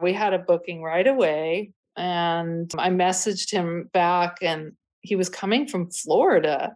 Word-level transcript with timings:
We 0.00 0.12
had 0.12 0.34
a 0.34 0.38
booking 0.38 0.82
right 0.82 1.06
away 1.06 1.72
and 1.96 2.70
I 2.78 2.90
messaged 2.90 3.50
him 3.50 3.90
back 3.92 4.38
and 4.42 4.72
he 5.00 5.16
was 5.16 5.28
coming 5.28 5.66
from 5.66 5.90
Florida. 5.90 6.74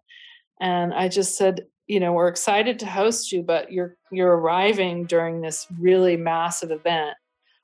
And 0.60 0.94
I 0.94 1.08
just 1.08 1.36
said, 1.36 1.66
you 1.86 2.00
know, 2.00 2.12
we're 2.12 2.28
excited 2.28 2.78
to 2.78 2.86
host 2.86 3.32
you, 3.32 3.42
but 3.42 3.72
you're 3.72 3.96
you're 4.12 4.36
arriving 4.36 5.04
during 5.04 5.40
this 5.40 5.66
really 5.78 6.16
massive 6.16 6.70
event. 6.70 7.16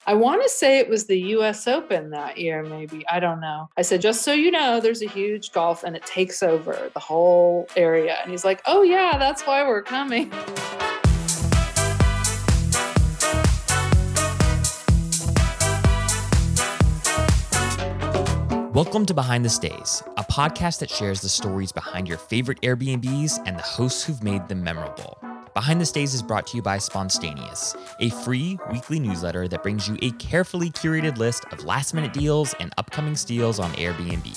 I 0.08 0.14
want 0.14 0.42
to 0.42 0.48
say 0.48 0.79
it 0.79 0.88
was 0.88 1.06
the 1.06 1.20
US 1.20 1.66
Open 1.66 2.11
that 2.11 2.38
year, 2.38 2.62
maybe. 2.62 3.04
I 3.09 3.18
don't 3.18 3.41
know. 3.41 3.68
I 3.77 3.82
said, 3.82 4.00
just 4.00 4.23
so 4.23 4.32
you 4.32 4.52
know, 4.52 4.79
there's 4.79 5.02
a 5.02 5.09
huge 5.09 5.50
golf 5.50 5.82
and 5.82 5.96
it 5.96 6.07
takes 6.07 6.45
over 6.45 6.91
the 6.95 7.00
whole 7.00 7.68
area. 7.77 8.16
And 8.23 8.30
he's 8.30 8.45
like, 8.45 8.62
oh, 8.66 8.82
yeah, 8.82 9.18
that's 9.18 9.43
why 9.43 9.66
we're 9.66 9.82
coming. 9.82 10.30
Welcome 18.77 19.07
to 19.07 19.15
Behind 19.15 19.43
the 19.43 19.48
Stays, 19.48 20.03
a 20.19 20.25
podcast 20.25 20.80
that 20.80 20.91
shares 20.91 21.23
the 21.23 21.30
stories 21.30 21.73
behind 21.73 22.07
your 22.07 22.19
favorite 22.19 22.61
Airbnbs 22.61 23.43
and 23.47 23.59
the 23.59 23.62
hosts 23.62 24.05
who've 24.05 24.23
made 24.23 24.47
them 24.49 24.62
memorable. 24.62 25.16
Behind 25.55 25.80
the 25.80 25.87
Stays 25.87 26.12
is 26.12 26.23
brought 26.23 26.47
to 26.49 26.59
you 26.59 26.62
by 26.62 26.77
Spontaneous, 26.77 27.75
a 28.01 28.11
free 28.11 28.59
weekly 28.71 29.01
newsletter 29.01 29.49
that 29.49 29.62
brings 29.62 29.89
you 29.89 29.97
a 30.02 30.11
carefully 30.11 30.69
curated 30.69 31.16
list 31.16 31.47
of 31.52 31.65
last 31.65 31.95
minute 31.95 32.12
deals 32.12 32.55
and 32.61 32.71
upcoming 32.77 33.16
steals 33.16 33.59
on 33.59 33.73
Airbnb. 33.77 34.30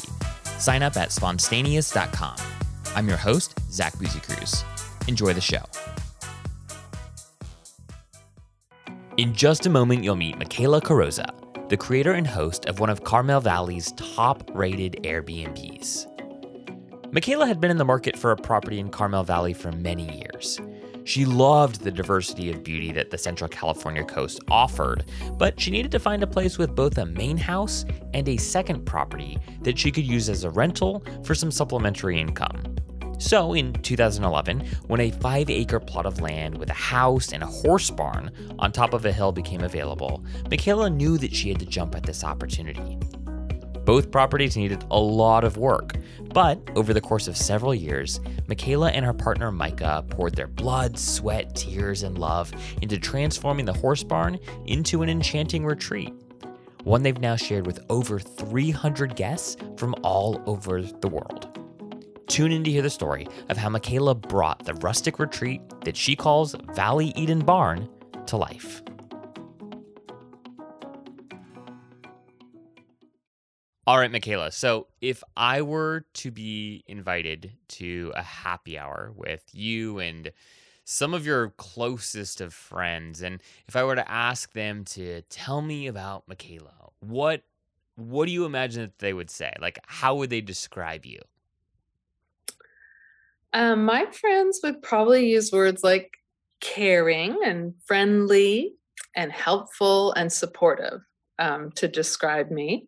Sign 0.57 0.83
up 0.83 0.95
at 0.95 1.11
spontaneous.com. 1.11 2.37
I'm 2.95 3.09
your 3.09 3.17
host, 3.17 3.59
Zach 3.69 3.91
Busekrus. 3.97 4.63
Enjoy 5.09 5.33
the 5.33 5.41
show. 5.41 5.65
In 9.17 9.33
just 9.33 9.65
a 9.65 9.69
moment, 9.69 10.05
you'll 10.05 10.15
meet 10.15 10.37
Michaela 10.37 10.79
Carrozza 10.79 11.38
the 11.69 11.77
creator 11.77 12.13
and 12.13 12.25
host 12.25 12.65
of 12.65 12.79
one 12.79 12.89
of 12.89 13.03
Carmel 13.03 13.41
Valley's 13.41 13.91
top 13.91 14.49
rated 14.55 14.93
Airbnbs. 15.03 16.07
Michaela 17.13 17.45
had 17.45 17.61
been 17.61 17.69
in 17.69 17.77
the 17.77 17.85
market 17.85 18.17
for 18.17 18.31
a 18.31 18.35
property 18.35 18.79
in 18.79 18.89
Carmel 18.89 19.23
Valley 19.23 19.53
for 19.53 19.71
many 19.71 20.17
years. 20.17 20.59
She 21.03 21.25
loved 21.25 21.81
the 21.81 21.91
diversity 21.91 22.51
of 22.51 22.63
beauty 22.63 22.91
that 22.93 23.11
the 23.11 23.19
Central 23.19 23.47
California 23.47 24.03
coast 24.03 24.39
offered, 24.47 25.05
but 25.37 25.59
she 25.59 25.69
needed 25.69 25.91
to 25.91 25.99
find 25.99 26.23
a 26.23 26.27
place 26.27 26.57
with 26.57 26.75
both 26.75 26.97
a 26.97 27.05
main 27.05 27.37
house 27.37 27.85
and 28.15 28.27
a 28.27 28.37
second 28.37 28.85
property 28.85 29.37
that 29.61 29.77
she 29.77 29.91
could 29.91 30.05
use 30.05 30.27
as 30.27 30.43
a 30.43 30.49
rental 30.49 31.03
for 31.23 31.35
some 31.35 31.51
supplementary 31.51 32.19
income. 32.19 32.77
So, 33.19 33.53
in 33.53 33.73
2011, 33.73 34.65
when 34.87 35.01
a 35.01 35.11
five 35.11 35.49
acre 35.49 35.81
plot 35.81 36.05
of 36.05 36.21
land 36.21 36.57
with 36.57 36.69
a 36.69 36.73
house 36.73 37.33
and 37.33 37.43
a 37.43 37.47
horse 37.47 37.91
barn 37.91 38.31
on 38.57 38.71
top 38.71 38.93
of 38.93 39.05
a 39.05 39.11
hill 39.11 39.33
became 39.33 39.61
available, 39.61 40.23
Michaela 40.49 40.89
knew 40.89 41.17
that 41.17 41.35
she 41.35 41.49
had 41.49 41.59
to 41.59 41.65
jump 41.65 41.95
at 41.95 42.03
this 42.03 42.23
opportunity. 42.23 42.97
Both 43.83 44.09
properties 44.09 44.55
needed 44.55 44.85
a 44.89 44.99
lot 44.99 45.43
of 45.43 45.57
work, 45.57 45.97
but 46.33 46.61
over 46.77 46.93
the 46.93 47.01
course 47.01 47.27
of 47.27 47.35
several 47.35 47.75
years, 47.75 48.21
Michaela 48.47 48.91
and 48.91 49.03
her 49.03 49.13
partner 49.13 49.51
Micah 49.51 50.05
poured 50.09 50.35
their 50.35 50.47
blood, 50.47 50.97
sweat, 50.97 51.55
tears, 51.55 52.03
and 52.03 52.17
love 52.17 52.53
into 52.81 52.97
transforming 52.97 53.65
the 53.65 53.73
horse 53.73 54.03
barn 54.03 54.39
into 54.65 55.01
an 55.01 55.09
enchanting 55.09 55.65
retreat. 55.65 56.13
One 56.85 57.03
they've 57.03 57.19
now 57.19 57.35
shared 57.35 57.65
with 57.65 57.83
over 57.89 58.17
300 58.17 59.17
guests 59.17 59.57
from 59.75 59.93
all 60.03 60.41
over 60.45 60.81
the 60.81 61.09
world. 61.09 61.48
Tune 62.29 62.51
in 62.51 62.63
to 62.63 62.71
hear 62.71 62.83
the 62.83 62.91
story 62.91 63.27
of 63.49 63.57
how 63.57 63.69
Michaela 63.69 64.13
brought 64.13 64.63
the 64.63 64.75
rustic 64.75 65.17
retreat 65.17 65.61
that 65.83 65.97
she 65.97 66.15
calls 66.15 66.55
Valley 66.75 67.11
Eden 67.15 67.39
Barn 67.39 67.89
to 68.27 68.37
life. 68.37 68.83
All 73.87 73.97
right, 73.97 74.11
Michaela. 74.11 74.51
So, 74.51 74.85
if 75.01 75.23
I 75.35 75.63
were 75.63 76.05
to 76.13 76.29
be 76.29 76.83
invited 76.85 77.53
to 77.69 78.13
a 78.15 78.21
happy 78.21 78.77
hour 78.77 79.11
with 79.15 79.43
you 79.51 79.97
and 79.97 80.31
some 80.85 81.15
of 81.15 81.25
your 81.25 81.49
closest 81.57 82.41
of 82.41 82.53
friends, 82.53 83.23
and 83.23 83.41
if 83.67 83.75
I 83.75 83.83
were 83.83 83.95
to 83.95 84.07
ask 84.07 84.53
them 84.53 84.85
to 84.85 85.23
tell 85.23 85.63
me 85.63 85.87
about 85.87 86.27
Michaela, 86.27 86.91
what 86.99 87.41
what 87.95 88.27
do 88.27 88.31
you 88.31 88.45
imagine 88.45 88.83
that 88.83 88.99
they 88.99 89.13
would 89.13 89.31
say? 89.31 89.51
Like, 89.59 89.79
how 89.87 90.13
would 90.15 90.29
they 90.29 90.41
describe 90.41 91.07
you? 91.07 91.19
Um, 93.53 93.85
my 93.85 94.05
friends 94.11 94.59
would 94.63 94.81
probably 94.81 95.29
use 95.29 95.51
words 95.51 95.83
like 95.83 96.11
caring 96.61 97.37
and 97.45 97.73
friendly 97.85 98.73
and 99.15 99.31
helpful 99.31 100.13
and 100.13 100.31
supportive 100.31 101.01
um, 101.39 101.71
to 101.75 101.87
describe 101.87 102.51
me. 102.51 102.87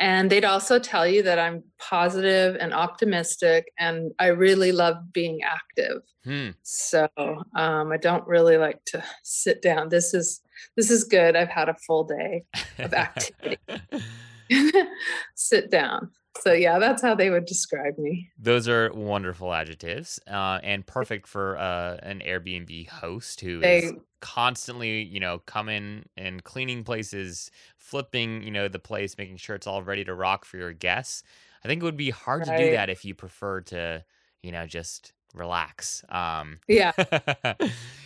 And 0.00 0.30
they'd 0.30 0.44
also 0.44 0.78
tell 0.78 1.06
you 1.08 1.24
that 1.24 1.40
I'm 1.40 1.64
positive 1.80 2.56
and 2.60 2.72
optimistic, 2.72 3.72
and 3.80 4.12
I 4.20 4.28
really 4.28 4.70
love 4.70 5.12
being 5.12 5.40
active. 5.42 6.02
Hmm. 6.22 6.50
So 6.62 7.08
um, 7.56 7.90
I 7.90 7.96
don't 7.96 8.26
really 8.26 8.58
like 8.58 8.84
to 8.86 9.02
sit 9.24 9.60
down. 9.60 9.88
This 9.88 10.14
is 10.14 10.40
this 10.76 10.92
is 10.92 11.02
good. 11.02 11.34
I've 11.34 11.48
had 11.48 11.68
a 11.68 11.74
full 11.74 12.04
day 12.04 12.44
of 12.78 12.94
activity. 12.94 13.58
sit 15.34 15.70
down 15.70 16.10
so 16.40 16.52
yeah 16.52 16.78
that's 16.78 17.02
how 17.02 17.14
they 17.14 17.30
would 17.30 17.44
describe 17.44 17.98
me. 17.98 18.30
Those 18.38 18.68
are 18.68 18.90
wonderful 18.92 19.52
adjectives 19.52 20.20
uh, 20.26 20.60
and 20.62 20.86
perfect 20.86 21.26
for 21.26 21.58
uh, 21.58 21.96
an 22.02 22.22
airbnb 22.26 22.88
host 22.88 23.40
who 23.40 23.60
they, 23.60 23.78
is 23.78 23.92
constantly 24.20 25.02
you 25.02 25.20
know 25.20 25.38
coming 25.46 26.04
and 26.16 26.42
cleaning 26.42 26.82
places 26.82 27.50
flipping 27.76 28.42
you 28.42 28.50
know 28.50 28.68
the 28.68 28.78
place 28.78 29.16
making 29.16 29.36
sure 29.36 29.54
it's 29.54 29.66
all 29.66 29.82
ready 29.82 30.04
to 30.04 30.14
rock 30.14 30.44
for 30.44 30.56
your 30.56 30.72
guests. 30.72 31.22
I 31.64 31.68
think 31.68 31.82
it 31.82 31.84
would 31.84 31.96
be 31.96 32.10
hard 32.10 32.46
right. 32.46 32.56
to 32.56 32.64
do 32.64 32.70
that 32.72 32.90
if 32.90 33.04
you 33.04 33.14
prefer 33.14 33.60
to 33.62 34.04
you 34.42 34.52
know 34.52 34.66
just 34.66 35.12
relax 35.34 36.04
um. 36.08 36.58
Yeah. 36.68 36.92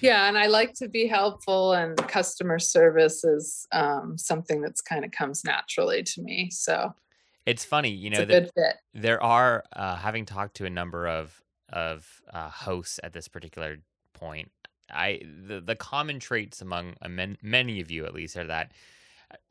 Yeah 0.00 0.26
and 0.26 0.36
i 0.36 0.48
like 0.48 0.74
to 0.74 0.88
be 0.88 1.06
helpful 1.06 1.74
and 1.74 1.96
customer 2.08 2.58
service 2.58 3.22
is 3.22 3.68
um 3.70 4.18
something 4.18 4.60
that's 4.60 4.80
kind 4.80 5.04
of 5.04 5.12
comes 5.12 5.44
naturally 5.44 6.02
to 6.02 6.22
me 6.22 6.50
so 6.50 6.92
it's 7.47 7.64
funny, 7.64 7.91
you 7.91 8.10
know, 8.10 8.25
that 8.25 8.78
there 8.94 9.22
are 9.22 9.64
uh, 9.75 9.97
having 9.97 10.25
talked 10.25 10.56
to 10.56 10.64
a 10.64 10.70
number 10.70 11.08
of 11.08 11.42
of 11.72 12.22
uh, 12.32 12.48
hosts 12.48 13.00
at 13.03 13.12
this 13.12 13.28
particular 13.28 13.78
point. 14.12 14.50
I 14.91 15.22
the 15.47 15.60
the 15.60 15.76
common 15.76 16.19
traits 16.20 16.60
among 16.60 16.94
uh, 17.02 17.08
men, 17.08 17.38
many 17.42 17.81
of 17.81 17.91
you 17.91 18.04
at 18.04 18.14
least 18.14 18.36
are 18.36 18.47
that 18.47 18.72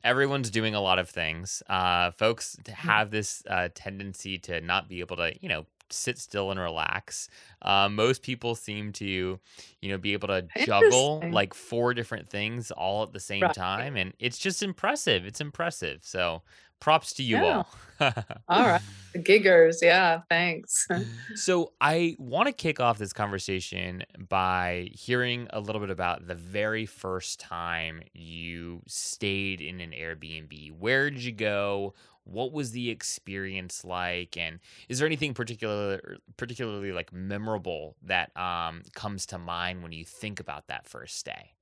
everyone's 0.04 0.50
doing 0.50 0.74
a 0.74 0.80
lot 0.80 0.98
of 0.98 1.08
things. 1.08 1.62
Uh, 1.68 2.10
folks 2.12 2.56
mm. 2.62 2.72
have 2.72 3.10
this 3.10 3.42
uh, 3.48 3.68
tendency 3.74 4.38
to 4.38 4.60
not 4.60 4.88
be 4.88 5.00
able 5.00 5.16
to, 5.16 5.32
you 5.40 5.48
know, 5.48 5.66
sit 5.90 6.18
still 6.18 6.50
and 6.50 6.58
relax. 6.58 7.28
Uh, 7.60 7.88
most 7.88 8.22
people 8.22 8.54
seem 8.54 8.92
to, 8.92 9.04
you 9.04 9.88
know, 9.90 9.98
be 9.98 10.12
able 10.12 10.28
to 10.28 10.46
juggle 10.64 11.22
like 11.30 11.54
four 11.54 11.94
different 11.94 12.28
things 12.30 12.70
all 12.70 13.02
at 13.02 13.12
the 13.12 13.20
same 13.20 13.42
right. 13.42 13.54
time, 13.54 13.96
and 13.96 14.12
it's 14.18 14.38
just 14.38 14.62
impressive. 14.62 15.26
It's 15.26 15.40
impressive. 15.40 16.00
So 16.02 16.42
props 16.82 17.12
to 17.12 17.22
you 17.22 17.36
yeah. 17.36 17.56
all. 17.58 17.68
all 18.48 18.66
right. 18.66 18.82
The 19.12 19.20
giggers. 19.22 19.76
Yeah. 19.80 20.22
Thanks. 20.28 20.88
so 21.36 21.72
I 21.80 22.16
want 22.18 22.48
to 22.48 22.52
kick 22.52 22.80
off 22.80 22.98
this 22.98 23.12
conversation 23.12 24.02
by 24.28 24.90
hearing 24.92 25.46
a 25.50 25.60
little 25.60 25.80
bit 25.80 25.90
about 25.90 26.26
the 26.26 26.34
very 26.34 26.84
first 26.84 27.38
time 27.38 28.02
you 28.14 28.82
stayed 28.88 29.60
in 29.60 29.80
an 29.80 29.92
Airbnb. 29.92 30.72
Where 30.72 31.08
did 31.08 31.22
you 31.22 31.30
go? 31.30 31.94
What 32.24 32.52
was 32.52 32.72
the 32.72 32.90
experience 32.90 33.84
like? 33.84 34.36
And 34.36 34.58
is 34.88 34.98
there 34.98 35.06
anything 35.06 35.34
particular 35.34 36.18
particularly 36.36 36.90
like 36.90 37.12
memorable 37.12 37.94
that 38.02 38.36
um, 38.36 38.82
comes 38.94 39.24
to 39.26 39.38
mind 39.38 39.84
when 39.84 39.92
you 39.92 40.04
think 40.04 40.40
about 40.40 40.66
that 40.66 40.88
first 40.88 41.16
stay? 41.16 41.52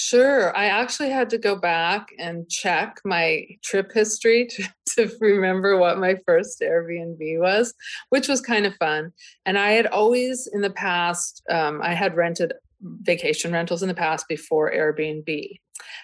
Sure. 0.00 0.56
I 0.56 0.66
actually 0.66 1.10
had 1.10 1.28
to 1.30 1.38
go 1.38 1.56
back 1.56 2.10
and 2.20 2.48
check 2.48 3.00
my 3.04 3.48
trip 3.64 3.90
history 3.92 4.46
to, 4.50 4.68
to, 4.90 5.16
remember 5.20 5.76
what 5.76 5.98
my 5.98 6.14
first 6.24 6.60
Airbnb 6.60 7.40
was, 7.40 7.74
which 8.10 8.28
was 8.28 8.40
kind 8.40 8.64
of 8.64 8.76
fun. 8.76 9.12
And 9.44 9.58
I 9.58 9.72
had 9.72 9.88
always 9.88 10.46
in 10.46 10.60
the 10.60 10.70
past, 10.70 11.42
um, 11.50 11.80
I 11.82 11.94
had 11.94 12.16
rented 12.16 12.52
vacation 12.80 13.52
rentals 13.52 13.82
in 13.82 13.88
the 13.88 13.94
past 13.94 14.28
before 14.28 14.72
Airbnb. 14.72 15.58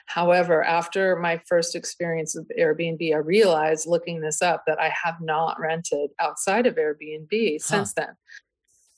However, 0.06 0.64
after 0.64 1.14
my 1.14 1.40
first 1.49 1.76
experience 1.76 2.35
of 2.35 2.50
Airbnb, 2.58 3.14
I 3.14 3.19
realized 3.19 3.87
looking 3.87 4.20
this 4.20 4.43
up 4.43 4.64
that 4.67 4.81
I 4.81 4.88
have 5.05 5.20
not 5.20 5.61
rented 5.61 6.11
outside 6.19 6.67
of 6.67 6.75
Airbnb 6.75 7.31
huh. 7.31 7.58
since 7.61 7.94
then. 7.94 8.17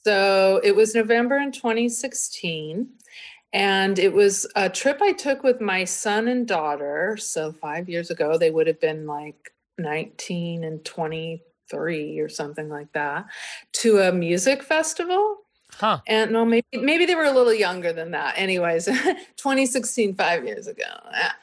So 0.04 0.60
it 0.64 0.75
was 0.75 0.94
November 0.94 1.37
in 1.37 1.52
2016 1.52 2.88
and 3.56 3.99
it 3.99 4.12
was 4.12 4.47
a 4.55 4.69
trip 4.69 5.00
I 5.00 5.12
took 5.12 5.43
with 5.43 5.62
my 5.62 5.85
son 5.85 6.29
and 6.29 6.47
daughter. 6.47 7.17
So 7.19 7.53
five 7.53 7.88
years 7.88 8.11
ago, 8.11 8.37
they 8.37 8.50
would 8.50 8.67
have 8.67 8.79
been 8.82 9.06
like 9.06 9.50
19 9.79 10.62
and 10.62 10.85
23 10.85 12.19
or 12.19 12.29
something 12.29 12.69
like 12.69 12.93
that 12.93 13.25
to 13.73 14.00
a 14.00 14.12
music 14.12 14.62
festival. 14.62 15.38
Huh. 15.73 16.00
And 16.06 16.32
no, 16.32 16.44
maybe 16.44 16.67
maybe 16.75 17.06
they 17.06 17.14
were 17.14 17.25
a 17.25 17.32
little 17.32 17.55
younger 17.55 17.94
than 17.94 18.11
that. 18.11 18.35
Anyways, 18.37 18.85
2016, 19.37 20.17
five 20.17 20.44
years 20.44 20.67
ago. 20.67 20.85
Ah, 21.14 21.35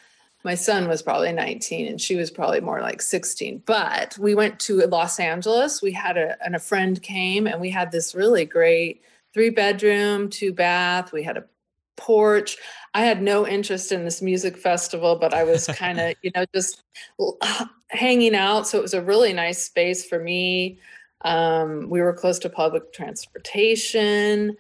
my 0.44 0.54
son 0.54 0.88
was 0.88 1.02
probably 1.02 1.32
19 1.32 1.88
and 1.88 2.00
she 2.00 2.16
was 2.16 2.30
probably 2.30 2.60
more 2.60 2.82
like 2.82 3.02
16 3.02 3.64
but 3.66 4.18
we 4.20 4.36
went 4.36 4.60
to 4.60 4.86
los 4.88 5.18
angeles 5.18 5.82
we 5.82 5.94
had 5.94 6.18
a 6.18 6.36
and 6.44 6.54
a 6.54 6.60
friend 6.60 7.02
came 7.02 7.48
and 7.48 7.62
we 7.62 7.70
had 7.70 7.94
this 7.94 8.14
really 8.14 8.44
great 8.44 9.02
three 9.34 9.50
bedroom 9.50 10.30
two 10.30 10.52
bath 10.52 11.14
we 11.14 11.24
had 11.24 11.38
a 11.38 11.46
porch. 11.96 12.58
I 12.94 13.02
had 13.02 13.22
no 13.22 13.48
interest 13.48 13.92
in 13.92 14.06
this 14.06 14.22
music 14.22 14.58
festival 14.58 15.16
but 15.16 15.34
i 15.34 15.44
was 15.44 15.68
kind 15.76 16.00
of 16.00 16.14
you 16.22 16.32
know 16.36 16.46
just 16.54 16.84
hanging 17.90 18.36
out 18.36 18.68
so 18.68 18.78
it 18.78 18.82
was 18.82 18.94
a 18.94 19.02
really 19.02 19.34
nice 19.34 19.64
space 19.64 20.06
for 20.06 20.20
me. 20.20 20.80
Um, 21.26 21.90
we 21.90 22.02
were 22.02 22.14
close 22.14 22.38
to 22.40 22.50
public 22.50 22.92
transportation. 22.92 24.58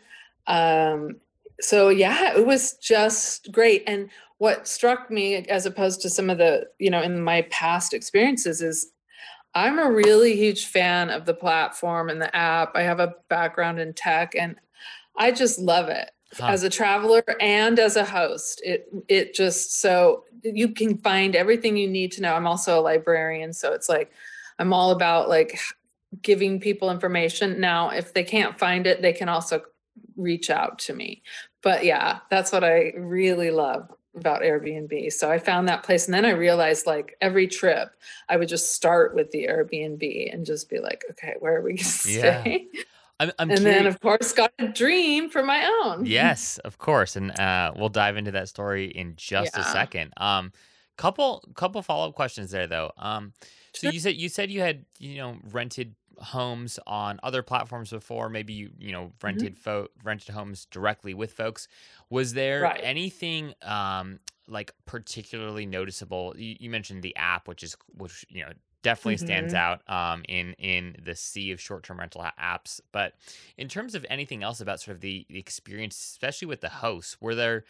Um, 0.47 1.17
so 1.61 1.89
yeah 1.89 2.35
it 2.35 2.45
was 2.45 2.73
just 2.77 3.51
great. 3.51 3.83
And 3.87 4.09
what 4.43 4.67
struck 4.67 5.09
me 5.09 5.35
as 5.35 5.65
opposed 5.65 6.01
to 6.01 6.09
some 6.09 6.29
of 6.29 6.37
the 6.37 6.67
you 6.79 6.89
know 6.89 7.01
in 7.01 7.21
my 7.23 7.43
past 7.43 7.93
experiences 7.93 8.61
is 8.61 8.91
i'm 9.55 9.79
a 9.79 9.89
really 9.89 10.35
huge 10.35 10.65
fan 10.65 11.09
of 11.09 11.25
the 11.25 11.33
platform 11.33 12.09
and 12.09 12.21
the 12.21 12.35
app. 12.35 12.75
I 12.75 12.81
have 12.81 12.99
a 12.99 13.15
background 13.29 13.79
in 13.79 13.93
tech 13.93 14.33
and 14.35 14.57
i 15.17 15.31
just 15.31 15.59
love 15.59 15.87
it 15.87 16.11
huh. 16.37 16.47
as 16.47 16.63
a 16.63 16.69
traveler 16.69 17.23
and 17.39 17.79
as 17.79 17.95
a 17.95 18.05
host 18.05 18.61
it 18.63 18.87
it 19.07 19.33
just 19.33 19.79
so 19.79 20.23
you 20.43 20.69
can 20.69 20.97
find 20.97 21.35
everything 21.35 21.77
you 21.77 21.87
need 21.87 22.11
to 22.11 22.21
know 22.21 22.33
i'm 22.33 22.47
also 22.47 22.79
a 22.79 22.81
librarian 22.81 23.53
so 23.53 23.73
it's 23.73 23.89
like 23.89 24.11
i'm 24.59 24.73
all 24.73 24.91
about 24.91 25.29
like 25.29 25.59
giving 26.21 26.59
people 26.59 26.91
information 26.91 27.59
now 27.59 27.89
if 27.89 28.13
they 28.13 28.23
can't 28.23 28.59
find 28.59 28.85
it 28.85 29.01
they 29.01 29.13
can 29.13 29.29
also 29.29 29.61
reach 30.15 30.49
out 30.49 30.79
to 30.79 30.93
me 30.93 31.21
but 31.61 31.83
yeah 31.83 32.19
that's 32.29 32.51
what 32.51 32.63
i 32.63 32.93
really 32.97 33.49
love 33.49 33.89
about 34.15 34.41
Airbnb. 34.41 35.11
So 35.11 35.31
I 35.31 35.39
found 35.39 35.67
that 35.67 35.83
place. 35.83 36.05
And 36.05 36.13
then 36.13 36.25
I 36.25 36.31
realized 36.31 36.85
like 36.85 37.17
every 37.21 37.47
trip, 37.47 37.89
I 38.29 38.37
would 38.37 38.47
just 38.47 38.73
start 38.73 39.15
with 39.15 39.31
the 39.31 39.47
Airbnb 39.47 40.33
and 40.33 40.45
just 40.45 40.69
be 40.69 40.79
like, 40.79 41.03
okay, 41.11 41.35
where 41.39 41.57
are 41.57 41.61
we 41.61 41.71
going 41.71 41.77
to 41.77 41.83
stay? 41.83 42.67
I'm, 43.23 43.31
I'm 43.39 43.49
and 43.49 43.59
curious. 43.59 43.77
then, 43.77 43.87
of 43.87 43.99
course, 44.01 44.31
got 44.33 44.51
a 44.59 44.67
dream 44.67 45.29
for 45.29 45.43
my 45.43 45.65
own. 45.83 46.05
Yes, 46.05 46.57
of 46.59 46.77
course, 46.77 47.15
and 47.15 47.37
uh, 47.39 47.71
we'll 47.75 47.89
dive 47.89 48.17
into 48.17 48.31
that 48.31 48.49
story 48.49 48.87
in 48.87 49.15
just 49.15 49.55
yeah. 49.55 49.61
a 49.61 49.63
second. 49.71 50.13
Um, 50.17 50.51
couple 50.97 51.43
couple 51.55 51.81
follow 51.81 52.09
up 52.09 52.15
questions 52.15 52.51
there 52.51 52.67
though. 52.67 52.91
Um, 52.97 53.33
so 53.73 53.87
sure. 53.87 53.93
you 53.93 53.99
said 53.99 54.15
you 54.15 54.29
said 54.29 54.51
you 54.51 54.61
had 54.61 54.85
you 54.99 55.17
know 55.17 55.37
rented 55.51 55.95
homes 56.19 56.79
on 56.85 57.19
other 57.23 57.41
platforms 57.41 57.89
before. 57.89 58.29
Maybe 58.29 58.53
you 58.53 58.71
you 58.77 58.91
know 58.91 59.05
mm-hmm. 59.05 59.25
rented 59.25 59.53
mm-hmm. 59.53 59.61
fo- 59.61 59.87
rented 60.03 60.35
homes 60.35 60.65
directly 60.65 61.13
with 61.13 61.31
folks. 61.31 61.67
Was 62.09 62.33
there 62.33 62.61
right. 62.61 62.79
anything 62.83 63.53
um, 63.61 64.19
like 64.47 64.73
particularly 64.85 65.65
noticeable? 65.65 66.33
You, 66.37 66.55
you, 66.59 66.69
mentioned 66.69 67.01
the 67.01 67.15
app, 67.15 67.47
which 67.47 67.63
is 67.63 67.75
which 67.97 68.25
you 68.29 68.43
know 68.43 68.51
definitely 68.83 69.15
mm-hmm. 69.15 69.25
stands 69.25 69.53
out 69.53 69.81
um, 69.89 70.23
in 70.29 70.53
in 70.53 70.95
the 71.03 71.15
sea 71.15 71.51
of 71.51 71.59
short 71.59 71.83
term 71.83 71.99
rental 71.99 72.25
apps. 72.39 72.79
But 72.91 73.15
in 73.57 73.67
terms 73.67 73.95
of 73.95 74.05
anything 74.09 74.43
else 74.43 74.61
about 74.61 74.79
sort 74.79 74.95
of 74.95 75.01
the, 75.01 75.25
the 75.29 75.39
experience, 75.39 75.97
especially 75.97 76.47
with 76.47 76.61
the 76.61 76.69
hosts, 76.69 77.17
were 77.19 77.33
there 77.33 77.63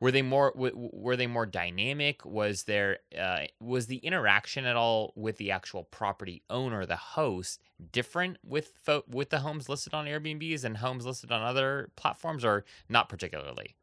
were 0.00 0.10
they 0.10 0.22
more 0.22 0.52
were 0.54 1.16
they 1.16 1.26
more 1.26 1.46
dynamic 1.46 2.24
was 2.24 2.64
there 2.64 2.98
uh, 3.18 3.40
was 3.60 3.86
the 3.86 3.96
interaction 3.98 4.64
at 4.66 4.76
all 4.76 5.12
with 5.16 5.36
the 5.36 5.50
actual 5.50 5.84
property 5.84 6.42
owner 6.50 6.84
the 6.84 6.96
host 6.96 7.62
different 7.92 8.36
with 8.44 8.72
fo- 8.82 9.04
with 9.08 9.30
the 9.30 9.38
homes 9.38 9.68
listed 9.68 9.94
on 9.94 10.06
airbnbs 10.06 10.64
and 10.64 10.78
homes 10.78 11.06
listed 11.06 11.30
on 11.30 11.42
other 11.42 11.90
platforms 11.96 12.44
or 12.44 12.64
not 12.88 13.08
particularly 13.08 13.74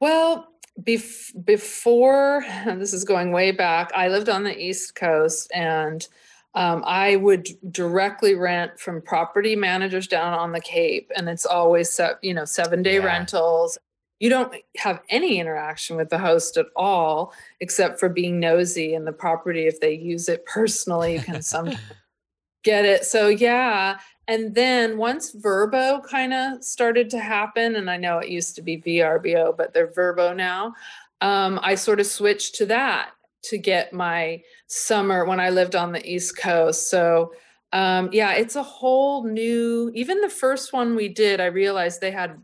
well 0.00 0.48
bef- 0.82 1.44
before 1.44 2.44
this 2.66 2.92
is 2.92 3.04
going 3.04 3.32
way 3.32 3.50
back 3.50 3.90
i 3.94 4.08
lived 4.08 4.28
on 4.28 4.44
the 4.44 4.58
east 4.58 4.94
coast 4.94 5.50
and 5.54 6.08
um, 6.52 6.82
I 6.84 7.14
would 7.14 7.46
directly 7.70 8.34
rent 8.34 8.80
from 8.80 9.02
property 9.02 9.54
managers 9.54 10.08
down 10.08 10.34
on 10.34 10.50
the 10.50 10.60
Cape, 10.60 11.08
and 11.14 11.28
it's 11.28 11.46
always 11.46 11.88
set, 11.88 12.18
you 12.22 12.34
know, 12.34 12.44
seven 12.44 12.82
day 12.82 12.96
yeah. 12.96 13.04
rentals 13.04 13.78
you 14.20 14.28
don't 14.28 14.54
have 14.76 15.00
any 15.08 15.40
interaction 15.40 15.96
with 15.96 16.10
the 16.10 16.18
host 16.18 16.56
at 16.56 16.66
all 16.76 17.32
except 17.58 17.98
for 17.98 18.08
being 18.08 18.38
nosy 18.38 18.94
in 18.94 19.04
the 19.04 19.12
property 19.12 19.66
if 19.66 19.80
they 19.80 19.94
use 19.94 20.28
it 20.28 20.44
personally 20.46 21.14
you 21.14 21.20
can 21.20 21.42
sometimes 21.42 21.80
get 22.62 22.84
it 22.84 23.04
so 23.04 23.28
yeah 23.28 23.98
and 24.30 24.54
then 24.54 24.96
once 24.96 25.34
Vrbo 25.34 26.02
kind 26.04 26.32
of 26.32 26.64
started 26.64 27.10
to 27.10 27.18
happen 27.18 27.76
and 27.76 27.90
i 27.90 27.96
know 27.96 28.18
it 28.18 28.28
used 28.28 28.54
to 28.56 28.62
be 28.62 28.80
vrbo 28.80 29.56
but 29.56 29.74
they're 29.74 29.88
Vrbo 29.88 30.34
now 30.34 30.74
um, 31.20 31.60
i 31.62 31.74
sort 31.74 32.00
of 32.00 32.06
switched 32.06 32.54
to 32.56 32.66
that 32.66 33.10
to 33.42 33.58
get 33.58 33.92
my 33.92 34.42
summer 34.66 35.24
when 35.24 35.40
i 35.40 35.50
lived 35.50 35.76
on 35.76 35.92
the 35.92 36.04
east 36.06 36.38
coast 36.38 36.88
so 36.88 37.32
um, 37.72 38.08
yeah 38.12 38.32
it's 38.32 38.56
a 38.56 38.62
whole 38.62 39.24
new 39.24 39.90
even 39.94 40.20
the 40.20 40.28
first 40.28 40.72
one 40.72 40.94
we 40.94 41.08
did 41.08 41.40
i 41.40 41.46
realized 41.46 42.00
they 42.00 42.10
had 42.10 42.38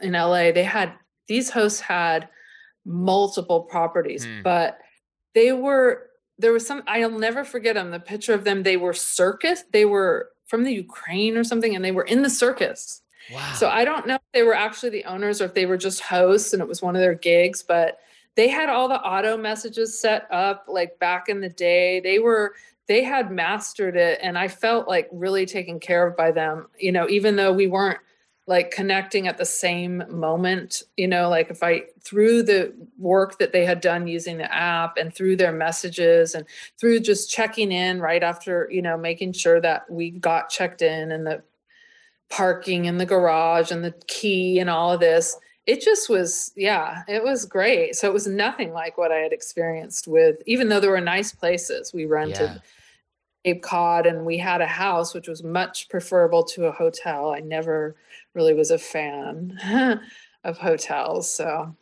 in 0.00 0.12
la 0.12 0.52
they 0.52 0.64
had 0.64 0.92
these 1.28 1.50
hosts 1.50 1.80
had 1.80 2.28
multiple 2.84 3.62
properties, 3.62 4.26
mm. 4.26 4.42
but 4.42 4.78
they 5.34 5.52
were 5.52 6.04
there 6.38 6.52
was 6.52 6.66
some 6.66 6.82
I'll 6.86 7.10
never 7.10 7.44
forget 7.44 7.74
them. 7.74 7.90
The 7.90 8.00
picture 8.00 8.34
of 8.34 8.44
them, 8.44 8.62
they 8.62 8.76
were 8.76 8.92
circus. 8.92 9.64
They 9.72 9.84
were 9.84 10.30
from 10.46 10.64
the 10.64 10.72
Ukraine 10.72 11.36
or 11.36 11.44
something, 11.44 11.74
and 11.74 11.84
they 11.84 11.92
were 11.92 12.04
in 12.04 12.22
the 12.22 12.30
circus. 12.30 13.02
Wow. 13.32 13.52
So 13.54 13.68
I 13.68 13.84
don't 13.84 14.06
know 14.06 14.14
if 14.14 14.22
they 14.32 14.42
were 14.42 14.54
actually 14.54 14.90
the 14.90 15.04
owners 15.04 15.40
or 15.40 15.46
if 15.46 15.54
they 15.54 15.66
were 15.66 15.76
just 15.76 16.00
hosts 16.00 16.52
and 16.52 16.62
it 16.62 16.68
was 16.68 16.82
one 16.82 16.94
of 16.94 17.00
their 17.00 17.14
gigs, 17.14 17.62
but 17.62 17.98
they 18.36 18.48
had 18.48 18.68
all 18.68 18.88
the 18.88 19.00
auto 19.00 19.36
messages 19.36 19.98
set 19.98 20.28
up 20.30 20.66
like 20.68 20.98
back 20.98 21.28
in 21.28 21.40
the 21.40 21.48
day. 21.48 22.00
They 22.00 22.18
were 22.18 22.54
they 22.86 23.02
had 23.02 23.32
mastered 23.32 23.96
it 23.96 24.20
and 24.22 24.38
I 24.38 24.46
felt 24.46 24.86
like 24.86 25.08
really 25.10 25.44
taken 25.44 25.80
care 25.80 26.06
of 26.06 26.16
by 26.16 26.30
them, 26.30 26.68
you 26.78 26.92
know, 26.92 27.08
even 27.08 27.34
though 27.34 27.52
we 27.52 27.66
weren't 27.66 27.98
like 28.46 28.70
connecting 28.70 29.26
at 29.26 29.38
the 29.38 29.44
same 29.44 30.04
moment 30.08 30.82
you 30.96 31.08
know 31.08 31.28
like 31.28 31.50
if 31.50 31.62
i 31.62 31.82
through 32.00 32.42
the 32.42 32.72
work 32.98 33.38
that 33.38 33.52
they 33.52 33.64
had 33.64 33.80
done 33.80 34.06
using 34.06 34.38
the 34.38 34.54
app 34.54 34.96
and 34.96 35.14
through 35.14 35.36
their 35.36 35.52
messages 35.52 36.34
and 36.34 36.46
through 36.78 37.00
just 37.00 37.30
checking 37.30 37.72
in 37.72 38.00
right 38.00 38.22
after 38.22 38.68
you 38.70 38.80
know 38.80 38.96
making 38.96 39.32
sure 39.32 39.60
that 39.60 39.88
we 39.90 40.10
got 40.10 40.48
checked 40.48 40.82
in 40.82 41.10
and 41.10 41.26
the 41.26 41.42
parking 42.28 42.86
in 42.86 42.98
the 42.98 43.06
garage 43.06 43.70
and 43.70 43.84
the 43.84 43.94
key 44.06 44.58
and 44.58 44.70
all 44.70 44.92
of 44.92 45.00
this 45.00 45.36
it 45.66 45.80
just 45.80 46.08
was 46.08 46.52
yeah 46.56 47.02
it 47.08 47.22
was 47.22 47.44
great 47.44 47.94
so 47.94 48.08
it 48.08 48.12
was 48.12 48.26
nothing 48.26 48.72
like 48.72 48.96
what 48.96 49.12
i 49.12 49.16
had 49.16 49.32
experienced 49.32 50.06
with 50.06 50.36
even 50.46 50.68
though 50.68 50.80
there 50.80 50.90
were 50.90 51.00
nice 51.00 51.32
places 51.32 51.92
we 51.92 52.04
rented 52.04 52.50
yeah. 52.50 52.58
Cape 53.46 53.62
Cod 53.62 54.06
and 54.06 54.26
we 54.26 54.38
had 54.38 54.60
a 54.60 54.66
house 54.66 55.14
which 55.14 55.28
was 55.28 55.44
much 55.44 55.88
preferable 55.88 56.42
to 56.42 56.66
a 56.66 56.72
hotel. 56.72 57.30
I 57.30 57.38
never 57.38 57.94
really 58.34 58.54
was 58.54 58.72
a 58.72 58.78
fan 58.78 59.56
of 60.44 60.58
hotels. 60.58 61.30
So 61.30 61.76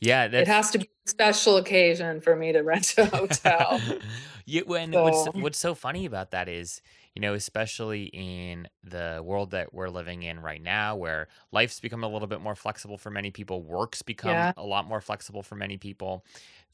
yeah, 0.00 0.24
it 0.24 0.48
has 0.48 0.72
to 0.72 0.78
be 0.78 0.90
a 1.06 1.08
special 1.08 1.56
occasion 1.56 2.20
for 2.20 2.34
me 2.34 2.52
to 2.52 2.62
rent 2.62 2.94
a 2.98 3.06
hotel. 3.06 3.80
yeah, 4.44 4.62
when 4.66 4.92
so. 4.92 5.02
what's 5.04 5.36
what's 5.36 5.58
so 5.58 5.74
funny 5.76 6.04
about 6.04 6.32
that 6.32 6.48
is, 6.48 6.82
you 7.14 7.22
know, 7.22 7.34
especially 7.34 8.10
in 8.12 8.66
the 8.82 9.22
world 9.24 9.52
that 9.52 9.72
we're 9.72 9.88
living 9.88 10.24
in 10.24 10.40
right 10.40 10.60
now, 10.60 10.96
where 10.96 11.28
life's 11.52 11.78
become 11.78 12.02
a 12.02 12.08
little 12.08 12.28
bit 12.28 12.40
more 12.40 12.56
flexible 12.56 12.98
for 12.98 13.10
many 13.10 13.30
people, 13.30 13.62
work's 13.62 14.02
become 14.02 14.32
yeah. 14.32 14.52
a 14.56 14.64
lot 14.64 14.86
more 14.88 15.00
flexible 15.00 15.44
for 15.44 15.54
many 15.54 15.76
people. 15.76 16.24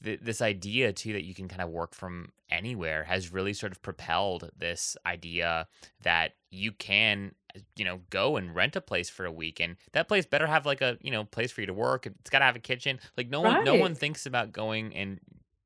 This 0.01 0.41
idea 0.41 0.91
too 0.91 1.13
that 1.13 1.23
you 1.23 1.33
can 1.33 1.47
kind 1.47 1.61
of 1.61 1.69
work 1.69 1.93
from 1.93 2.31
anywhere 2.49 3.03
has 3.03 3.31
really 3.31 3.53
sort 3.53 3.71
of 3.71 3.81
propelled 3.81 4.49
this 4.57 4.97
idea 5.05 5.67
that 6.01 6.33
you 6.49 6.71
can 6.71 7.33
you 7.75 7.85
know 7.85 7.99
go 8.09 8.37
and 8.37 8.55
rent 8.55 8.75
a 8.75 8.81
place 8.81 9.09
for 9.09 9.25
a 9.25 9.31
week 9.31 9.59
and 9.59 9.75
that 9.93 10.07
place 10.07 10.25
better 10.25 10.47
have 10.47 10.65
like 10.65 10.81
a 10.81 10.97
you 11.01 11.11
know 11.11 11.23
place 11.23 11.51
for 11.51 11.61
you 11.61 11.67
to 11.67 11.73
work 11.73 12.05
it's 12.05 12.29
got 12.29 12.39
to 12.39 12.45
have 12.45 12.55
a 12.55 12.59
kitchen 12.59 12.99
like 13.17 13.29
no 13.29 13.43
right. 13.43 13.57
one 13.57 13.65
no 13.65 13.75
one 13.75 13.95
thinks 13.95 14.25
about 14.25 14.51
going 14.51 14.95
and 14.95 15.19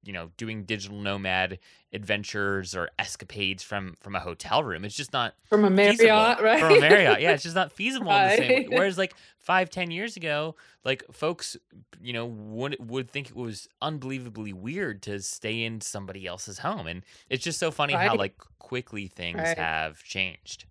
you 0.06 0.14
know 0.14 0.30
doing 0.38 0.64
digital 0.64 1.00
nomad 1.00 1.60
adventures 1.92 2.76
or 2.76 2.90
escapades 3.00 3.64
from 3.64 3.96
from 4.00 4.16
a 4.16 4.20
hotel 4.20 4.64
room 4.64 4.86
it's 4.86 4.96
just 4.96 5.14
not 5.14 5.34
from 5.50 5.66
a 5.66 5.70
marriott 5.70 5.98
feasible. 6.00 6.36
right 6.44 6.60
from 6.60 6.74
a 6.74 6.80
marriott 6.80 7.22
yeah 7.22 7.32
it's 7.32 7.44
just 7.44 7.56
not 7.56 7.72
feasible 7.72 8.08
right. 8.08 8.34
in 8.34 8.42
the 8.42 8.48
same 8.48 8.50
way. 8.50 8.68
whereas 8.78 8.98
like 8.98 9.14
five 9.38 9.70
ten 9.70 9.92
years 9.92 10.16
ago 10.16 10.56
like 10.84 11.04
folks 11.12 11.58
you 12.02 12.14
know 12.14 12.26
would 12.26 12.78
would 12.80 13.10
think 13.10 13.30
it 13.30 13.36
was 13.36 13.68
unbelievably 13.82 14.54
weird 14.54 15.02
to 15.02 15.20
stay 15.22 15.64
in 15.64 15.82
somebody 15.82 16.26
else's 16.26 16.60
home 16.60 16.88
and 16.88 17.04
it's 17.30 17.44
just 17.44 17.60
so 17.60 17.72
funny 17.72 17.94
right. 17.94 18.08
how 18.08 18.16
like 18.16 18.38
quickly 18.60 19.08
things 19.08 19.42
have 19.58 20.02
changed 20.04 20.66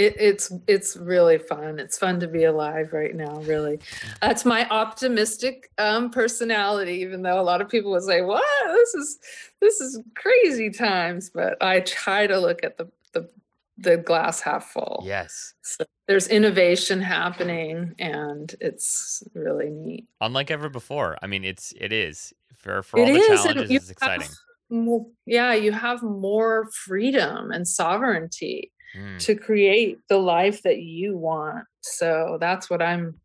it, 0.00 0.16
it's 0.18 0.52
it's 0.66 0.96
really 0.96 1.36
fun. 1.38 1.78
It's 1.78 1.98
fun 1.98 2.20
to 2.20 2.26
be 2.26 2.44
alive 2.44 2.92
right 2.92 3.14
now. 3.14 3.40
Really, 3.42 3.78
that's 4.22 4.46
my 4.46 4.66
optimistic 4.70 5.70
um, 5.76 6.10
personality. 6.10 6.94
Even 6.94 7.20
though 7.22 7.38
a 7.38 7.42
lot 7.42 7.60
of 7.60 7.68
people 7.68 7.90
would 7.92 8.02
say, 8.02 8.22
"What? 8.22 8.42
This 8.72 8.94
is 8.94 9.18
this 9.60 9.80
is 9.80 10.00
crazy 10.16 10.70
times," 10.70 11.30
but 11.30 11.62
I 11.62 11.80
try 11.80 12.26
to 12.26 12.40
look 12.40 12.64
at 12.64 12.78
the 12.78 12.90
the 13.12 13.28
the 13.76 13.98
glass 13.98 14.40
half 14.40 14.70
full. 14.70 15.02
Yes. 15.04 15.52
So 15.60 15.84
there's 16.08 16.28
innovation 16.28 17.02
happening, 17.02 17.94
and 17.98 18.54
it's 18.58 19.22
really 19.34 19.68
neat. 19.68 20.08
Unlike 20.22 20.50
ever 20.50 20.70
before. 20.70 21.18
I 21.22 21.26
mean, 21.26 21.44
it's 21.44 21.74
it 21.78 21.92
is 21.92 22.32
for 22.56 22.82
for 22.82 23.00
all 23.00 23.06
the 23.06 23.12
is, 23.12 23.42
challenges, 23.42 23.70
you 23.70 23.76
it's 23.76 23.90
exciting. 23.90 24.28
have 24.70 25.02
yeah, 25.26 25.52
you 25.52 25.72
have 25.72 26.02
more 26.02 26.70
freedom 26.72 27.50
and 27.50 27.68
sovereignty 27.68 28.72
Mm. 28.96 29.20
to 29.20 29.36
create 29.36 29.98
the 30.08 30.18
life 30.18 30.62
that 30.62 30.80
you 30.80 31.16
want. 31.16 31.64
So 31.80 32.38
that's 32.40 32.68
what 32.68 32.82
I'm, 32.82 33.20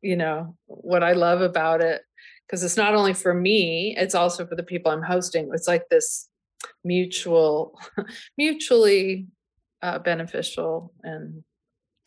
you 0.00 0.16
know, 0.16 0.56
what 0.66 1.02
I 1.02 1.12
love 1.12 1.42
about 1.42 1.82
it 1.82 2.00
because 2.50 2.64
it's 2.64 2.76
not 2.76 2.96
only 2.96 3.14
for 3.14 3.32
me, 3.32 3.94
it's 3.96 4.14
also 4.14 4.44
for 4.44 4.56
the 4.56 4.62
people 4.64 4.90
I'm 4.90 5.02
hosting. 5.02 5.50
It's 5.54 5.68
like 5.68 5.88
this 5.88 6.28
mutual, 6.82 7.78
mutually 8.36 9.28
uh, 9.82 10.00
beneficial. 10.00 10.92
And 11.04 11.44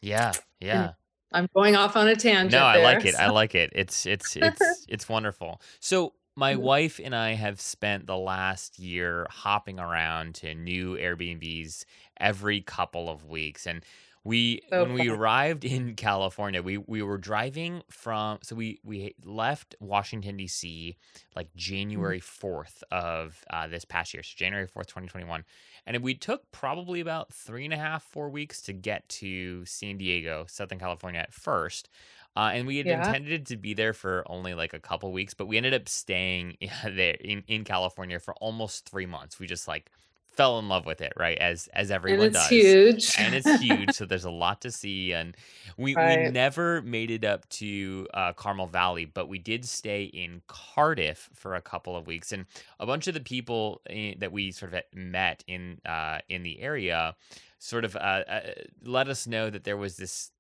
Yeah, 0.02 0.34
yeah. 0.60 0.92
I'm 1.32 1.48
going 1.56 1.78
off 1.78 1.96
on 1.96 2.10
a 2.10 2.16
tangent. 2.16 2.52
No, 2.52 2.66
I 2.66 2.84
like 2.84 3.04
there, 3.04 3.14
it. 3.14 3.16
I 3.16 3.30
like 3.30 3.56
it. 3.56 3.72
It's 3.74 4.06
it's 4.06 4.36
it's 4.36 4.86
it's 4.90 5.08
wonderful. 5.08 5.62
So 5.80 6.14
my 6.36 6.56
Mhm. 6.56 6.56
wife 6.56 7.00
and 7.04 7.16
I 7.16 7.34
have 7.34 7.62
spent 7.62 8.08
the 8.08 8.18
last 8.18 8.80
year 8.80 9.28
hopping 9.30 9.80
around 9.80 10.36
to 10.36 10.54
new 10.56 10.96
Airbnbs 10.96 11.86
every 12.18 12.62
couple 12.62 13.10
of 13.10 13.26
weeks 13.26 13.68
and 13.68 13.84
we 14.26 14.62
So 14.72 14.86
when 14.86 14.94
we 14.94 15.10
arrived 15.10 15.66
in 15.66 15.96
California, 15.98 16.62
we 16.64 16.78
we 16.78 17.02
were 17.02 17.18
driving 17.18 17.84
from 17.92 18.40
so 18.42 18.56
we 18.56 18.80
we 18.82 19.16
left 19.26 19.76
Washington 19.82 20.38
D.C. 20.38 20.98
like 21.36 21.54
January 21.56 22.22
4th 22.22 22.84
of 22.90 23.44
uh, 23.50 23.68
this 23.68 23.84
past 23.84 24.14
year, 24.14 24.24
so 24.24 24.34
January 24.38 24.66
4th, 24.68 24.88
2021. 24.88 25.44
And 25.86 26.02
we 26.02 26.16
took 26.16 26.50
probably 26.54 27.02
about 27.02 27.34
three 27.34 27.66
and 27.66 27.74
a 27.74 27.78
half, 27.78 28.02
four 28.04 28.30
weeks 28.30 28.62
to 28.62 28.74
get 28.74 29.10
to 29.10 29.66
San 29.66 29.98
Diego, 29.98 30.46
Southern 30.48 30.80
California 30.80 31.20
at 31.20 31.34
first. 31.34 31.90
Uh, 32.36 32.52
and 32.54 32.66
we 32.68 32.78
had 32.78 32.88
Yeah. 32.88 32.92
intended 32.92 33.46
to 33.48 33.58
be 33.58 33.74
there 33.74 33.94
for 33.94 34.24
only 34.28 34.54
like 34.54 34.74
a 34.74 34.80
couple 34.80 35.12
weeks, 35.12 35.34
but 35.34 35.46
we 35.48 35.58
ended 35.58 35.74
up 35.74 35.88
staying 35.88 36.58
there 36.86 37.16
in, 37.22 37.44
in 37.48 37.64
California 37.64 38.20
for 38.20 38.34
almost 38.36 38.90
three 38.90 39.06
months. 39.06 39.40
We 39.40 39.48
just 39.48 39.68
like 39.68 39.92
fell 40.32 40.58
in 40.60 40.68
love 40.68 40.86
with 40.86 41.02
it, 41.02 41.14
right? 41.18 41.38
As 41.38 41.68
as 41.74 41.92
everyone 41.92 42.32
and 42.32 42.36
it's 42.36 42.46
does 42.46 42.50
huge. 42.50 43.16
and 43.16 43.36
it's 43.36 43.52
huge 43.52 43.94
so 43.94 44.06
there's 44.06 44.26
a 44.26 44.32
lot 44.32 44.60
to 44.62 44.72
see 44.72 45.14
and 45.14 45.38
we, 45.78 45.96
we 45.98 46.18
never 46.18 46.82
made 46.82 47.12
it 47.12 47.24
up 47.24 47.48
to 47.50 48.08
uh, 48.16 48.34
carmel 48.34 48.66
valley 48.66 49.06
but 49.06 49.28
we 49.30 49.38
did 49.38 49.64
stay 49.66 50.06
in 50.06 50.42
cardiff 50.48 51.30
for 51.36 51.54
a 51.54 51.62
couple 51.62 51.96
of 51.96 52.08
weeks 52.08 52.32
and 52.32 52.48
a 52.80 52.88
bunch 52.88 53.08
of 53.08 53.14
the 53.14 53.20
people 53.20 53.82
in, 53.88 54.18
that 54.18 54.32
we 54.32 54.52
sort 54.52 54.74
of 54.74 54.82
met 54.96 55.44
in 55.48 55.80
uh, 55.86 56.18
in 56.28 56.42
the 56.42 56.60
area 56.60 57.16
sort 57.60 57.86
of 57.86 57.96
uh, 57.96 58.00
uh, 58.28 58.42
let 58.84 59.08
us 59.08 59.28
know 59.28 59.50
that 59.50 59.64
there 59.64 59.78
was 59.78 59.98
this 59.98 60.32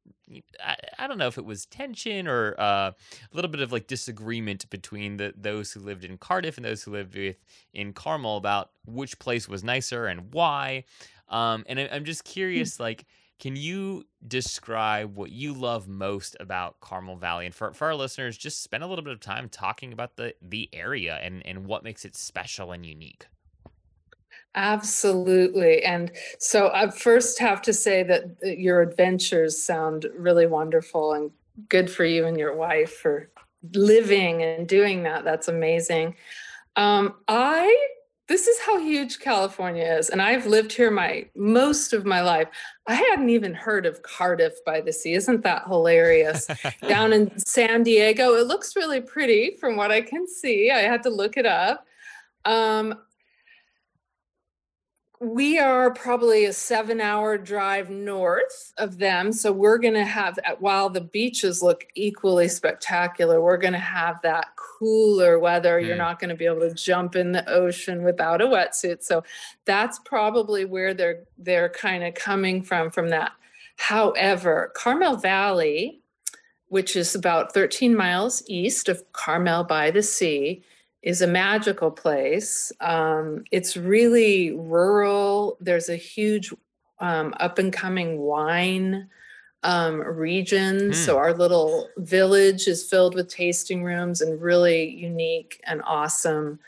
I, 0.63 0.75
I 0.99 1.07
don't 1.07 1.17
know 1.17 1.27
if 1.27 1.37
it 1.37 1.45
was 1.45 1.65
tension 1.65 2.27
or 2.27 2.55
uh, 2.59 2.91
a 2.91 2.95
little 3.33 3.51
bit 3.51 3.61
of 3.61 3.71
like 3.71 3.87
disagreement 3.87 4.69
between 4.69 5.17
the 5.17 5.33
those 5.35 5.71
who 5.71 5.79
lived 5.79 6.03
in 6.03 6.17
Cardiff 6.17 6.57
and 6.57 6.65
those 6.65 6.83
who 6.83 6.91
lived 6.91 7.15
with 7.15 7.37
in 7.73 7.93
Carmel 7.93 8.37
about 8.37 8.71
which 8.85 9.19
place 9.19 9.47
was 9.47 9.63
nicer 9.63 10.05
and 10.05 10.33
why. 10.33 10.85
Um, 11.29 11.63
and 11.67 11.79
I, 11.79 11.89
I'm 11.91 12.05
just 12.05 12.23
curious, 12.23 12.79
like, 12.79 13.05
can 13.39 13.55
you 13.55 14.05
describe 14.25 15.15
what 15.15 15.31
you 15.31 15.53
love 15.53 15.87
most 15.87 16.37
about 16.39 16.79
Carmel 16.79 17.17
Valley? 17.17 17.45
And 17.45 17.55
for, 17.55 17.73
for 17.73 17.87
our 17.87 17.95
listeners, 17.95 18.37
just 18.37 18.63
spend 18.63 18.83
a 18.83 18.87
little 18.87 19.03
bit 19.03 19.13
of 19.13 19.19
time 19.19 19.49
talking 19.49 19.91
about 19.91 20.15
the 20.15 20.35
the 20.41 20.69
area 20.71 21.19
and 21.21 21.45
and 21.45 21.65
what 21.65 21.83
makes 21.83 22.05
it 22.05 22.15
special 22.15 22.71
and 22.71 22.85
unique. 22.85 23.25
Absolutely. 24.55 25.83
And 25.83 26.11
so 26.37 26.69
I 26.73 26.89
first 26.91 27.39
have 27.39 27.61
to 27.63 27.73
say 27.73 28.03
that 28.03 28.35
your 28.43 28.81
adventures 28.81 29.61
sound 29.61 30.05
really 30.15 30.45
wonderful 30.45 31.13
and 31.13 31.31
good 31.69 31.89
for 31.89 32.05
you 32.05 32.25
and 32.25 32.37
your 32.37 32.55
wife 32.55 32.93
for 32.93 33.29
living 33.73 34.43
and 34.43 34.67
doing 34.67 35.03
that. 35.03 35.23
That's 35.23 35.47
amazing. 35.47 36.15
Um, 36.75 37.15
I 37.27 37.87
this 38.29 38.47
is 38.47 38.57
how 38.61 38.79
huge 38.79 39.19
California 39.19 39.83
is, 39.83 40.09
and 40.09 40.21
I've 40.21 40.45
lived 40.45 40.71
here 40.71 40.89
my 40.89 41.25
most 41.35 41.91
of 41.91 42.05
my 42.05 42.21
life. 42.21 42.47
I 42.87 42.95
hadn't 42.95 43.29
even 43.29 43.53
heard 43.53 43.85
of 43.85 44.01
Cardiff 44.01 44.63
by 44.65 44.79
the 44.79 44.93
Sea. 44.93 45.13
Isn't 45.13 45.43
that 45.43 45.67
hilarious? 45.67 46.47
Down 46.87 47.11
in 47.13 47.37
San 47.37 47.83
Diego, 47.83 48.35
it 48.35 48.47
looks 48.47 48.75
really 48.75 49.01
pretty 49.01 49.57
from 49.59 49.75
what 49.75 49.91
I 49.91 50.01
can 50.01 50.25
see. 50.25 50.71
I 50.71 50.79
had 50.79 51.03
to 51.03 51.09
look 51.09 51.35
it 51.35 51.45
up. 51.45 51.85
Um, 52.45 52.95
we 55.23 55.57
are 55.57 55.91
probably 55.93 56.45
a 56.45 56.53
seven 56.53 56.99
hour 56.99 57.37
drive 57.37 57.89
north 57.89 58.73
of 58.77 58.97
them. 58.97 59.31
So 59.31 59.51
we're 59.51 59.77
going 59.77 59.93
to 59.93 60.03
have, 60.03 60.37
while 60.59 60.89
the 60.89 61.01
beaches 61.01 61.63
look 61.63 61.85
equally 61.95 62.49
spectacular, 62.49 63.41
we're 63.41 63.57
going 63.57 63.73
to 63.73 63.79
have 63.79 64.21
that 64.23 64.47
cooler 64.57 65.39
weather. 65.39 65.79
You're 65.79 65.93
Hmm. 65.95 65.99
not 65.99 66.19
going 66.19 66.29
to 66.29 66.35
be 66.35 66.45
able 66.45 66.59
to 66.61 66.73
jump 66.73 67.15
in 67.15 67.31
the 67.31 67.49
ocean 67.49 68.03
without 68.03 68.41
a 68.41 68.45
wetsuit. 68.45 69.01
So 69.03 69.23
that's 69.65 69.99
probably 69.99 70.65
where 70.65 70.93
they're 70.93 71.23
they're 71.37 71.69
kind 71.69 72.03
of 72.03 72.13
coming 72.15 72.61
from 72.61 72.91
from 72.91 73.09
that. 73.09 73.31
However, 73.77 74.71
Carmel 74.75 75.15
Valley, 75.15 76.01
which 76.67 76.95
is 76.95 77.15
about 77.15 77.53
13 77.53 77.95
miles 77.95 78.43
east 78.47 78.89
of 78.89 79.03
Carmel 79.13 79.63
by 79.63 79.89
the 79.91 80.03
Sea, 80.03 80.63
is 81.03 81.21
a 81.21 81.27
magical 81.27 81.91
place. 81.91 82.71
Um, 82.79 83.43
it's 83.51 83.75
really 83.75 84.51
rural. 84.51 85.57
There's 85.59 85.89
a 85.89 85.97
huge 85.97 86.53
um, 86.99 87.33
up 87.39 87.59
and 87.59 87.73
coming 87.73 88.19
wine 88.19 89.09
um, 89.63 89.99
region. 89.99 90.93
So 90.93 91.17
our 91.17 91.33
little 91.33 91.89
village 91.97 92.67
is 92.67 92.89
filled 92.89 93.15
with 93.15 93.27
tasting 93.27 93.83
rooms 93.83 94.21
and 94.21 94.41
really 94.41 94.89
unique 94.89 95.61
and 95.65 95.81
awesome 95.85 96.59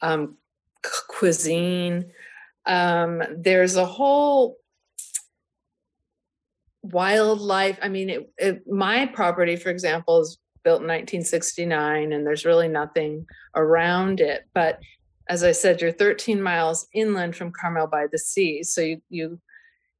um, 0.00 0.36
c- 0.84 0.90
cuisine. 1.08 2.10
Um, 2.64 3.22
there's 3.36 3.76
a 3.76 3.86
whole 3.86 4.56
wildlife. 6.82 7.78
I 7.82 7.88
mean, 7.88 8.10
it, 8.10 8.32
it, 8.38 8.66
my 8.66 9.06
property, 9.06 9.56
for 9.56 9.70
example, 9.70 10.20
is 10.20 10.38
built 10.66 10.80
in 10.80 10.88
1969, 10.88 12.12
and 12.12 12.26
there's 12.26 12.44
really 12.44 12.66
nothing 12.66 13.24
around 13.54 14.18
it. 14.18 14.48
But 14.52 14.80
as 15.28 15.44
I 15.44 15.52
said, 15.52 15.80
you're 15.80 15.92
13 15.92 16.42
miles 16.42 16.88
inland 16.92 17.36
from 17.36 17.52
Carmel 17.52 17.86
by 17.86 18.06
the 18.10 18.18
Sea, 18.18 18.64
so 18.64 18.80
you 18.80 19.00
you 19.08 19.40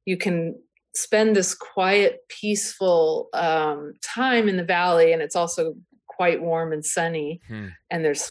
you 0.05 0.17
can 0.17 0.55
spend 0.93 1.37
this 1.37 1.55
quiet, 1.55 2.27
peaceful 2.27 3.29
um, 3.33 3.93
time 4.03 4.49
in 4.49 4.57
the 4.57 4.65
valley, 4.65 5.13
and 5.13 5.21
it's 5.21 5.37
also 5.37 5.73
quite 6.05 6.41
warm 6.41 6.73
and 6.73 6.83
sunny. 6.83 7.39
Hmm. 7.47 7.67
And 7.89 8.03
there's 8.03 8.29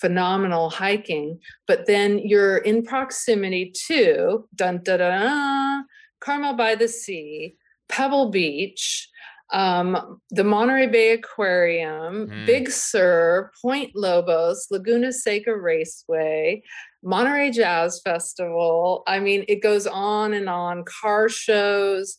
phenomenal 0.00 0.70
hiking. 0.70 1.40
But 1.66 1.86
then 1.86 2.18
you're 2.18 2.58
in 2.58 2.84
proximity 2.84 3.72
to 3.88 4.48
dun 4.54 4.82
da 4.84 4.98
da 4.98 5.82
Carmel 6.20 6.54
by 6.54 6.76
the 6.76 6.86
Sea, 6.86 7.56
Pebble 7.88 8.30
Beach, 8.30 9.08
um, 9.52 10.20
the 10.30 10.44
Monterey 10.44 10.86
Bay 10.86 11.12
Aquarium, 11.12 12.28
Hmm. 12.28 12.46
Big 12.46 12.70
Sur, 12.70 13.50
Point 13.60 13.90
Lobos, 13.94 14.66
Laguna 14.70 15.12
Seca 15.12 15.54
Raceway, 15.56 16.62
Monterey 17.02 17.50
Jazz 17.50 18.00
Festival. 18.02 19.02
I 19.06 19.18
mean, 19.20 19.44
it 19.48 19.62
goes 19.62 19.86
on 19.86 20.32
and 20.34 20.48
on. 20.48 20.84
Car 20.84 21.28
shows, 21.28 22.16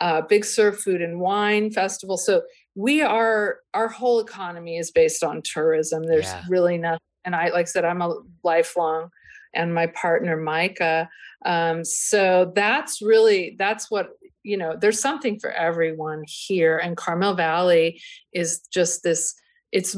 uh, 0.00 0.22
Big 0.22 0.44
Sur 0.44 0.72
Food 0.72 1.02
and 1.02 1.18
Wine 1.20 1.70
Festival. 1.70 2.16
So 2.16 2.42
we 2.74 3.02
are 3.02 3.60
our 3.74 3.88
whole 3.88 4.20
economy 4.20 4.76
is 4.76 4.90
based 4.90 5.24
on 5.24 5.42
tourism. 5.42 6.02
There's 6.06 6.26
Yeah. 6.26 6.42
really 6.48 6.78
nothing. 6.78 7.00
And 7.24 7.34
I, 7.34 7.48
like 7.48 7.62
I 7.62 7.64
said, 7.64 7.84
I'm 7.84 8.02
a 8.02 8.14
lifelong, 8.44 9.10
and 9.54 9.74
my 9.74 9.86
partner 9.88 10.36
Micah. 10.36 11.08
Um, 11.44 11.84
so 11.84 12.52
that's 12.54 13.00
really 13.02 13.56
that's 13.58 13.90
what 13.90 14.10
you 14.46 14.56
know. 14.56 14.76
There's 14.80 15.00
something 15.00 15.38
for 15.38 15.50
everyone 15.50 16.24
here, 16.26 16.78
and 16.78 16.96
Carmel 16.96 17.34
Valley 17.34 18.00
is 18.32 18.60
just 18.72 19.02
this. 19.02 19.34
It's 19.72 19.96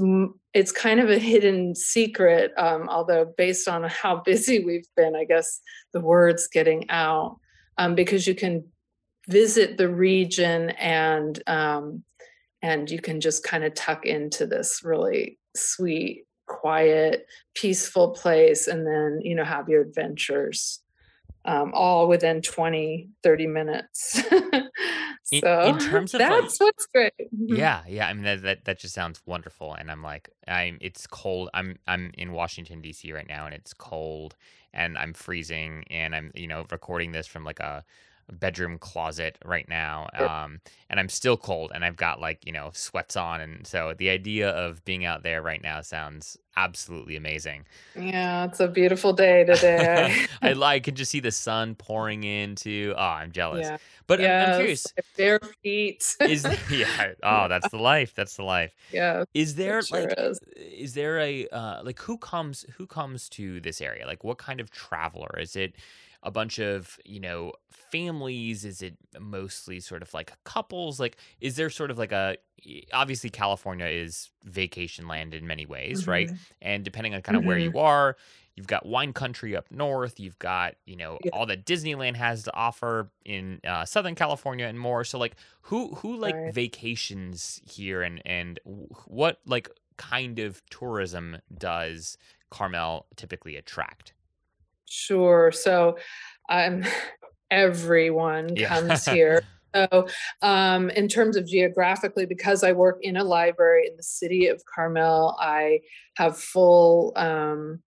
it's 0.55 0.73
kind 0.73 0.99
of 0.99 1.11
a 1.11 1.19
hidden 1.19 1.75
secret, 1.75 2.53
um, 2.57 2.89
although 2.89 3.33
based 3.37 3.69
on 3.69 3.85
how 3.85 4.17
busy 4.25 4.65
we've 4.65 4.89
been, 4.97 5.15
I 5.15 5.25
guess 5.25 5.61
the 5.93 6.01
word's 6.01 6.49
getting 6.49 6.89
out 6.91 7.37
um, 7.77 7.95
because 7.95 8.27
you 8.27 8.35
can 8.35 8.65
visit 9.29 9.77
the 9.77 9.89
region 9.89 10.71
and 10.71 11.41
um, 11.47 12.03
and 12.63 12.91
you 12.91 13.01
can 13.01 13.21
just 13.21 13.45
kind 13.45 13.65
of 13.65 13.75
tuck 13.75 14.05
into 14.05 14.47
this 14.47 14.83
really 14.83 15.39
sweet 15.55 16.25
quiet 16.47 17.27
peaceful 17.55 18.11
place 18.11 18.69
and 18.69 18.87
then 18.87 19.21
you 19.23 19.35
know 19.35 19.45
have 19.45 19.69
your 19.69 19.83
adventures 19.83 20.81
um, 21.49 21.73
all 21.75 22.09
within 22.09 22.43
20 22.43 23.09
30 23.23 23.47
minutes 23.47 24.23
so 25.25 25.63
in 25.63 25.79
terms 25.79 26.15
of, 26.15 26.21
like- 26.21 26.31
that's 26.31 26.61
what's 26.61 26.87
great 26.95 27.13
Mhm. 27.35 27.57
Yeah, 27.59 27.83
yeah. 27.89 28.07
I 28.09 28.13
mean 28.15 28.25
that, 28.25 28.43
that 28.43 28.65
that 28.67 28.79
just 28.79 28.95
sounds 28.95 29.21
wonderful, 29.27 29.75
and 29.75 29.91
I'm 29.91 30.03
like, 30.03 30.31
I'm. 30.47 30.79
It's 30.81 31.07
cold. 31.07 31.49
I'm 31.55 31.77
I'm 31.87 32.11
in 32.17 32.33
Washington 32.33 32.81
D.C. 32.81 33.13
right 33.13 33.29
now, 33.29 33.47
and 33.47 33.55
it's 33.55 33.73
cold, 33.75 34.37
and 34.73 34.97
I'm 34.99 35.13
freezing, 35.15 35.85
and 35.91 36.15
I'm 36.15 36.31
you 36.35 36.47
know 36.47 36.65
recording 36.71 37.13
this 37.13 37.27
from 37.27 37.45
like 37.45 37.61
a 37.61 37.85
bedroom 38.33 38.79
closet 38.79 39.39
right 39.45 39.69
now, 39.69 40.09
um, 40.15 40.61
and 40.91 40.99
I'm 41.01 41.09
still 41.09 41.37
cold, 41.37 41.73
and 41.75 41.85
I've 41.85 41.97
got 41.97 42.21
like 42.21 42.45
you 42.47 42.53
know 42.53 42.71
sweats 42.73 43.17
on, 43.17 43.41
and 43.41 43.67
so 43.67 43.95
the 43.97 44.11
idea 44.11 44.51
of 44.51 44.85
being 44.85 45.05
out 45.05 45.23
there 45.23 45.43
right 45.43 45.63
now 45.63 45.81
sounds 45.81 46.37
absolutely 46.57 47.17
amazing. 47.17 47.65
Yeah, 47.97 48.45
it's 48.45 48.61
a 48.61 48.69
beautiful 48.69 49.13
day 49.13 49.45
today. 49.45 50.27
I, 50.43 50.53
I 50.63 50.81
can 50.81 50.95
just 50.95 51.11
see 51.11 51.21
the 51.21 51.31
sun 51.31 51.75
pouring 51.75 52.25
into. 52.25 52.95
Oh, 52.97 53.01
I'm 53.01 53.33
jealous. 53.33 53.67
yeah. 53.67 53.77
But 54.07 54.21
I'm, 54.21 54.51
I'm 54.51 54.57
curious. 54.57 54.87
Bare 55.17 55.41
feet. 55.63 56.17
Is 56.21 56.45
yeah. 56.71 57.13
Oh, 57.23 57.47
that's 57.49 57.69
the 57.69 57.77
life. 57.79 58.15
That's 58.15 58.37
the 58.37 58.45
life. 58.45 58.75
yeah, 58.93 59.25
Is 59.35 59.55
there 59.55 59.83
sure 59.83 60.01
like 60.01 60.15
is. 60.19 60.41
is 60.57 60.95
there 60.95 61.19
a 61.21 61.47
uh 61.49 61.83
like 61.85 62.01
who 62.01 62.19
comes 62.19 62.65
who 62.77 62.87
comes 62.87 63.29
to 63.31 63.61
this 63.61 63.81
area? 63.81 64.07
Like 64.07 64.25
what 64.25 64.39
kind 64.39 64.61
of 64.61 64.71
traveler? 64.71 65.39
Is 65.39 65.57
it 65.57 65.75
a 66.23 66.31
bunch 66.31 66.59
of, 66.59 66.99
you 67.05 67.21
know, 67.21 67.53
families? 67.71 68.65
Is 68.65 68.83
it 68.83 68.97
mostly 69.19 69.81
sort 69.81 70.03
of 70.03 70.13
like 70.15 70.33
couples? 70.45 70.99
Like 71.01 71.17
is 71.41 71.57
there 71.57 71.71
sort 71.71 71.91
of 71.91 71.99
like 71.99 72.13
a 72.13 72.37
obviously 72.93 73.31
California 73.31 73.87
is 73.87 74.31
vacation 74.45 75.07
land 75.07 75.35
in 75.35 75.47
many 75.47 75.67
ways, 75.67 76.07
right? 76.07 76.31
Mhm. 76.31 76.47
And 76.61 76.85
depending 76.85 77.15
on 77.15 77.23
kind 77.23 77.37
of 77.37 77.45
where 77.45 77.59
Mhm. 77.59 77.73
you 77.73 77.79
are, 77.79 78.17
you've 78.57 78.67
got 78.67 78.87
wine 78.87 79.13
country 79.13 79.57
up 79.57 79.71
north, 79.71 80.19
you've 80.19 80.39
got, 80.39 80.75
you 80.85 80.97
know, 80.97 81.21
Yeah. 81.21 81.31
all 81.33 81.47
that 81.47 81.65
Disneyland 81.67 82.17
has 82.17 82.43
to 82.45 82.55
offer 82.55 83.13
in 83.25 83.61
uh, 83.65 83.85
Southern 83.85 84.15
California 84.15 84.67
and 84.67 84.79
more. 84.79 85.05
So 85.05 85.19
like 85.19 85.37
who 85.63 85.95
who 85.95 86.17
like 86.17 86.41
Right. 86.43 86.53
vacations 86.53 87.61
here 87.65 88.03
and 88.03 88.21
and 88.27 88.59
what 88.65 89.41
like 89.47 89.69
kind 89.97 90.39
of 90.39 90.63
tourism 90.71 91.39
does 91.57 92.17
Carmel 92.51 93.07
typically 93.17 93.57
attract? 93.57 94.15
Sure. 94.89 95.53
So, 95.53 95.99
um, 96.49 96.85
everyone 97.51 98.57
Yeah. 98.57 98.69
comes 98.69 99.05
here. 99.07 99.43
So, 99.75 100.09
um, 100.43 100.91
in 100.91 101.09
terms 101.09 101.37
of 101.37 101.47
geographically, 101.47 102.27
because 102.27 102.65
I 102.65 102.73
work 102.73 102.99
in 103.03 103.17
a 103.17 103.25
library 103.25 103.87
in 103.87 103.97
the 103.97 104.03
city 104.03 104.47
of 104.47 104.63
Carmel, 104.65 105.37
I 105.39 105.81
have 106.17 106.39
full 106.39 107.13
um, 107.17 107.83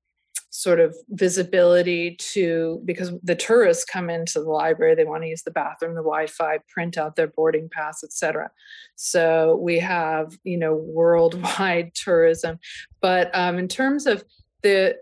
sort 0.51 0.81
of 0.81 0.95
visibility 1.09 2.15
to 2.17 2.81
because 2.85 3.11
the 3.23 3.35
tourists 3.35 3.85
come 3.85 4.09
into 4.09 4.39
the 4.39 4.49
library, 4.49 4.93
they 4.95 5.05
want 5.05 5.23
to 5.23 5.29
use 5.29 5.43
the 5.43 5.51
bathroom, 5.51 5.95
the 5.95 6.01
Wi-Fi, 6.01 6.59
print 6.69 6.97
out 6.97 7.15
their 7.15 7.27
boarding 7.27 7.69
pass, 7.69 8.03
etc. 8.03 8.51
So 8.95 9.55
we 9.55 9.79
have 9.79 10.37
you 10.43 10.57
know 10.57 10.75
worldwide 10.75 11.91
tourism, 11.95 12.59
but 13.01 13.31
um, 13.33 13.57
in 13.57 13.67
terms 13.67 14.05
of 14.05 14.23
the 14.61 14.97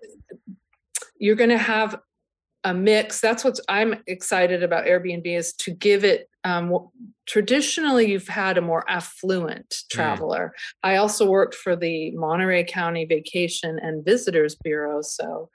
you're 1.20 1.36
going 1.36 1.50
to 1.50 1.58
have 1.58 2.00
a 2.64 2.74
mix. 2.74 3.22
That's 3.22 3.44
what 3.44 3.60
i'm 3.70 3.96
excited 4.08 4.64
about 4.64 4.86
airbnb 4.86 5.26
is 5.26 5.54
to 5.54 5.72
give 5.72 6.04
it 6.04 6.30
um, 6.44 6.88
traditionally 7.28 8.10
you've 8.12 8.30
had 8.30 8.58
a 8.58 8.62
more 8.62 8.90
affluent 8.90 9.84
traveler. 9.92 10.54
I 10.84 10.96
also 10.96 11.30
worked 11.30 11.54
for 11.54 11.76
the 11.76 12.12
monterey 12.12 12.64
county 12.64 13.06
vacation 13.06 13.78
and 13.82 14.06
visitors 14.06 14.56
bureau 14.56 15.02
so 15.02 15.50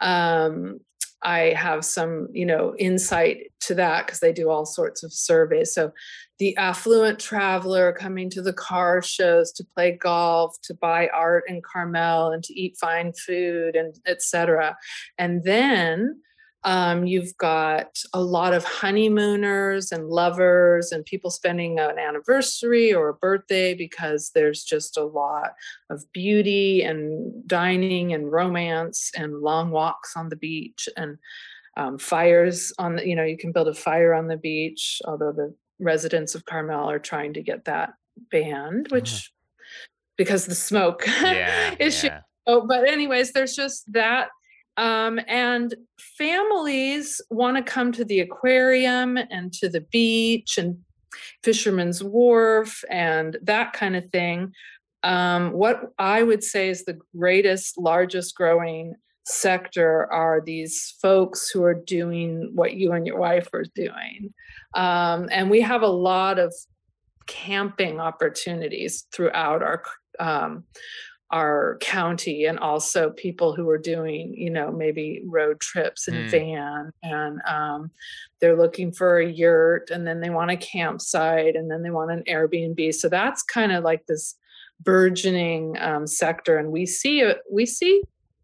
um, 0.00 0.80
i 1.26 1.52
have 1.56 1.84
some 1.84 2.28
you 2.32 2.46
know 2.46 2.74
insight 2.78 3.52
to 3.66 3.74
that 3.74 4.06
because 4.06 4.20
they 4.20 4.32
do 4.32 4.48
all 4.48 4.64
sorts 4.64 5.02
of 5.02 5.12
surveys. 5.12 5.74
So 5.74 5.92
the 6.38 6.56
affluent 6.56 7.18
traveler 7.18 7.92
coming 7.92 8.30
to 8.30 8.42
the 8.42 8.52
car 8.52 9.02
shows 9.02 9.52
to 9.52 9.64
play 9.74 9.92
golf 9.92 10.56
to 10.62 10.74
buy 10.74 11.08
art 11.08 11.44
in 11.48 11.62
carmel 11.62 12.30
and 12.30 12.44
to 12.44 12.58
eat 12.58 12.76
fine 12.80 13.12
food 13.12 13.74
and 13.74 13.98
etc 14.06 14.76
and 15.18 15.42
then 15.44 16.20
um, 16.64 17.06
you've 17.06 17.36
got 17.36 17.96
a 18.12 18.20
lot 18.20 18.52
of 18.52 18.64
honeymooners 18.64 19.92
and 19.92 20.08
lovers 20.08 20.90
and 20.90 21.04
people 21.04 21.30
spending 21.30 21.78
an 21.78 21.98
anniversary 21.98 22.92
or 22.92 23.08
a 23.08 23.14
birthday 23.14 23.74
because 23.74 24.30
there's 24.34 24.64
just 24.64 24.96
a 24.96 25.04
lot 25.04 25.52
of 25.90 26.04
beauty 26.12 26.82
and 26.82 27.46
dining 27.46 28.12
and 28.12 28.32
romance 28.32 29.12
and 29.16 29.40
long 29.40 29.70
walks 29.70 30.14
on 30.16 30.28
the 30.28 30.36
beach 30.36 30.88
and 30.96 31.18
um, 31.76 31.98
fires 31.98 32.72
on 32.78 32.96
the, 32.96 33.06
you 33.06 33.14
know, 33.14 33.24
you 33.24 33.36
can 33.36 33.52
build 33.52 33.68
a 33.68 33.74
fire 33.74 34.14
on 34.14 34.26
the 34.28 34.36
beach, 34.36 35.00
although 35.04 35.32
the 35.32 35.54
residents 35.78 36.34
of 36.34 36.46
Carmel 36.46 36.90
are 36.90 36.98
trying 36.98 37.34
to 37.34 37.42
get 37.42 37.66
that 37.66 37.94
banned, 38.30 38.88
which 38.90 39.30
because 40.16 40.46
the 40.46 40.54
smoke 40.54 41.04
Yeah. 41.22 41.74
issue 41.78 42.06
yeah. 42.06 42.20
Oh, 42.46 42.66
but 42.66 42.88
anyways, 42.88 43.32
there's 43.32 43.54
just 43.54 43.92
that. 43.92 44.28
Um, 44.76 45.20
and 45.26 45.74
families 46.18 47.20
want 47.30 47.56
to 47.56 47.62
come 47.62 47.92
to 47.92 48.04
the 48.04 48.20
aquarium 48.20 49.16
and 49.16 49.52
to 49.54 49.68
the 49.68 49.80
beach 49.80 50.58
and 50.58 50.78
Fisherman's 51.42 52.02
Wharf 52.02 52.84
and 52.90 53.38
that 53.42 53.72
kind 53.72 53.96
of 53.96 54.10
thing. 54.10 54.52
Um, 55.02 55.52
what 55.52 55.92
I 55.98 56.22
would 56.22 56.42
say 56.42 56.68
is 56.68 56.84
the 56.84 56.98
greatest, 57.16 57.78
largest 57.78 58.34
growing 58.34 58.94
sector 59.24 60.10
are 60.12 60.40
these 60.40 60.94
folks 61.02 61.50
who 61.50 61.64
are 61.64 61.74
doing 61.74 62.50
what 62.54 62.74
you 62.74 62.92
and 62.92 63.06
your 63.06 63.18
wife 63.18 63.48
are 63.52 63.64
doing. 63.74 64.32
Um, 64.74 65.28
and 65.30 65.50
we 65.50 65.60
have 65.62 65.82
a 65.82 65.88
lot 65.88 66.38
of 66.38 66.54
camping 67.26 68.00
opportunities 68.00 69.06
throughout 69.12 69.62
our 69.62 69.82
um, 70.18 70.64
our 71.32 71.76
county 71.80 72.44
and 72.44 72.58
also 72.58 73.10
people 73.10 73.52
who 73.52 73.68
are 73.68 73.78
doing 73.78 74.32
you 74.36 74.48
know 74.48 74.70
maybe 74.70 75.22
road 75.26 75.58
trips 75.60 76.06
in 76.06 76.14
Mm. 76.14 76.30
van 76.30 76.90
and 77.02 77.40
um, 77.46 77.90
they're 78.40 78.56
looking 78.56 78.92
for 78.92 79.18
a 79.18 79.26
yurt 79.28 79.90
and 79.90 80.06
then 80.06 80.20
they 80.20 80.30
want 80.30 80.52
a 80.52 80.56
campsite 80.56 81.56
and 81.56 81.68
then 81.70 81.82
they 81.82 81.90
want 81.90 82.12
an 82.12 82.22
airbnb. 82.28 82.94
So 82.94 83.08
that's 83.08 83.42
kind 83.42 83.72
of 83.72 83.82
like 83.82 84.06
this 84.06 84.36
burgeoning 84.80 85.76
um, 85.80 86.06
sector 86.06 86.58
and 86.58 86.70
we 86.70 86.86
see 86.86 87.20
it 87.20 87.38
we 87.50 87.66
see 87.66 88.02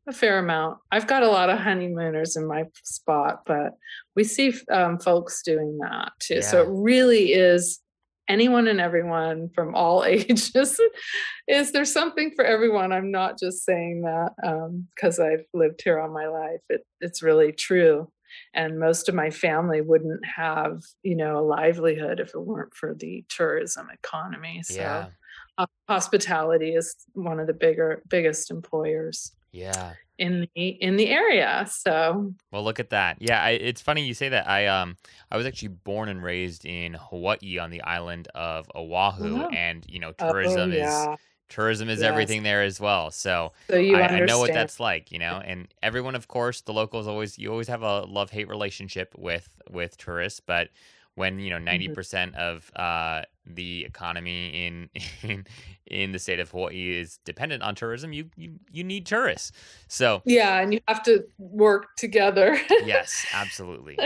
a 0.09 0.13
fair 0.13 0.39
amount. 0.39 0.79
I've 0.91 1.07
got 1.07 1.23
a 1.23 1.29
lot 1.29 1.51
of 1.51 1.61
honeymooners 1.61 2.35
in 2.37 2.47
my 2.49 2.65
spot 2.83 3.43
but 3.47 3.75
we 4.17 4.25
see 4.25 4.55
um, 4.71 4.99
folks 4.99 5.43
doing 5.45 5.79
that 5.79 6.11
too. 6.19 6.43
So 6.43 6.63
it 6.63 6.69
really 6.69 7.33
is 7.33 7.81
anyone 8.29 8.69
and 8.69 8.81
everyone 8.81 9.51
from 9.55 9.75
all 9.75 10.05
ages 10.07 10.79
is 11.49 11.73
there 11.73 11.85
something 11.85 12.33
for 12.35 12.45
everyone. 12.45 12.93
I'm 12.93 13.11
not 13.11 13.39
just 13.39 13.65
saying 13.65 14.03
that 14.03 14.31
um, 14.45 14.89
because 14.95 15.19
i've 15.19 15.45
lived 15.53 15.81
here 15.83 15.99
all 15.99 16.13
my 16.13 16.27
life. 16.27 16.61
It, 16.69 16.83
it's 17.01 17.23
really 17.23 17.53
true. 17.53 18.11
And 18.55 18.79
most 18.79 19.09
of 19.09 19.15
my 19.15 19.31
family 19.31 19.81
wouldn't 19.81 20.25
have 20.25 20.83
you 21.03 21.17
know 21.17 21.39
a 21.39 21.45
livelihood 21.47 22.21
if 22.21 22.29
it 22.35 22.41
weren't 22.41 22.75
for 22.75 22.95
the 22.95 23.25
tourism 23.29 23.89
economy. 23.93 24.63
So 24.63 24.83
Yeah. 24.83 25.07
ho- 25.59 25.67
hospitality 25.89 26.75
is 26.75 26.95
one 27.13 27.41
of 27.41 27.47
the 27.47 27.53
bigger 27.55 28.03
biggest 28.09 28.51
employers 28.51 29.33
Yeah. 29.53 29.97
in 30.19 30.47
the 30.55 30.69
in 30.69 30.97
the 30.97 31.09
area 31.09 31.67
so 31.69 32.35
Well, 32.51 32.65
look 32.65 32.79
at 32.81 32.91
that. 32.91 33.17
Yeah, 33.21 33.43
I, 33.43 33.51
it's 33.53 33.81
funny 33.81 34.05
you 34.05 34.13
say 34.15 34.29
that. 34.29 34.47
I 34.49 34.67
um 34.67 34.97
I 35.31 35.37
was 35.37 35.47
actually 35.47 35.69
born 35.69 36.09
and 36.09 36.23
raised 36.23 36.67
in 36.67 36.95
Hawaii 36.95 37.59
on 37.59 37.71
the 37.71 37.83
island 37.83 38.29
of 38.35 38.71
Oahu, 38.75 39.45
Wow. 39.45 39.49
and 39.51 39.85
you 39.89 39.99
know 39.99 40.13
oh 40.21 40.27
tourism 40.29 40.71
is 40.73 41.09
tourism 41.49 41.89
is 41.89 42.03
Yes. 42.03 42.03
everything 42.03 42.43
there 42.43 42.63
as 42.63 42.79
well. 42.79 43.11
So 43.11 43.53
so 43.71 43.77
you 43.79 43.97
I, 43.97 44.17
I 44.17 44.21
know 44.21 44.39
what 44.39 44.53
that's 44.53 44.79
like, 44.81 45.11
you 45.13 45.19
know. 45.19 45.41
And 45.45 45.73
everyone, 45.83 46.15
of 46.15 46.29
course, 46.29 46.61
the 46.61 46.75
locals 46.75 47.07
always 47.09 47.39
you 47.39 47.51
always 47.51 47.69
have 47.69 47.83
a 47.83 48.03
love 48.03 48.31
hate 48.31 48.49
relationship 48.49 49.15
with 49.17 49.49
with 49.71 49.97
tourists, 49.97 50.41
but 50.41 50.69
when 51.15 51.39
you 51.39 51.51
know 51.51 51.59
90 51.59 51.89
Mhm. 51.89 51.95
percent 51.95 52.35
of 52.37 52.71
uh, 52.77 53.23
the 53.47 53.85
economy 53.85 54.67
in 54.67 54.91
in 55.23 55.47
in 55.87 56.13
the 56.13 56.19
state 56.19 56.41
of 56.41 56.51
Hawaii 56.51 56.99
is 56.99 57.19
dependent 57.25 57.63
on 57.63 57.75
tourism, 57.75 58.13
you 58.13 58.31
you 58.37 58.59
you 58.71 58.85
need 58.85 59.07
tourists. 59.07 59.53
So 59.89 60.23
yeah 60.25 60.61
and 60.61 60.73
you 60.73 60.81
have 60.89 61.03
to 61.03 61.25
work 61.39 61.97
together 61.97 62.59
yes, 62.79 63.27
absolutely. 63.33 63.99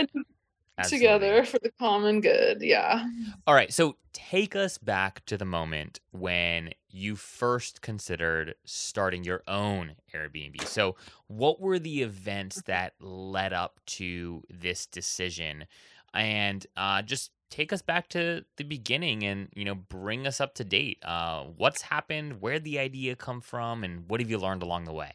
together 0.83 1.43
for 1.43 1.59
the 1.63 1.71
common 1.79 2.21
good 2.21 2.61
yeah 2.61 3.05
All 3.47 3.55
right, 3.55 3.73
so 3.73 3.97
take 4.13 4.55
us 4.55 4.77
back 4.77 5.25
to 5.25 5.37
the 5.37 5.45
moment 5.45 5.99
when 6.11 6.71
you 6.89 7.15
first 7.15 7.81
considered 7.81 8.55
starting 8.65 9.23
your 9.23 9.43
own 9.47 9.95
Airbnb. 10.13 10.67
So, 10.67 10.95
what 11.27 11.59
were 11.59 11.79
the 11.79 12.01
events 12.03 12.61
that 12.63 12.93
led 12.99 13.53
up 13.53 13.79
to 13.87 14.43
this 14.49 14.85
decision? 14.85 15.65
And 16.13 16.65
uh, 16.75 17.01
just 17.01 17.31
take 17.49 17.71
us 17.71 17.81
back 17.81 18.09
to 18.09 18.43
the 18.57 18.63
beginning 18.63 19.23
and 19.23 19.47
you 19.55 19.63
know 19.65 19.75
bring 19.75 20.27
us 20.27 20.41
up 20.41 20.53
to 20.55 20.63
date. 20.63 20.99
Uh, 21.03 21.43
what's 21.57 21.81
happened? 21.83 22.41
Where 22.41 22.59
the 22.59 22.79
idea 22.79 23.15
come 23.15 23.41
from? 23.41 23.83
And 23.83 24.09
what 24.09 24.19
have 24.19 24.29
you 24.29 24.37
learned 24.37 24.63
along 24.63 24.85
the 24.85 24.93
way? 24.93 25.13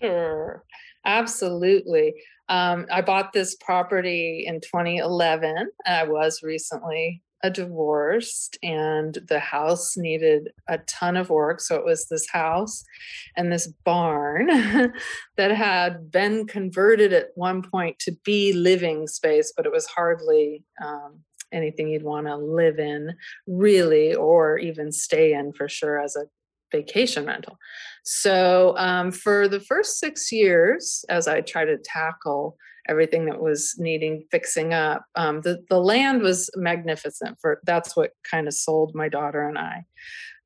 Sure, 0.00 0.64
absolutely. 1.04 2.14
Um, 2.48 2.86
I 2.90 3.02
bought 3.02 3.32
this 3.32 3.56
property 3.56 4.44
in 4.46 4.60
2011. 4.60 5.68
I 5.84 6.04
was 6.04 6.40
recently 6.42 7.22
a 7.42 7.50
divorced, 7.50 8.58
and 8.62 9.18
the 9.28 9.38
house 9.38 9.96
needed 9.96 10.50
a 10.68 10.78
ton 10.78 11.16
of 11.16 11.30
work. 11.30 11.60
So 11.60 11.76
it 11.76 11.84
was 11.84 12.08
this 12.08 12.28
house 12.28 12.84
and 13.36 13.52
this 13.52 13.68
barn 13.84 14.48
that 15.36 15.50
had 15.50 16.10
been 16.10 16.46
converted 16.46 17.12
at 17.12 17.28
one 17.34 17.62
point 17.62 17.98
to 18.00 18.12
be 18.24 18.52
living 18.52 19.06
space, 19.06 19.52
but 19.56 19.66
it 19.66 19.72
was 19.72 19.86
hardly 19.86 20.64
um, 20.84 21.20
anything 21.52 21.88
you'd 21.88 22.02
want 22.02 22.26
to 22.26 22.36
live 22.36 22.78
in, 22.78 23.14
really, 23.46 24.14
or 24.14 24.58
even 24.58 24.92
stay 24.92 25.32
in 25.32 25.52
for 25.52 25.68
sure 25.68 26.00
as 26.00 26.16
a 26.16 26.24
vacation 26.72 27.26
rental. 27.26 27.58
So 28.04 28.74
um, 28.78 29.12
for 29.12 29.48
the 29.48 29.60
first 29.60 29.98
six 29.98 30.32
years, 30.32 31.04
as 31.08 31.28
I 31.28 31.40
tried 31.40 31.66
to 31.66 31.78
tackle 31.78 32.56
everything 32.88 33.26
that 33.26 33.40
was 33.40 33.74
needing 33.78 34.24
fixing 34.30 34.72
up, 34.72 35.04
um, 35.14 35.42
the 35.42 35.62
the 35.68 35.78
land 35.78 36.22
was 36.22 36.50
magnificent. 36.56 37.38
For 37.40 37.60
that's 37.64 37.96
what 37.96 38.12
kind 38.28 38.46
of 38.48 38.54
sold 38.54 38.94
my 38.94 39.08
daughter 39.08 39.46
and 39.46 39.58
I. 39.58 39.84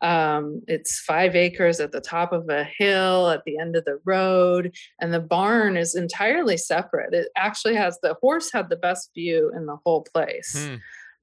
Um, 0.03 0.63
it's 0.67 0.99
five 0.99 1.37
acres 1.37 1.79
at 1.79 1.93
the 1.93 2.01
top 2.01 2.33
of 2.33 2.49
a 2.49 2.65
hill 2.65 3.31
at 3.31 3.45
the 3.47 3.57
end 3.57 3.77
of 3.77 3.85
the 3.85 4.01
road, 4.05 4.75
and 5.01 5.15
the 5.15 5.21
barn 5.21 5.77
is 5.77 5.95
entirely 5.95 6.57
separate. 6.57 7.15
It 7.15 7.29
actually 7.37 7.77
has 7.77 7.99
the 8.03 8.17
horse 8.21 8.51
had 8.53 8.69
the 8.69 8.77
best 8.77 9.11
view 9.15 9.53
in 9.57 9.67
the 9.67 9.79
whole 9.87 10.05
place. 10.13 10.67
Hmm. 10.67 10.75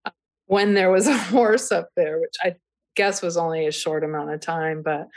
Uh, 0.06 0.12
when 0.46 0.74
there 0.74 0.90
was 0.90 1.08
a 1.08 1.18
horse 1.36 1.72
up 1.74 1.90
there, 1.98 2.22
which 2.22 2.36
I 2.42 2.56
guess 3.00 3.22
was 3.22 3.38
only 3.38 3.66
a 3.66 3.72
short 3.72 4.04
amount 4.04 4.30
of 4.30 4.42
time 4.42 4.82
but 4.84 5.08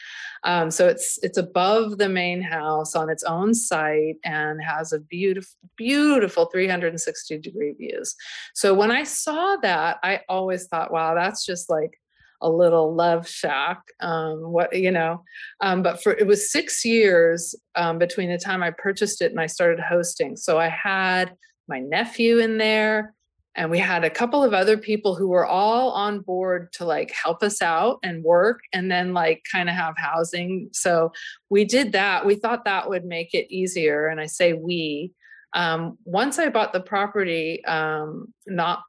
um, 0.45 0.71
so 0.71 0.87
it's 0.87 1.19
it's 1.23 1.37
above 1.37 1.99
the 1.99 2.09
main 2.09 2.41
house 2.41 2.95
on 2.95 3.11
its 3.11 3.25
own 3.25 3.55
site 3.55 4.19
and 4.25 4.63
has 4.63 4.93
a 4.93 5.01
beautiful 5.01 5.59
beautiful 5.77 6.47
360 6.47 7.39
degree 7.39 7.73
views. 7.73 8.15
So 8.55 8.73
when 8.73 8.93
i 8.93 9.03
saw 9.03 9.57
that 9.63 9.99
i 10.05 10.21
always 10.29 10.67
thought 10.69 10.93
wow 10.93 11.15
that's 11.15 11.45
just 11.45 11.69
like 11.69 11.99
a 12.41 12.49
little 12.49 12.95
love 12.95 13.29
shack 13.29 13.81
um, 14.01 14.39
what 14.57 14.77
you 14.77 14.93
know? 14.93 15.23
Um, 15.61 15.83
but 15.83 16.03
for 16.03 16.13
it 16.13 16.27
was 16.27 16.53
six 16.53 16.85
years 16.85 17.55
um, 17.75 17.99
between 17.99 18.31
the 18.31 18.39
time 18.39 18.63
i 18.63 18.71
purchased 18.71 19.23
it 19.23 19.33
and 19.33 19.41
i 19.41 19.47
started 19.47 19.81
hosting. 19.81 20.37
So 20.37 20.59
i 20.59 20.69
had 20.69 21.35
my 21.67 21.81
nephew 21.81 22.39
in 22.39 22.59
there 22.59 23.15
and 23.55 23.71
we 23.71 23.79
had 23.79 24.05
a 24.05 24.11
couple 24.11 24.43
of 24.43 24.55
other 24.55 24.79
people 24.79 25.15
who 25.15 25.29
were 25.29 25.47
all 25.47 25.91
on 25.91 26.21
board 26.21 26.73
to 26.73 26.85
like 26.87 27.11
help 27.11 27.43
us 27.43 27.61
out 27.61 27.99
and 28.03 28.25
work 28.25 28.61
and 28.73 28.91
then 28.91 29.13
like 29.13 29.43
kind 29.51 29.69
of 29.69 29.75
have 29.75 29.95
housing. 29.99 30.71
So 30.73 31.13
we 31.51 31.65
did 31.65 31.93
that. 31.93 32.25
We 32.25 32.35
thought 32.35 32.65
that 32.65 32.89
would 32.89 33.05
make 33.05 33.35
it 33.35 33.53
easier 33.53 34.07
and 34.07 34.21
i 34.21 34.27
say 34.27 34.53
we. 34.53 35.13
Um, 35.55 35.99
once 36.05 36.39
i 36.39 36.49
bought 36.49 36.73
the 36.73 36.81
property 36.81 37.63
um, 37.67 38.33
not 38.47 38.85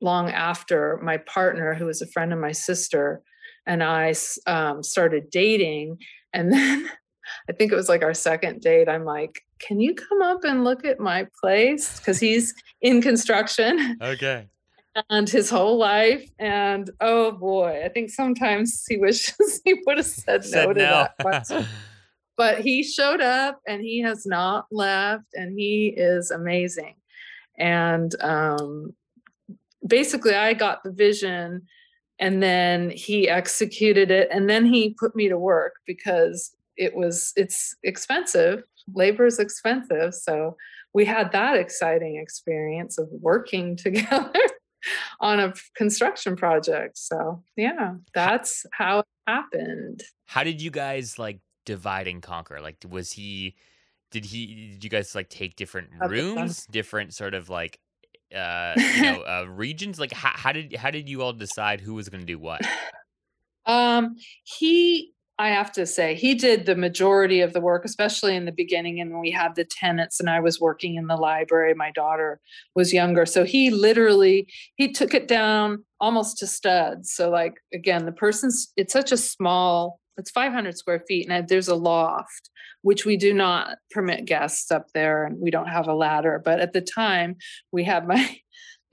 long 0.00 0.30
after 0.30 1.00
my 1.02 1.16
partner 1.16 1.74
who 1.74 1.86
was 1.86 2.02
a 2.02 2.06
friend 2.06 2.32
of 2.32 2.38
my 2.38 2.52
sister 2.52 3.20
and 3.66 3.82
i 3.82 4.14
um, 4.46 4.84
started 4.84 5.30
dating 5.30 5.98
and 6.32 6.52
then 6.52 6.88
I 7.48 7.52
think 7.52 7.72
it 7.72 7.76
was 7.76 7.88
like 7.88 8.02
our 8.02 8.14
second 8.14 8.60
date. 8.60 8.88
I'm 8.88 9.04
like, 9.04 9.40
can 9.58 9.80
you 9.80 9.94
come 9.94 10.22
up 10.22 10.44
and 10.44 10.64
look 10.64 10.84
at 10.84 11.00
my 11.00 11.26
place? 11.40 11.98
Because 11.98 12.20
he's 12.20 12.54
in 12.80 13.02
construction. 13.02 13.98
Okay. 14.00 14.48
And 15.10 15.28
his 15.28 15.50
whole 15.50 15.76
life. 15.76 16.30
And 16.38 16.90
oh 17.00 17.32
boy, 17.32 17.82
I 17.84 17.88
think 17.88 18.10
sometimes 18.10 18.84
he 18.88 18.96
wishes 18.96 19.60
he 19.64 19.82
would 19.86 19.98
have 19.98 20.06
said, 20.06 20.44
said 20.44 20.68
no 20.68 20.72
to 20.72 20.80
no. 20.80 21.08
that 21.18 21.66
but 22.36 22.60
he 22.60 22.82
showed 22.82 23.20
up 23.20 23.60
and 23.66 23.82
he 23.82 24.00
has 24.00 24.26
not 24.26 24.66
left 24.70 25.26
and 25.34 25.58
he 25.58 25.94
is 25.96 26.30
amazing. 26.30 26.94
And 27.58 28.14
um, 28.20 28.94
basically, 29.86 30.34
I 30.34 30.54
got 30.54 30.82
the 30.82 30.90
vision 30.90 31.62
and 32.18 32.42
then 32.42 32.90
he 32.90 33.28
executed 33.28 34.10
it 34.10 34.28
and 34.30 34.48
then 34.48 34.64
he 34.64 34.96
put 34.98 35.16
me 35.16 35.28
to 35.28 35.38
work 35.38 35.74
because 35.86 36.54
it 36.76 36.94
was 36.94 37.32
it's 37.36 37.74
expensive 37.82 38.62
labor 38.94 39.26
is 39.26 39.38
expensive 39.38 40.14
so 40.14 40.56
we 40.92 41.04
had 41.04 41.32
that 41.32 41.56
exciting 41.56 42.16
experience 42.16 42.98
of 42.98 43.08
working 43.20 43.76
together 43.86 44.32
on 45.20 45.40
a 45.40 45.52
construction 45.74 46.36
project 46.36 46.98
so 46.98 47.42
yeah 47.56 47.94
that's 48.12 48.66
how 48.72 48.98
it 48.98 49.06
happened. 49.26 50.02
How 50.26 50.44
did 50.44 50.60
you 50.60 50.70
guys 50.70 51.18
like 51.18 51.40
divide 51.64 52.08
and 52.08 52.22
conquer? 52.22 52.60
Like 52.60 52.76
was 52.88 53.12
he 53.12 53.54
did 54.10 54.24
he 54.24 54.72
did 54.72 54.84
you 54.84 54.90
guys 54.90 55.14
like 55.14 55.28
take 55.28 55.56
different 55.56 55.88
rooms 56.08 56.66
different 56.70 57.14
sort 57.14 57.34
of 57.34 57.48
like 57.48 57.78
uh 58.34 58.74
you 58.76 59.02
know 59.02 59.22
uh 59.26 59.46
regions? 59.48 59.98
Like 59.98 60.12
how, 60.12 60.32
how 60.34 60.52
did 60.52 60.76
how 60.76 60.90
did 60.90 61.08
you 61.08 61.22
all 61.22 61.32
decide 61.32 61.80
who 61.80 61.94
was 61.94 62.08
going 62.08 62.20
to 62.20 62.26
do 62.26 62.38
what? 62.38 62.62
Um 63.66 64.16
he 64.42 65.13
I 65.38 65.48
have 65.48 65.72
to 65.72 65.84
say, 65.84 66.14
he 66.14 66.34
did 66.34 66.64
the 66.64 66.76
majority 66.76 67.40
of 67.40 67.52
the 67.52 67.60
work, 67.60 67.84
especially 67.84 68.36
in 68.36 68.44
the 68.44 68.52
beginning. 68.52 69.00
And 69.00 69.18
we 69.18 69.32
had 69.32 69.56
the 69.56 69.64
tenants 69.64 70.20
and 70.20 70.30
I 70.30 70.38
was 70.38 70.60
working 70.60 70.94
in 70.94 71.08
the 71.08 71.16
library, 71.16 71.74
my 71.74 71.90
daughter 71.90 72.40
was 72.76 72.92
younger. 72.92 73.26
So 73.26 73.44
he 73.44 73.70
literally, 73.70 74.46
he 74.76 74.92
took 74.92 75.12
it 75.12 75.26
down 75.26 75.84
almost 76.00 76.38
to 76.38 76.46
studs. 76.46 77.12
So 77.12 77.30
like, 77.30 77.54
again, 77.72 78.06
the 78.06 78.12
person's, 78.12 78.72
it's 78.76 78.92
such 78.92 79.10
a 79.10 79.16
small, 79.16 79.98
it's 80.16 80.30
500 80.30 80.78
square 80.78 81.02
feet 81.08 81.28
and 81.28 81.48
there's 81.48 81.68
a 81.68 81.74
loft, 81.74 82.50
which 82.82 83.04
we 83.04 83.16
do 83.16 83.34
not 83.34 83.78
permit 83.90 84.26
guests 84.26 84.70
up 84.70 84.86
there 84.94 85.24
and 85.24 85.40
we 85.40 85.50
don't 85.50 85.66
have 85.66 85.88
a 85.88 85.94
ladder. 85.94 86.40
But 86.44 86.60
at 86.60 86.72
the 86.72 86.80
time 86.80 87.36
we 87.72 87.82
had 87.82 88.06
my, 88.06 88.38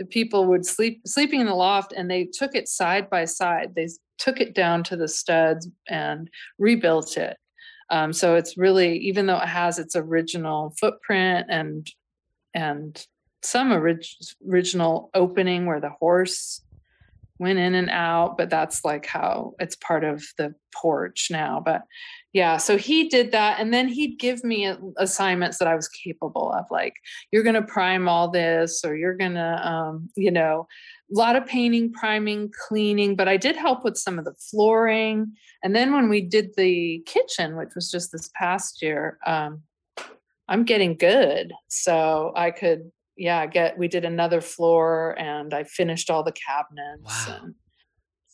people 0.10 0.46
would 0.46 0.66
sleep 0.66 1.02
sleeping 1.06 1.42
in 1.42 1.48
the 1.48 1.56
loft 1.56 1.94
and 1.96 2.10
they 2.10 2.26
took 2.26 2.56
it 2.56 2.68
side 2.68 3.10
by 3.10 3.26
side. 3.26 3.74
They 3.76 3.88
took 4.18 4.40
it 4.40 4.54
down 4.54 4.84
to 4.86 4.96
the 4.96 5.08
studs 5.08 5.68
and 5.90 6.30
rebuilt 6.58 7.18
it. 7.18 7.38
Um, 7.90 8.14
so 8.14 8.36
it's 8.36 8.58
really 8.58 8.98
even 9.00 9.26
though 9.26 9.38
it 9.38 9.48
has 9.48 9.78
its 9.80 9.96
original 9.96 10.74
footprint 10.80 11.48
and 11.50 11.90
and 12.54 13.06
some 13.44 13.72
orig- 13.72 14.06
original 14.48 15.10
opening 15.14 15.66
where 15.66 15.80
the 15.80 15.90
horse 15.90 16.62
went 17.40 17.58
in 17.58 17.74
and 17.74 17.90
out 17.90 18.38
but 18.38 18.50
that's 18.50 18.86
like 18.86 19.06
how 19.06 19.54
it's 19.60 19.76
part 19.76 20.04
of 20.04 20.24
the 20.38 20.54
porch 20.76 21.30
now 21.32 21.60
but 21.64 21.82
yeah 22.34 22.58
so 22.58 22.78
he 22.78 23.08
did 23.08 23.32
that 23.32 23.60
and 23.60 23.74
then 23.74 23.88
he'd 23.88 24.18
give 24.18 24.44
me 24.44 24.74
assignments 24.98 25.58
that 25.58 25.68
i 25.68 25.76
was 25.76 25.88
capable 25.88 26.52
of 26.54 26.66
like 26.72 26.96
you're 27.32 27.44
going 27.44 27.56
to 27.56 27.62
prime 27.62 28.08
all 28.08 28.30
this 28.30 28.84
or 28.84 28.96
you're 28.96 29.18
going 29.18 29.34
to 29.34 29.68
um, 29.68 30.10
you 30.16 30.32
know 30.32 30.68
a 31.14 31.18
lot 31.18 31.36
of 31.36 31.46
painting 31.46 31.92
priming 31.92 32.50
cleaning 32.68 33.16
but 33.16 33.28
i 33.28 33.38
did 33.38 33.56
help 33.56 33.84
with 33.84 33.98
some 33.98 34.18
of 34.18 34.26
the 34.26 34.36
flooring 34.50 35.34
and 35.64 35.76
then 35.76 35.94
when 35.94 36.10
we 36.10 36.22
did 36.22 36.52
the 36.58 37.04
kitchen 37.06 37.56
which 37.56 37.76
was 37.76 37.92
just 37.92 38.12
this 38.12 38.30
past 38.36 38.82
year 38.82 39.18
um, 39.26 39.62
i'm 40.48 40.64
getting 40.64 40.96
good 40.96 41.54
so 41.68 42.32
i 42.36 42.52
could 42.52 42.92
yeah, 43.22 43.46
get 43.46 43.78
we 43.78 43.88
did 43.88 44.04
another 44.04 44.42
floor 44.42 45.16
and 45.20 45.54
I 45.54 45.64
finished 45.64 46.10
all 46.10 46.24
the 46.24 46.32
cabinets. 46.32 47.28
Wow. 47.28 47.40
And 47.44 47.56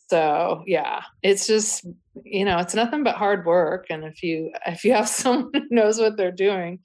so 0.09 0.63
yeah, 0.65 1.01
it's 1.21 1.47
just 1.47 1.85
you 2.23 2.45
know, 2.45 2.57
it's 2.59 2.73
nothing 2.73 3.03
but 3.03 3.15
hard 3.15 3.45
work. 3.45 3.87
And 3.89 4.03
if 4.03 4.23
you 4.23 4.51
if 4.65 4.83
you 4.83 4.93
have 4.93 5.07
someone 5.07 5.51
who 5.53 5.67
knows 5.69 5.99
what 5.99 6.17
they're 6.17 6.31
doing 6.31 6.79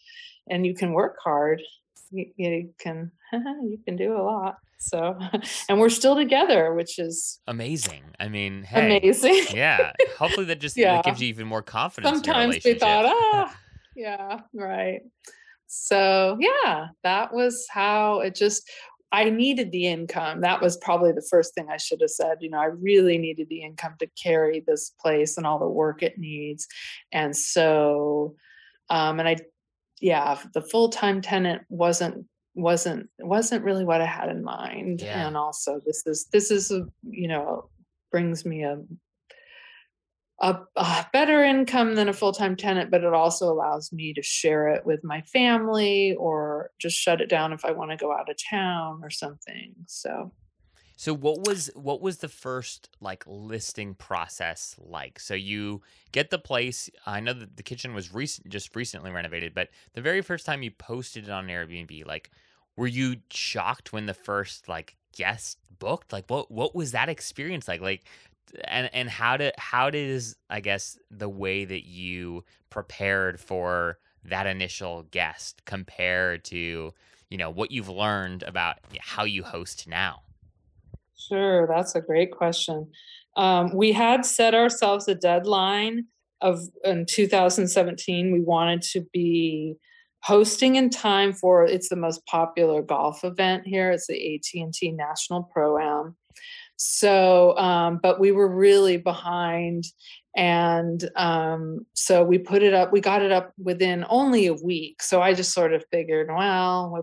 and 0.49 0.67
you 0.67 0.75
can 0.75 0.93
work 0.93 1.17
hard, 1.23 1.63
you, 2.11 2.27
you 2.37 2.75
can 2.79 3.13
you 3.33 3.79
can 3.85 3.97
do 3.97 4.17
a 4.17 4.23
lot. 4.23 4.57
So, 4.79 5.17
and 5.69 5.79
we're 5.79 5.91
still 5.91 6.17
together, 6.17 6.75
which 6.75 6.99
is 6.99 7.39
amazing. 7.47 8.03
I 8.19 8.29
mean, 8.29 8.65
hey, 8.65 8.99
amazing. 8.99 9.57
yeah. 9.57 9.93
Hopefully 10.19 10.47
that 10.47 10.61
just 10.61 10.77
yeah. 10.77 10.97
that 10.97 11.05
gives 11.05 11.23
you 11.23 11.29
even 11.29 11.47
more 11.47 11.63
confidence. 11.63 12.17
Sometimes 12.17 12.59
we 12.65 12.75
thought, 12.75 13.05
ah, 13.07 13.57
yeah, 13.95 14.41
right 14.53 15.03
so 15.75 16.37
yeah 16.39 16.89
that 17.03 17.33
was 17.33 17.67
how 17.71 18.21
it 18.21 18.35
just 18.35 18.71
i 19.13 19.29
needed 19.31 19.71
the 19.71 19.87
income. 19.87 20.41
That 20.41 20.61
was 20.61 20.77
probably 20.79 21.13
the 21.13 21.27
first 21.31 21.55
thing 21.55 21.67
i 21.71 21.77
should 21.77 22.01
have 22.01 22.11
said 22.11 22.39
you 22.41 22.51
know 22.51 22.59
i 22.59 22.67
really 22.67 23.19
needed 23.19 23.49
the 23.49 23.63
income 23.63 23.95
to 23.99 24.09
carry 24.21 24.61
this 24.61 24.91
place 25.01 25.37
and 25.37 25.47
all 25.47 25.59
the 25.59 25.69
work 25.69 26.03
it 26.03 26.19
needs. 26.19 26.67
And 27.13 27.37
so 27.37 28.35
um 28.91 29.21
and 29.21 29.29
i 29.29 29.37
yeah 30.01 30.39
the 30.55 30.63
full-time 30.63 31.21
tenant 31.21 31.63
wasn't 31.69 32.27
wasn't 32.55 33.09
wasn't 33.21 33.65
really 33.65 33.85
what 33.85 34.01
i 34.01 34.07
had 34.07 34.29
in 34.29 34.43
mind. 34.43 35.01
Yeah. 35.01 35.27
and 35.27 35.37
also 35.37 35.81
this 35.87 36.07
is 36.07 36.27
this 36.33 36.51
is 36.51 36.71
a 36.71 36.87
you 37.03 37.29
know 37.29 37.69
brings 38.11 38.45
me 38.45 38.63
a 38.63 38.79
a, 40.43 40.59
a, 40.77 41.07
better 41.13 41.43
income 41.43 41.95
than 41.95 42.09
a 42.09 42.13
full-time 42.13 42.57
tenant 42.57 42.91
but 42.91 43.05
it 43.05 43.15
also 43.15 43.51
allows 43.51 43.93
me 43.93 44.13
to 44.13 44.23
share 44.23 44.69
it 44.69 44.85
with 44.85 45.03
my 45.03 45.23
family 45.23 46.15
or 46.19 46.71
just 46.79 46.97
shut 46.97 47.21
it 47.21 47.31
down 47.31 47.53
if 47.53 47.65
i 47.65 47.73
want 47.73 47.91
to 47.91 47.97
go 47.97 48.13
out 48.13 48.29
of 48.29 48.37
town 48.51 49.01
or 49.03 49.11
something 49.11 49.75
so. 49.87 50.33
So 50.95 51.13
what 51.15 51.49
was 51.49 51.69
what 51.75 52.01
was 52.01 52.19
the 52.19 52.29
first 52.29 52.89
like 53.01 53.25
listing 53.27 53.95
process 53.95 54.77
like? 54.79 55.19
So 55.19 55.35
you 55.35 55.83
get 56.13 56.31
the 56.31 56.39
place 56.39 56.89
i 57.07 57.19
know 57.19 57.33
that 57.33 57.57
the 57.57 57.63
kitchen 57.63 57.95
was 57.95 58.15
recent 58.15 58.49
just 58.51 58.77
recently 58.77 59.11
renovated 59.11 59.55
but 59.55 59.71
the 59.95 60.03
very 60.03 60.23
first 60.23 60.47
time 60.47 60.63
you 60.63 60.71
posted 60.71 61.25
it 61.25 61.31
on 61.31 61.49
airbnb 61.49 62.07
like 62.07 62.31
were 62.77 62.87
you 62.87 63.17
shocked 63.31 63.93
when 63.93 64.07
the 64.07 64.15
first 64.15 64.69
like 64.69 64.97
guest 65.17 65.59
booked? 65.79 66.13
Like 66.13 66.25
what 66.29 66.51
what 66.51 66.75
was 66.75 66.93
that 66.93 67.09
experience 67.09 67.69
like? 67.69 67.81
Like 67.81 68.05
and 68.65 68.91
and 68.93 69.09
how 69.09 69.37
did 69.37 69.55
how 69.59 69.91
does 69.91 70.37
I 70.51 70.61
guess 70.61 70.99
the 71.11 71.29
way 71.29 71.65
that 71.65 71.87
you 71.87 72.45
prepared 72.71 73.41
for 73.41 73.99
that 74.25 74.47
initial 74.47 75.05
guest 75.11 75.63
compare 75.65 76.39
to 76.39 76.93
you 77.31 77.39
know 77.39 77.51
what 77.51 77.71
you've 77.71 77.89
learned 77.89 78.43
about 78.43 78.77
how 79.01 79.25
you 79.25 79.43
host 79.43 79.87
now? 79.89 80.23
Sure, 81.17 81.67
that's 81.67 81.95
a 81.95 82.01
great 82.01 82.33
question. 82.33 82.91
Um, 83.37 83.75
we 83.75 83.93
had 83.93 84.27
set 84.27 84.55
ourselves 84.55 85.09
a 85.09 85.15
deadline 85.15 86.07
of 86.43 86.61
in 86.85 87.07
2017 87.07 88.33
we 88.33 88.41
wanted 88.41 88.83
to 88.83 89.07
be 89.13 89.77
hosting 90.23 90.77
in 90.77 90.91
time 90.91 91.33
for 91.33 91.65
it's 91.65 91.89
the 91.89 91.97
most 91.97 92.25
popular 92.27 92.83
golf 92.83 93.25
event 93.25 93.65
here 93.65 93.91
it's 93.91 94.09
the 94.09 94.35
at&t 94.35 94.93
national 94.93 95.45
pro 95.53 95.79
am 95.79 96.17
so 96.77 97.57
um, 97.59 98.01
but 98.03 98.21
we 98.21 98.33
were 98.33 98.49
really 98.49 98.97
behind 98.97 99.85
and 100.35 101.11
um, 101.17 101.87
so 101.93 102.25
we 102.25 102.39
put 102.39 102.63
it 102.63 102.75
up 102.75 102.93
we 102.93 103.01
got 103.01 103.23
it 103.23 103.33
up 103.33 103.53
within 103.59 104.05
only 104.09 104.47
a 104.47 104.55
week. 104.55 105.03
So 105.03 105.21
i 105.21 105.35
just 105.35 105.53
sort 105.53 105.73
of 105.75 105.85
figured 105.91 106.29
well 106.31 106.91
we 106.95 107.01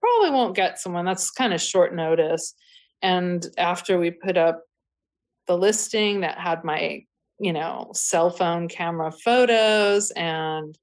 probably 0.00 0.30
won't 0.30 0.56
get 0.56 0.78
someone. 0.78 1.04
That's 1.04 1.30
kind 1.30 1.52
of 1.52 1.60
short 1.60 1.94
notice. 1.94 2.54
And 3.02 3.46
after 3.58 3.98
we 3.98 4.10
put 4.10 4.36
up 4.36 4.62
the 5.46 5.56
listing 5.56 6.20
that 6.20 6.38
had 6.38 6.64
my 6.64 7.04
you 7.38 7.52
know 7.52 7.90
cell 7.94 8.30
phone 8.30 8.68
camera 8.68 9.10
photos 9.12 10.10
and 10.12 10.76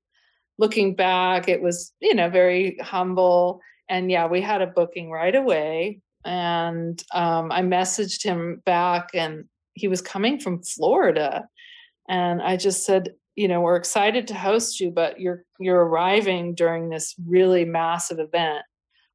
looking 0.58 0.96
back 0.96 1.48
it 1.48 1.62
was 1.62 1.94
you 2.00 2.14
know 2.14 2.30
very 2.30 2.78
humble. 2.82 3.62
And 3.90 4.12
yeah 4.12 4.28
we 4.28 4.42
had 4.42 4.62
a 4.62 4.68
booking 4.68 5.10
right 5.10 5.36
away 5.36 6.02
and 6.28 7.04
um, 7.14 7.52
i 7.52 7.62
messaged 7.62 8.22
him 8.22 8.62
back 8.66 9.10
and 9.14 9.46
he 9.74 9.88
was 9.88 10.02
coming 10.02 10.40
from 10.40 10.62
florida 10.62 11.48
and 12.10 12.42
i 12.42 12.58
just 12.58 12.86
said 12.86 13.14
you 13.36 13.48
know 13.48 13.62
we're 13.62 13.78
excited 13.78 14.28
to 14.28 14.34
host 14.34 14.80
you 14.82 14.92
but 14.92 15.20
you're 15.22 15.46
you're 15.60 15.86
arriving 15.86 16.54
during 16.54 16.90
this 16.90 17.16
really 17.26 17.64
massive 17.64 18.20
event. 18.20 18.64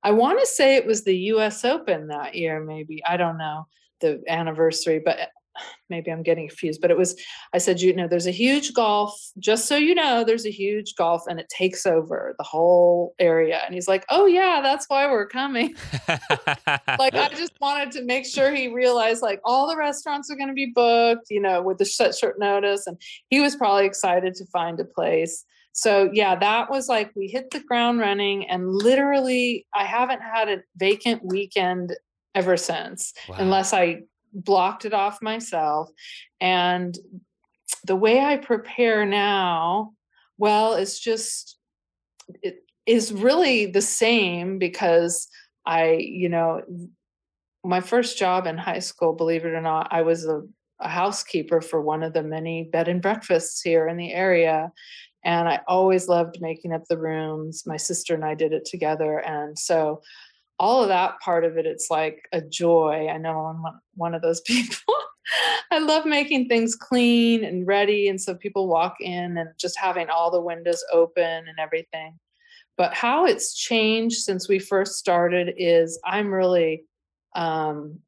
I 0.04 0.12
want 0.12 0.40
to 0.40 0.46
say 0.46 0.74
it 0.74 0.86
was 0.86 1.04
the 1.04 1.16
us 1.16 1.64
open 1.64 2.08
that 2.08 2.34
year 2.34 2.64
maybe 2.64 3.02
i 3.06 3.16
don't 3.16 3.36
know 3.36 3.66
the 4.00 4.22
anniversary 4.28 5.00
but 5.04 5.18
maybe 5.90 6.10
I'm 6.10 6.22
getting 6.22 6.48
confused, 6.48 6.80
but 6.80 6.90
it 6.90 6.96
was, 6.96 7.20
I 7.52 7.58
said, 7.58 7.80
you 7.80 7.94
know, 7.94 8.08
there's 8.08 8.26
a 8.26 8.32
huge 8.32 8.72
golf, 8.74 9.18
just 9.38 9.66
so 9.66 9.76
you 9.76 9.94
know, 9.94 10.24
there's 10.24 10.46
a 10.46 10.50
huge 10.50 10.94
golf 10.96 11.22
and 11.28 11.38
it 11.38 11.48
takes 11.48 11.86
over 11.86 12.34
the 12.38 12.44
whole 12.44 13.14
area. 13.18 13.60
And 13.64 13.74
he's 13.74 13.88
like, 13.88 14.04
oh, 14.10 14.26
yeah, 14.26 14.60
that's 14.62 14.86
why 14.88 15.10
we're 15.10 15.26
coming. 15.28 15.74
like, 16.08 17.14
I 17.14 17.28
just 17.36 17.52
wanted 17.60 17.92
to 17.92 18.04
make 18.04 18.26
sure 18.26 18.54
he 18.54 18.68
realized 18.68 19.22
like 19.22 19.40
all 19.44 19.68
the 19.68 19.76
restaurants 19.76 20.30
are 20.30 20.36
going 20.36 20.48
to 20.48 20.54
be 20.54 20.72
booked, 20.74 21.26
you 21.30 21.40
know, 21.40 21.62
with 21.62 21.78
the 21.78 21.84
short, 21.84 22.14
short 22.14 22.38
notice. 22.38 22.86
And 22.86 23.00
he 23.28 23.40
was 23.40 23.56
probably 23.56 23.86
excited 23.86 24.34
to 24.34 24.46
find 24.46 24.80
a 24.80 24.84
place. 24.84 25.44
So, 25.72 26.10
yeah, 26.12 26.36
that 26.36 26.70
was 26.70 26.88
like 26.88 27.10
we 27.16 27.28
hit 27.28 27.50
the 27.50 27.60
ground 27.60 27.98
running 27.98 28.48
and 28.48 28.68
literally, 28.68 29.66
I 29.74 29.84
haven't 29.84 30.20
had 30.20 30.48
a 30.48 30.62
vacant 30.76 31.24
weekend 31.24 31.96
ever 32.34 32.56
since, 32.56 33.12
wow. 33.28 33.36
unless 33.38 33.72
I 33.72 34.02
blocked 34.32 34.84
it 34.84 34.94
off 34.94 35.22
myself. 35.22 35.90
And 36.40 36.96
the 37.84 37.96
way 37.96 38.20
I 38.20 38.36
prepare 38.36 39.04
now, 39.04 39.92
well, 40.38 40.74
it's 40.74 40.98
just, 40.98 41.58
it 42.42 42.64
is 42.86 43.12
really 43.12 43.66
the 43.66 43.82
same 43.82 44.58
because 44.58 45.28
I, 45.66 45.92
you 46.00 46.28
know, 46.28 46.62
my 47.64 47.80
first 47.80 48.18
job 48.18 48.46
in 48.46 48.58
high 48.58 48.80
school, 48.80 49.12
believe 49.12 49.44
it 49.44 49.54
or 49.54 49.60
not, 49.60 49.88
I 49.92 50.02
was 50.02 50.26
a, 50.26 50.42
a 50.80 50.88
housekeeper 50.88 51.60
for 51.60 51.80
one 51.80 52.02
of 52.02 52.12
the 52.12 52.22
many 52.22 52.64
bed 52.64 52.88
and 52.88 53.00
breakfasts 53.00 53.62
here 53.62 53.86
in 53.86 53.96
the 53.96 54.12
area. 54.12 54.72
And 55.24 55.48
I 55.48 55.60
always 55.68 56.08
loved 56.08 56.40
making 56.40 56.72
up 56.72 56.82
the 56.88 56.98
rooms. 56.98 57.62
My 57.66 57.76
sister 57.76 58.14
and 58.14 58.24
I 58.24 58.34
did 58.34 58.52
it 58.52 58.64
together. 58.64 59.18
And 59.18 59.56
so 59.56 60.02
all 60.62 60.80
of 60.80 60.88
that 60.88 61.18
part 61.18 61.44
of 61.44 61.58
it, 61.58 61.66
it's 61.66 61.90
like 61.90 62.28
a 62.30 62.40
joy. 62.40 63.08
I 63.10 63.18
know 63.18 63.36
I'm 63.40 63.64
one 63.96 64.14
of 64.14 64.22
those 64.22 64.40
people. 64.46 64.94
I 65.72 65.80
love 65.80 66.06
making 66.06 66.46
things 66.46 66.76
clean 66.76 67.42
and 67.42 67.66
ready. 67.66 68.06
And 68.06 68.20
so 68.20 68.36
people 68.36 68.68
walk 68.68 69.00
in 69.00 69.36
and 69.38 69.50
just 69.58 69.76
having 69.76 70.08
all 70.08 70.30
the 70.30 70.40
windows 70.40 70.84
open 70.92 71.24
and 71.24 71.58
everything. 71.58 72.16
But 72.76 72.94
how 72.94 73.24
it's 73.24 73.54
changed 73.54 74.18
since 74.18 74.48
we 74.48 74.60
first 74.60 74.94
started 74.94 75.52
is 75.56 76.00
I'm 76.04 76.32
really, 76.32 76.84
um, 77.34 77.98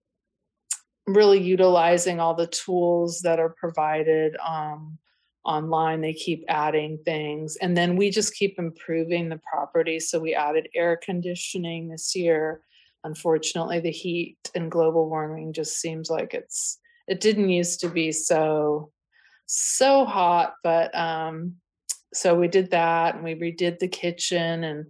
really 1.08 1.40
utilizing 1.40 2.20
all 2.20 2.34
the 2.34 2.46
tools 2.46 3.22
that 3.22 3.40
are 3.40 3.54
provided. 3.58 4.36
Um, 4.46 4.98
online 5.44 6.00
they 6.00 6.14
keep 6.14 6.44
adding 6.48 6.98
things 7.04 7.56
and 7.56 7.76
then 7.76 7.96
we 7.96 8.10
just 8.10 8.34
keep 8.34 8.58
improving 8.58 9.28
the 9.28 9.40
property. 9.50 10.00
So 10.00 10.18
we 10.18 10.34
added 10.34 10.68
air 10.74 10.98
conditioning 11.02 11.88
this 11.88 12.14
year. 12.16 12.62
Unfortunately 13.04 13.80
the 13.80 13.90
heat 13.90 14.38
and 14.54 14.70
global 14.70 15.08
warming 15.08 15.52
just 15.52 15.80
seems 15.80 16.08
like 16.08 16.34
it's 16.34 16.78
it 17.06 17.20
didn't 17.20 17.50
used 17.50 17.80
to 17.80 17.88
be 17.88 18.12
so 18.12 18.90
so 19.46 20.06
hot 20.06 20.54
but 20.62 20.94
um 20.98 21.54
so 22.14 22.34
we 22.34 22.48
did 22.48 22.70
that 22.70 23.14
and 23.14 23.24
we 23.24 23.34
redid 23.34 23.78
the 23.78 23.88
kitchen 23.88 24.64
and 24.64 24.86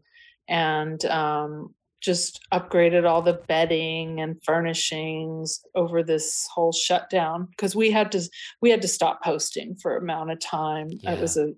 and 0.49 1.05
um 1.07 1.75
just 2.05 2.40
upgraded 2.53 3.09
all 3.09 3.23
the 3.23 3.40
bedding 3.49 4.21
and 4.21 4.43
furnishings 4.45 5.64
over 5.75 6.03
this 6.03 6.47
whole 6.53 6.73
shutdown 6.73 7.47
because 7.51 7.75
we 7.75 7.90
had 7.90 8.12
to 8.12 8.23
we 8.61 8.71
had 8.71 8.83
to 8.83 8.88
stop 8.88 9.21
hosting 9.23 9.75
for 9.77 9.97
amount 9.97 10.31
of 10.31 10.38
time. 10.38 10.88
Yeah. 10.90 11.14
it 11.14 11.21
was 11.21 11.37
a 11.38 11.55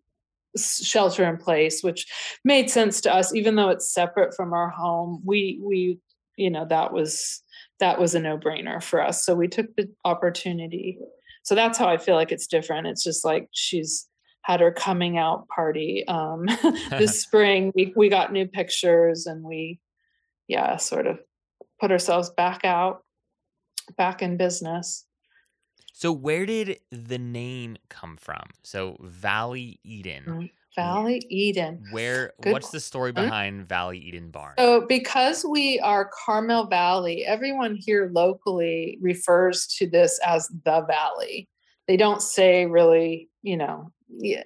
shelter 0.57 1.29
in 1.29 1.37
place 1.37 1.83
which 1.83 2.07
made 2.45 2.71
sense 2.71 3.01
to 3.01 3.13
us. 3.13 3.35
Even 3.35 3.57
though 3.57 3.71
it's 3.71 3.93
separate 3.93 4.35
from 4.35 4.53
our 4.53 4.71
home 4.71 5.21
we 5.25 5.61
we 5.63 5.99
you 6.37 6.51
know 6.51 6.65
that 6.69 6.93
was 6.93 7.43
that 7.81 7.99
was 7.99 8.15
a 8.15 8.21
no-brainer 8.21 8.83
for 8.83 9.03
us. 9.03 9.25
So 9.25 9.35
we 9.35 9.49
took 9.49 9.75
the 9.75 9.91
opportunity. 10.05 10.99
So 11.43 11.55
that's 11.55 11.77
how 11.79 11.89
i 11.89 11.97
feel 11.97 12.15
like 12.15 12.31
it's 12.33 12.47
different. 12.47 12.87
It's 12.87 13.03
just 13.03 13.25
like 13.25 13.49
she's 13.51 14.07
had 14.43 14.61
her 14.61 14.71
coming 14.71 15.19
out 15.19 15.49
party 15.49 16.05
um 16.07 16.47
this 16.91 17.21
spring. 17.25 17.73
We, 17.75 17.93
we 17.97 18.09
got 18.09 18.33
new 18.33 18.47
pictures 18.47 19.27
and 19.27 19.43
we 19.43 19.81
yeah, 20.49 20.77
sort 20.77 21.07
of 21.07 21.19
put 21.81 21.91
ourselves 21.91 22.31
back 22.31 22.65
out, 22.65 23.03
back 23.97 24.23
in 24.23 24.37
business. 24.37 25.05
So, 25.93 26.13
where 26.13 26.45
did 26.45 26.81
the 26.91 27.19
name 27.19 27.79
come 27.89 28.17
from? 28.19 28.43
So, 28.63 28.99
Valley 29.01 29.81
Eden. 29.83 30.25
Mm, 30.27 30.51
Valley 30.77 31.23
Eden. 31.31 31.83
Where? 31.91 32.33
Good. 32.43 32.53
What's 32.53 32.71
the 32.71 32.81
story 32.81 33.13
behind 33.13 33.67
Valley 33.67 33.99
Eden 33.99 34.31
Barn? 34.31 34.55
So, 34.59 34.85
because 34.87 35.45
we 35.49 35.81
are 35.81 36.11
Carmel 36.27 36.67
Valley, 36.67 37.25
everyone 37.25 37.77
here 37.77 38.11
locally 38.13 38.99
refers 39.01 39.67
to 39.79 39.89
this 39.89 40.21
as 40.25 40.49
the 40.65 40.85
Valley. 40.87 41.49
They 41.89 41.97
don't 41.97 42.21
say 42.21 42.67
really, 42.67 43.31
you 43.43 43.57
know, 43.57 43.91
yeah, 44.09 44.43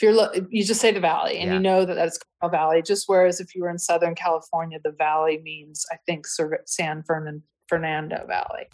if 0.00 0.02
you're 0.02 0.46
you 0.50 0.64
just 0.64 0.80
say 0.80 0.92
the 0.92 1.00
valley 1.00 1.38
and 1.38 1.50
yeah. 1.50 1.54
you 1.54 1.60
know 1.60 1.84
that 1.84 1.94
that's 1.94 2.18
Carmel 2.40 2.56
Valley. 2.56 2.82
Just 2.82 3.04
whereas 3.06 3.40
if 3.40 3.54
you 3.54 3.62
were 3.62 3.68
in 3.68 3.78
Southern 3.78 4.14
California, 4.14 4.78
the 4.82 4.92
valley 4.92 5.40
means 5.42 5.84
I 5.92 5.96
think 6.06 6.26
San 6.66 7.04
Fernando 7.68 8.24
Valley. 8.26 8.68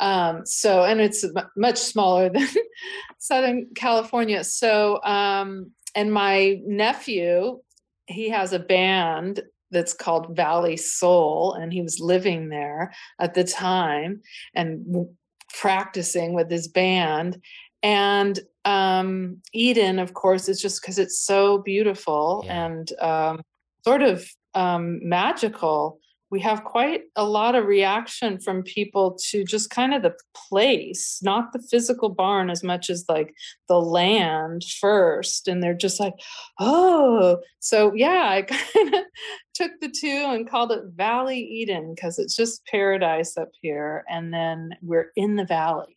Um, 0.00 0.44
so 0.44 0.82
and 0.82 1.00
it's 1.00 1.24
much 1.56 1.78
smaller 1.78 2.28
than 2.32 2.48
Southern 3.18 3.68
California. 3.76 4.42
So 4.42 5.00
um, 5.04 5.70
and 5.94 6.12
my 6.12 6.60
nephew, 6.66 7.60
he 8.06 8.28
has 8.30 8.52
a 8.52 8.58
band 8.58 9.42
that's 9.70 9.94
called 9.94 10.36
Valley 10.36 10.76
Soul, 10.76 11.54
and 11.54 11.72
he 11.72 11.82
was 11.82 12.00
living 12.00 12.48
there 12.48 12.92
at 13.20 13.34
the 13.34 13.44
time 13.44 14.20
and 14.54 15.06
practicing 15.54 16.34
with 16.34 16.50
his 16.50 16.68
band 16.68 17.40
and 17.82 18.38
um, 18.64 19.40
Eden, 19.52 19.98
of 19.98 20.14
course, 20.14 20.48
is 20.48 20.60
just 20.60 20.82
because 20.82 20.98
it's 20.98 21.18
so 21.18 21.58
beautiful 21.58 22.42
yeah. 22.44 22.66
and 22.66 22.92
um, 23.00 23.42
sort 23.84 24.02
of 24.02 24.28
um, 24.54 24.98
magical. 25.02 26.00
We 26.28 26.40
have 26.40 26.64
quite 26.64 27.02
a 27.14 27.24
lot 27.24 27.54
of 27.54 27.66
reaction 27.66 28.40
from 28.40 28.64
people 28.64 29.16
to 29.30 29.44
just 29.44 29.70
kind 29.70 29.94
of 29.94 30.02
the 30.02 30.16
place, 30.34 31.20
not 31.22 31.52
the 31.52 31.62
physical 31.70 32.08
barn 32.08 32.50
as 32.50 32.64
much 32.64 32.90
as 32.90 33.04
like 33.08 33.32
the 33.68 33.80
land 33.80 34.64
first. 34.80 35.46
And 35.46 35.62
they're 35.62 35.72
just 35.72 36.00
like, 36.00 36.14
oh, 36.58 37.38
so 37.60 37.94
yeah, 37.94 38.26
I 38.28 38.42
kind 38.74 38.94
of 38.94 39.04
took 39.54 39.70
the 39.80 39.88
two 39.88 40.26
and 40.28 40.50
called 40.50 40.72
it 40.72 40.82
Valley 40.96 41.38
Eden 41.38 41.94
because 41.94 42.18
it's 42.18 42.34
just 42.34 42.66
paradise 42.66 43.36
up 43.36 43.50
here. 43.62 44.04
And 44.10 44.34
then 44.34 44.70
we're 44.82 45.12
in 45.14 45.36
the 45.36 45.46
valley. 45.46 45.95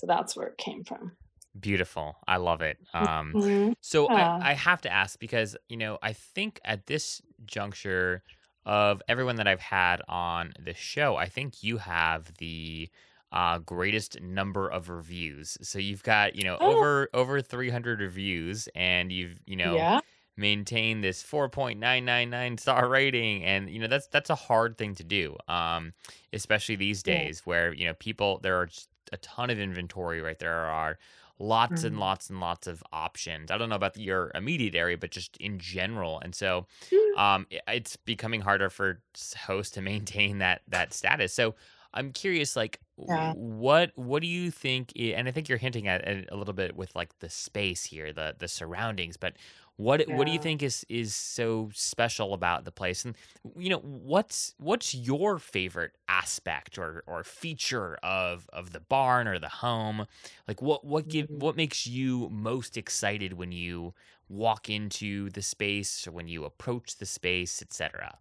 So 0.00 0.06
that's 0.06 0.34
where 0.34 0.46
it 0.46 0.56
came 0.56 0.82
from. 0.82 1.12
Beautiful. 1.58 2.16
I 2.26 2.38
love 2.38 2.62
it. 2.62 2.78
Um, 2.94 3.34
mm-hmm. 3.34 3.72
So 3.82 4.10
yeah. 4.10 4.38
I, 4.42 4.50
I 4.50 4.52
have 4.54 4.80
to 4.82 4.90
ask 4.90 5.18
because, 5.18 5.56
you 5.68 5.76
know, 5.76 5.98
I 6.02 6.14
think 6.14 6.58
at 6.64 6.86
this 6.86 7.20
juncture 7.44 8.22
of 8.64 9.02
everyone 9.08 9.36
that 9.36 9.46
I've 9.46 9.60
had 9.60 10.00
on 10.08 10.54
the 10.58 10.72
show, 10.72 11.16
I 11.16 11.26
think 11.26 11.62
you 11.62 11.76
have 11.76 12.32
the 12.38 12.88
uh, 13.30 13.58
greatest 13.58 14.22
number 14.22 14.68
of 14.68 14.88
reviews. 14.88 15.58
So 15.60 15.78
you've 15.78 16.02
got, 16.02 16.34
you 16.34 16.44
know, 16.44 16.56
oh. 16.58 16.76
over 16.76 17.10
over 17.12 17.42
300 17.42 18.00
reviews 18.00 18.66
and 18.74 19.12
you've, 19.12 19.38
you 19.44 19.56
know, 19.56 19.74
yeah. 19.74 20.00
maintained 20.38 21.04
this 21.04 21.22
4.999 21.22 22.58
star 22.58 22.88
rating 22.88 23.44
and 23.44 23.68
you 23.68 23.78
know 23.78 23.86
that's 23.86 24.06
that's 24.06 24.30
a 24.30 24.34
hard 24.34 24.78
thing 24.78 24.94
to 24.94 25.04
do. 25.04 25.36
Um 25.46 25.92
especially 26.32 26.76
these 26.76 27.02
days 27.02 27.42
yeah. 27.44 27.50
where, 27.50 27.74
you 27.74 27.86
know, 27.86 27.94
people 27.94 28.40
there 28.42 28.56
are 28.56 28.68
a 29.12 29.16
ton 29.18 29.50
of 29.50 29.58
inventory, 29.58 30.20
right? 30.20 30.38
There 30.38 30.52
are 30.52 30.98
lots 31.38 31.72
mm-hmm. 31.72 31.86
and 31.86 31.98
lots 31.98 32.30
and 32.30 32.38
lots 32.38 32.66
of 32.66 32.84
options. 32.92 33.50
I 33.50 33.58
don't 33.58 33.68
know 33.68 33.76
about 33.76 33.96
your 33.96 34.30
immediate 34.34 34.74
area, 34.74 34.98
but 34.98 35.10
just 35.10 35.36
in 35.38 35.58
general. 35.58 36.20
And 36.20 36.34
so 36.34 36.66
mm. 36.90 37.18
um, 37.18 37.46
it's 37.66 37.96
becoming 37.96 38.42
harder 38.42 38.70
for 38.70 39.00
hosts 39.46 39.74
to 39.74 39.80
maintain 39.82 40.38
that 40.38 40.62
that 40.68 40.92
status. 40.92 41.32
So 41.32 41.54
I'm 41.92 42.12
curious, 42.12 42.54
like, 42.54 42.78
yeah. 43.08 43.32
what 43.32 43.90
what 43.96 44.22
do 44.22 44.28
you 44.28 44.50
think? 44.50 44.92
And 44.96 45.26
I 45.26 45.32
think 45.32 45.48
you're 45.48 45.58
hinting 45.58 45.88
at 45.88 46.06
a 46.30 46.36
little 46.36 46.54
bit 46.54 46.76
with 46.76 46.94
like 46.94 47.18
the 47.18 47.30
space 47.30 47.84
here, 47.84 48.12
the 48.12 48.36
the 48.38 48.46
surroundings. 48.46 49.16
But 49.16 49.34
what 49.80 50.06
yeah. 50.06 50.14
what 50.14 50.26
do 50.26 50.32
you 50.32 50.38
think 50.38 50.62
is 50.62 50.84
is 50.90 51.14
so 51.14 51.70
special 51.72 52.34
about 52.34 52.66
the 52.66 52.70
place? 52.70 53.04
And 53.04 53.16
you 53.56 53.70
know, 53.70 53.78
what's 53.78 54.54
what's 54.58 54.94
your 54.94 55.38
favorite 55.38 55.92
aspect 56.06 56.76
or 56.76 57.02
or 57.06 57.24
feature 57.24 57.98
of 58.02 58.48
of 58.52 58.72
the 58.72 58.80
barn 58.80 59.26
or 59.26 59.38
the 59.38 59.48
home? 59.48 60.06
Like 60.46 60.60
what 60.60 60.84
what 60.84 61.08
give 61.08 61.26
mm-hmm. 61.26 61.38
what 61.38 61.56
makes 61.56 61.86
you 61.86 62.28
most 62.28 62.76
excited 62.76 63.32
when 63.32 63.52
you 63.52 63.94
walk 64.28 64.68
into 64.68 65.30
the 65.30 65.42
space 65.42 66.06
or 66.06 66.10
when 66.10 66.28
you 66.28 66.44
approach 66.44 66.96
the 66.96 67.06
space, 67.06 67.62
etc. 67.62 68.18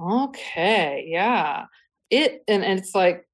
Okay, 0.00 1.04
yeah. 1.08 1.64
It 2.10 2.44
and, 2.46 2.64
and 2.64 2.78
it's 2.78 2.94
like 2.94 3.26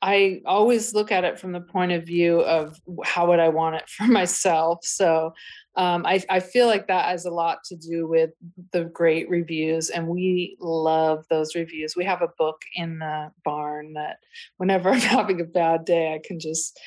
I 0.00 0.42
always 0.46 0.94
look 0.94 1.10
at 1.10 1.24
it 1.24 1.38
from 1.38 1.52
the 1.52 1.60
point 1.60 1.92
of 1.92 2.04
view 2.04 2.40
of 2.40 2.80
how 3.04 3.28
would 3.28 3.40
I 3.40 3.48
want 3.48 3.76
it 3.76 3.88
for 3.88 4.04
myself. 4.04 4.84
So 4.84 5.32
um, 5.76 6.04
I, 6.06 6.22
I, 6.28 6.40
feel 6.40 6.66
like 6.66 6.88
that 6.88 7.04
has 7.04 7.24
a 7.24 7.30
lot 7.30 7.62
to 7.66 7.76
do 7.76 8.08
with 8.08 8.30
the 8.72 8.86
great 8.86 9.30
reviews, 9.30 9.90
and 9.90 10.08
we 10.08 10.56
love 10.58 11.24
those 11.30 11.54
reviews. 11.54 11.94
We 11.94 12.04
have 12.04 12.20
a 12.20 12.32
book 12.36 12.60
in 12.74 12.98
the 12.98 13.30
barn 13.44 13.92
that 13.92 14.16
whenever 14.56 14.88
I'm 14.90 14.98
having 14.98 15.40
a 15.40 15.44
bad 15.44 15.84
day, 15.84 16.14
I 16.14 16.20
can 16.26 16.40
just 16.40 16.80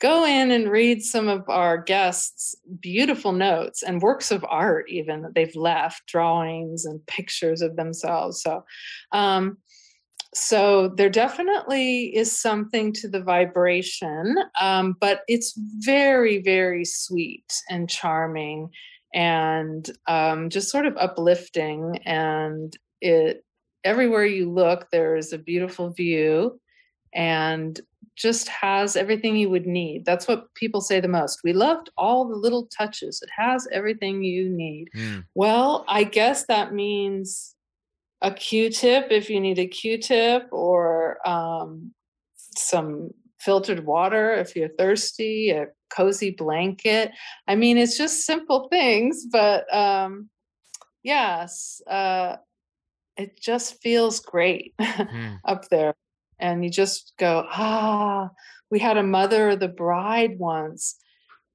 go 0.00 0.26
in 0.26 0.50
and 0.50 0.68
read 0.68 1.00
some 1.04 1.28
of 1.28 1.48
our 1.48 1.78
guests' 1.78 2.56
beautiful 2.80 3.30
notes 3.30 3.84
and 3.84 4.02
works 4.02 4.32
of 4.32 4.44
art, 4.48 4.86
even 4.88 5.22
that 5.22 5.34
they've 5.34 5.54
left, 5.54 6.04
drawings 6.08 6.84
and 6.84 7.06
pictures 7.06 7.62
of 7.62 7.76
themselves. 7.76 8.42
So, 8.42 8.64
um, 9.12 9.58
so 10.34 10.88
there 10.88 11.10
definitely 11.10 12.14
is 12.16 12.36
something 12.36 12.92
to 12.92 13.08
the 13.08 13.20
vibration 13.20 14.36
um, 14.60 14.96
but 15.00 15.22
it's 15.28 15.54
very 15.78 16.40
very 16.42 16.84
sweet 16.84 17.52
and 17.68 17.88
charming 17.88 18.70
and 19.14 19.90
um, 20.08 20.48
just 20.48 20.70
sort 20.70 20.86
of 20.86 20.96
uplifting 20.96 21.98
and 22.06 22.76
it 23.00 23.44
everywhere 23.84 24.24
you 24.24 24.50
look 24.50 24.88
there 24.90 25.16
is 25.16 25.32
a 25.32 25.38
beautiful 25.38 25.90
view 25.90 26.58
and 27.14 27.80
just 28.16 28.48
has 28.48 28.94
everything 28.94 29.36
you 29.36 29.48
would 29.48 29.66
need. 29.66 30.04
That's 30.04 30.28
what 30.28 30.52
people 30.54 30.80
say 30.80 31.00
the 31.00 31.08
most 31.08 31.40
we 31.44 31.52
loved 31.52 31.90
all 31.96 32.28
the 32.28 32.36
little 32.36 32.66
touches. 32.66 33.22
It 33.22 33.30
has 33.36 33.66
everything 33.72 34.22
you 34.22 34.48
need. 34.48 34.88
Mm. 34.96 35.24
well 35.34 35.84
i 35.88 36.04
guess 36.04 36.46
that 36.46 36.74
means 36.74 37.54
a 38.22 38.32
Q-tip 38.32 39.08
if 39.10 39.28
you 39.28 39.40
need 39.40 39.58
a 39.58 39.66
Q-tip, 39.66 40.48
or 40.52 41.18
um, 41.28 41.92
some 42.56 43.10
filtered 43.40 43.84
water 43.84 44.32
if 44.34 44.54
you're 44.54 44.68
thirsty, 44.68 45.50
a 45.50 45.66
cozy 45.90 46.30
blanket. 46.30 47.10
I 47.48 47.56
mean, 47.56 47.76
it's 47.76 47.98
just 47.98 48.24
simple 48.24 48.68
things, 48.68 49.26
but 49.30 49.72
um, 49.74 50.30
yes, 51.02 51.82
uh, 51.90 52.36
it 53.16 53.40
just 53.40 53.82
feels 53.82 54.20
great 54.20 54.74
mm. 54.80 55.38
up 55.44 55.68
there. 55.68 55.94
And 56.38 56.64
you 56.64 56.70
just 56.70 57.12
go, 57.18 57.46
ah, 57.50 58.30
we 58.70 58.78
had 58.78 58.96
a 58.96 59.02
mother 59.02 59.50
of 59.50 59.60
the 59.60 59.68
bride 59.68 60.38
once 60.38 60.96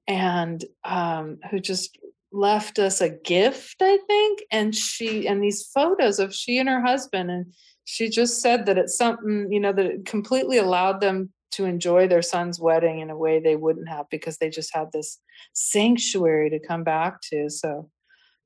and 0.07 0.63
um, 0.83 1.39
who 1.49 1.59
just 1.59 1.97
left 2.31 2.79
us 2.79 3.01
a 3.01 3.09
gift, 3.09 3.77
I 3.81 3.97
think, 4.07 4.43
and 4.51 4.75
she 4.75 5.27
and 5.27 5.43
these 5.43 5.65
photos 5.73 6.19
of 6.19 6.33
she 6.33 6.57
and 6.57 6.69
her 6.69 6.81
husband, 6.81 7.31
and 7.31 7.53
she 7.85 8.09
just 8.09 8.41
said 8.41 8.65
that 8.65 8.77
it's 8.77 8.97
something 8.97 9.47
you 9.51 9.59
know 9.59 9.73
that 9.73 10.05
completely 10.05 10.57
allowed 10.57 11.01
them 11.01 11.31
to 11.51 11.65
enjoy 11.65 12.07
their 12.07 12.21
son's 12.21 12.59
wedding 12.59 12.99
in 12.99 13.09
a 13.09 13.17
way 13.17 13.39
they 13.39 13.55
wouldn't 13.55 13.89
have 13.89 14.09
because 14.09 14.37
they 14.37 14.49
just 14.49 14.73
had 14.75 14.91
this 14.91 15.19
sanctuary 15.53 16.49
to 16.49 16.59
come 16.59 16.83
back 16.83 17.21
to. 17.21 17.49
So 17.49 17.89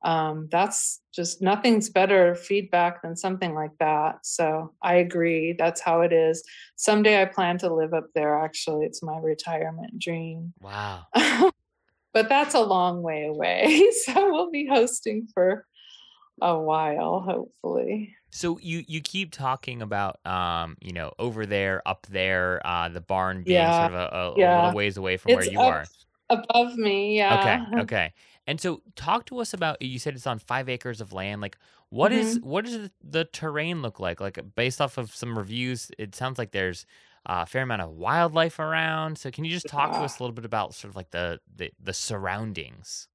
um, 0.04 0.48
that's 0.52 1.02
just 1.13 1.41
nothing's 1.41 1.89
better 1.89 2.36
feedback 2.36 3.02
than 3.02 3.15
something 3.15 3.54
like 3.54 3.78
that. 3.80 4.26
So 4.26 4.74
I 4.82 4.96
agree. 4.96 5.54
That's 5.58 5.82
how 5.82 6.02
it 6.02 6.13
is. 6.13 6.44
Someday 6.76 7.22
I 7.22 7.26
plan 7.26 7.58
to 7.60 7.74
live 7.74 7.94
up 7.94 8.08
there. 8.15 8.38
Actually, 8.38 8.86
it's 8.86 9.04
my 9.04 9.17
retirement 9.17 10.00
dream. 10.00 10.54
Wow. 10.60 11.06
but 12.13 12.30
that's 12.30 12.56
a 12.56 12.62
long 12.62 13.02
way 13.02 13.26
away. 13.26 13.89
So 14.06 14.32
we'll 14.32 14.52
be 14.52 14.67
hosting 14.67 15.28
for 15.34 15.65
a 16.41 16.58
while, 16.58 17.19
hopefully. 17.19 18.15
So 18.32 18.58
you 18.62 18.84
you 18.88 19.02
keep 19.02 19.32
talking 19.32 19.82
about 19.82 20.26
um 20.26 20.78
you 20.82 20.93
know 20.93 21.12
over 21.19 21.45
there, 21.45 21.82
up 21.86 22.08
there, 22.10 22.65
uh 22.65 22.89
the 22.89 23.02
barn 23.02 23.43
being 23.43 23.56
yeah. 23.56 23.88
sort 23.88 23.93
of 23.93 24.13
a, 24.13 24.15
a, 24.15 24.39
yeah. 24.39 24.56
little 24.58 24.78
ways 24.78 24.97
away 24.97 25.17
from 25.17 25.32
it's 25.32 25.45
where 25.45 25.52
you 25.52 25.60
are. 25.60 25.86
Above 26.30 26.76
me, 26.78 27.17
yeah. 27.17 27.65
Okay, 27.67 27.82
okay. 27.82 28.13
And 28.47 28.60
so 28.60 28.82
talk 28.95 29.26
to 29.28 29.39
us 29.39 29.54
about 29.54 29.82
you 29.82 30.00
said 30.00 30.15
it's 30.15 30.28
on 30.28 30.39
five 30.39 30.69
acres 30.69 31.02
of 31.02 31.13
land. 31.13 31.41
Like 31.41 31.58
what 31.89 32.12
mm-hmm. 32.12 32.21
is 32.21 32.39
what 32.41 32.65
does 32.65 32.89
the 33.04 33.26
terrain 33.26 33.82
look 33.82 34.00
like? 34.00 34.19
Like 34.19 34.39
based 34.56 34.82
off 34.82 34.97
of 34.97 35.13
some 35.13 35.38
reviews, 35.38 35.91
it 35.97 36.15
sounds 36.15 36.38
like 36.38 36.52
there's 36.52 36.86
a 37.26 37.46
fair 37.46 37.64
amount 37.64 37.82
of 37.82 37.92
wildlife 37.92 38.60
around. 38.60 39.18
So 39.18 39.32
can 39.32 39.46
you 39.46 39.52
just 39.52 39.68
talk 39.68 39.92
yeah. 39.92 40.00
to 40.00 40.06
us 40.06 40.20
a 40.20 40.24
little 40.24 40.34
bit 40.34 40.46
about 40.46 40.74
sort 40.74 40.90
of 40.90 40.96
like 40.96 41.12
the, 41.12 41.40
the 41.56 41.72
the 41.82 41.94
surroundings? 41.94 43.08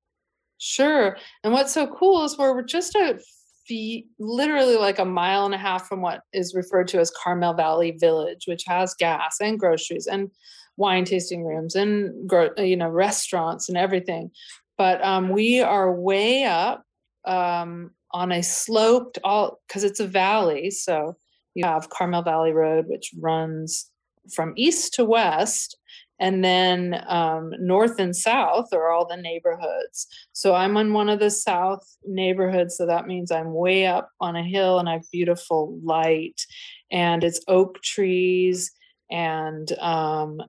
Sure. 0.59 1.16
And 1.45 1.53
what's 1.53 1.75
so 1.75 1.87
cool 1.87 2.25
is 2.25 2.38
where 2.38 2.55
we're 2.55 2.62
just 2.62 2.95
a 2.95 3.21
feet, 3.66 4.07
literally 4.19 4.77
like 4.77 4.99
a 4.99 5.05
mile 5.05 5.45
and 5.45 5.55
a 5.55 5.59
half 5.59 5.87
from 5.87 6.01
what 6.01 6.23
is 6.33 6.55
referred 6.55 6.88
to 6.88 7.01
as 7.01 7.11
Carmel 7.11 7.55
Valley 7.55 7.92
Village, 7.92 8.47
which 8.47 8.64
has 8.66 8.95
gas 8.95 9.37
and 9.40 9.59
groceries 9.59 10.07
and 10.07 10.31
wine 10.77 11.05
tasting 11.05 11.45
rooms 11.45 11.75
and 11.75 12.31
you 12.59 12.77
know 12.77 12.88
restaurants 12.88 13.69
and 13.69 13.77
everything. 13.77 14.31
But 14.79 15.03
um, 15.03 15.31
we 15.31 15.61
are 15.61 15.92
way 15.92 16.45
up 16.45 16.85
um, 17.25 17.90
on 18.12 18.31
a 18.31 18.42
sloped 18.42 19.19
all 19.25 19.61
because 19.66 19.85
it's 19.85 20.01
a 20.01 20.07
valley, 20.07 20.71
so 20.71 21.16
you 21.55 21.64
have 21.64 21.90
Carmel 21.90 22.23
Valley 22.23 22.53
Road, 22.53 22.87
which 22.88 23.11
runs 23.21 23.90
from 24.34 24.52
east 24.56 24.94
to 24.94 25.04
west 25.04 25.76
and 26.18 26.42
then 26.42 27.02
um, 27.08 27.52
north 27.58 27.98
and 27.98 28.16
south 28.16 28.72
are 28.72 28.90
all 28.90 29.06
the 29.06 29.16
neighborhoods 29.16 30.06
so 30.32 30.54
i'm 30.54 30.76
in 30.76 30.92
one 30.92 31.08
of 31.08 31.20
the 31.20 31.30
south 31.30 31.96
neighborhoods 32.06 32.76
so 32.76 32.86
that 32.86 33.06
means 33.06 33.30
i'm 33.30 33.52
way 33.52 33.86
up 33.86 34.10
on 34.20 34.36
a 34.36 34.42
hill 34.42 34.78
and 34.78 34.88
i 34.88 34.94
have 34.94 35.10
beautiful 35.12 35.78
light 35.82 36.40
and 36.90 37.24
it's 37.24 37.40
oak 37.48 37.82
trees 37.82 38.70
and 39.10 39.72
um, 39.78 40.40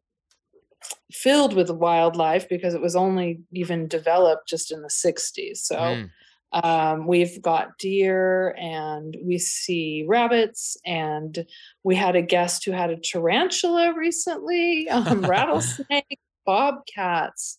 filled 1.11 1.53
with 1.53 1.69
wildlife 1.69 2.49
because 2.49 2.73
it 2.73 2.81
was 2.81 2.95
only 2.95 3.41
even 3.53 3.87
developed 3.87 4.47
just 4.47 4.71
in 4.71 4.81
the 4.81 4.87
60s 4.87 5.57
so 5.57 5.75
mm. 5.75 6.09
Um, 6.53 7.07
we've 7.07 7.41
got 7.41 7.77
deer 7.77 8.55
and 8.57 9.17
we 9.23 9.37
see 9.37 10.05
rabbits, 10.07 10.77
and 10.85 11.45
we 11.83 11.95
had 11.95 12.15
a 12.15 12.21
guest 12.21 12.63
who 12.65 12.71
had 12.71 12.89
a 12.89 12.97
tarantula 12.97 13.93
recently, 13.95 14.89
um, 14.89 15.21
rattlesnake, 15.21 16.19
bobcats, 16.45 17.57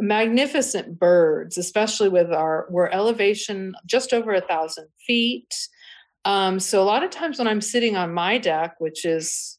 magnificent 0.00 0.98
birds, 0.98 1.58
especially 1.58 2.08
with 2.08 2.32
our 2.32 2.66
we're 2.70 2.88
elevation 2.88 3.74
just 3.86 4.12
over 4.12 4.34
a 4.34 4.40
thousand 4.40 4.88
feet. 5.06 5.52
Um, 6.24 6.58
so 6.58 6.82
a 6.82 6.84
lot 6.84 7.02
of 7.02 7.10
times 7.10 7.38
when 7.38 7.48
I'm 7.48 7.60
sitting 7.60 7.96
on 7.96 8.14
my 8.14 8.38
deck, 8.38 8.76
which 8.78 9.04
is 9.04 9.58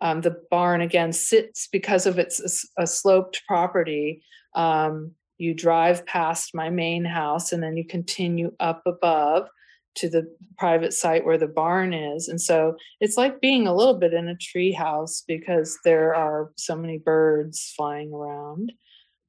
um, 0.00 0.22
the 0.22 0.36
barn 0.50 0.80
again 0.80 1.12
sits 1.12 1.68
because 1.70 2.06
of 2.06 2.18
its 2.18 2.66
a, 2.78 2.82
a 2.82 2.86
sloped 2.86 3.42
property. 3.46 4.22
Um, 4.54 5.12
you 5.40 5.54
drive 5.54 6.04
past 6.06 6.54
my 6.54 6.70
main 6.70 7.04
house 7.04 7.52
and 7.52 7.62
then 7.62 7.76
you 7.76 7.84
continue 7.84 8.52
up 8.60 8.82
above 8.86 9.48
to 9.96 10.08
the 10.08 10.32
private 10.58 10.92
site 10.92 11.24
where 11.24 11.38
the 11.38 11.48
barn 11.48 11.92
is. 11.92 12.28
And 12.28 12.40
so 12.40 12.76
it's 13.00 13.16
like 13.16 13.40
being 13.40 13.66
a 13.66 13.74
little 13.74 13.98
bit 13.98 14.14
in 14.14 14.28
a 14.28 14.36
tree 14.36 14.72
house 14.72 15.24
because 15.26 15.78
there 15.84 16.14
are 16.14 16.52
so 16.56 16.76
many 16.76 16.98
birds 16.98 17.72
flying 17.76 18.12
around. 18.12 18.72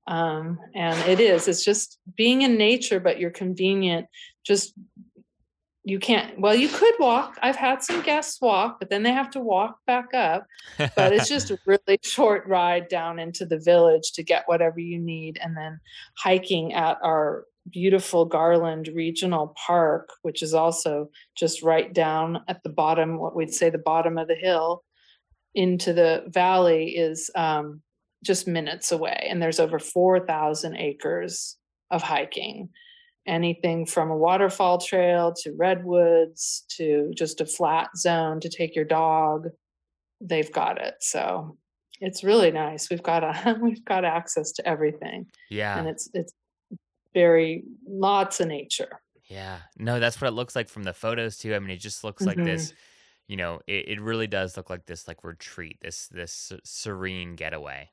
Um, 0.08 0.60
and 0.76 1.00
it 1.10 1.20
is, 1.20 1.48
it's 1.48 1.64
just 1.64 1.98
being 2.18 2.42
in 2.42 2.58
nature, 2.58 3.00
but 3.00 3.20
you're 3.20 3.32
convenient, 3.32 4.08
just 4.46 4.74
you 5.84 6.00
can't 6.00 6.40
well 6.40 6.54
you 6.54 6.68
could 6.68 6.94
walk. 7.00 7.38
I've 7.42 7.56
had 7.56 7.84
some 7.84 8.02
guests 8.02 8.40
walk 8.42 8.78
but 8.80 8.90
then 8.90 9.04
they 9.04 9.12
have 9.12 9.32
to 9.32 9.40
walk 9.40 9.78
back 9.88 10.14
up. 10.14 10.46
But 10.78 11.14
it's 11.14 11.30
just 11.30 11.52
a 11.52 11.60
really 11.66 12.00
short 12.04 12.48
ride 12.48 12.88
down 12.88 13.20
into 13.20 13.46
the 13.46 13.60
village 13.60 14.12
to 14.14 14.24
get 14.24 14.44
whatever 14.46 14.80
you 14.80 15.00
need 15.00 15.40
and 15.42 15.58
then 15.58 15.80
hiking 16.18 16.74
at 16.74 16.98
our 17.04 17.46
beautiful 17.72 18.26
garland 18.26 18.90
regional 18.96 19.56
park 19.68 20.10
which 20.24 20.42
is 20.42 20.56
also 20.56 21.08
just 21.38 21.62
right 21.62 21.94
down 21.94 22.42
at 22.48 22.64
the 22.64 22.70
bottom 22.70 23.20
what 23.20 23.36
we'd 23.36 23.54
say 23.54 23.70
the 23.70 23.78
bottom 23.78 24.18
of 24.18 24.28
the 24.28 24.36
hill 24.36 24.84
into 25.54 25.94
the 25.94 26.24
valley 26.28 26.96
is 26.96 27.30
um, 27.36 27.82
just 28.24 28.48
minutes 28.48 28.92
away. 28.92 29.28
And 29.30 29.42
there's 29.42 29.60
over 29.60 29.80
4000 29.80 30.76
acres 30.76 31.58
of 31.90 32.02
hiking 32.02 32.70
anything 33.28 33.86
from 33.86 34.10
a 34.12 34.18
waterfall 34.18 34.80
trail 34.80 35.34
to 35.44 35.54
redwoods 35.58 36.66
to 36.78 37.12
just 37.16 37.40
a 37.42 37.46
flat 37.46 37.90
zone 37.98 38.40
to 38.42 38.50
take 38.50 38.76
your 38.76 38.86
dog 38.86 39.48
they've 40.24 40.52
got 40.52 40.80
it. 40.80 40.96
So 41.00 41.58
it's 42.00 42.24
really 42.24 42.52
nice. 42.52 42.90
We've 42.92 43.02
got 43.02 43.24
a 43.24 43.58
we've 43.62 43.84
got 43.86 44.06
access 44.06 44.52
to 44.54 44.68
everything. 44.68 45.26
Yeah. 45.50 45.80
and 45.80 45.88
it's 45.88 46.10
it's 46.14 46.34
very 47.14 47.64
lots 47.88 48.40
of 48.40 48.48
nature. 48.48 49.02
Yeah. 49.30 49.60
No 49.78 50.00
that's 50.00 50.22
what 50.22 50.28
it 50.28 50.32
looks 50.36 50.56
like 50.56 50.70
from 50.70 50.84
the 50.84 50.94
photos 50.94 51.38
too. 51.38 51.56
I 51.56 51.60
mean 51.60 51.72
it 51.72 51.78
just 51.80 52.04
looks 52.04 52.24
like 52.24 52.38
Mhm. 52.38 52.46
this 52.46 52.74
you 53.28 53.38
know 53.38 53.62
it, 53.68 53.88
it 53.90 54.02
really 54.02 54.28
does 54.28 54.58
look 54.58 54.70
like 54.70 54.86
this 54.86 55.08
like 55.08 55.24
retreat 55.24 55.78
this 55.82 56.08
this 56.10 56.52
serene 56.64 57.36
getaway. 57.36 57.90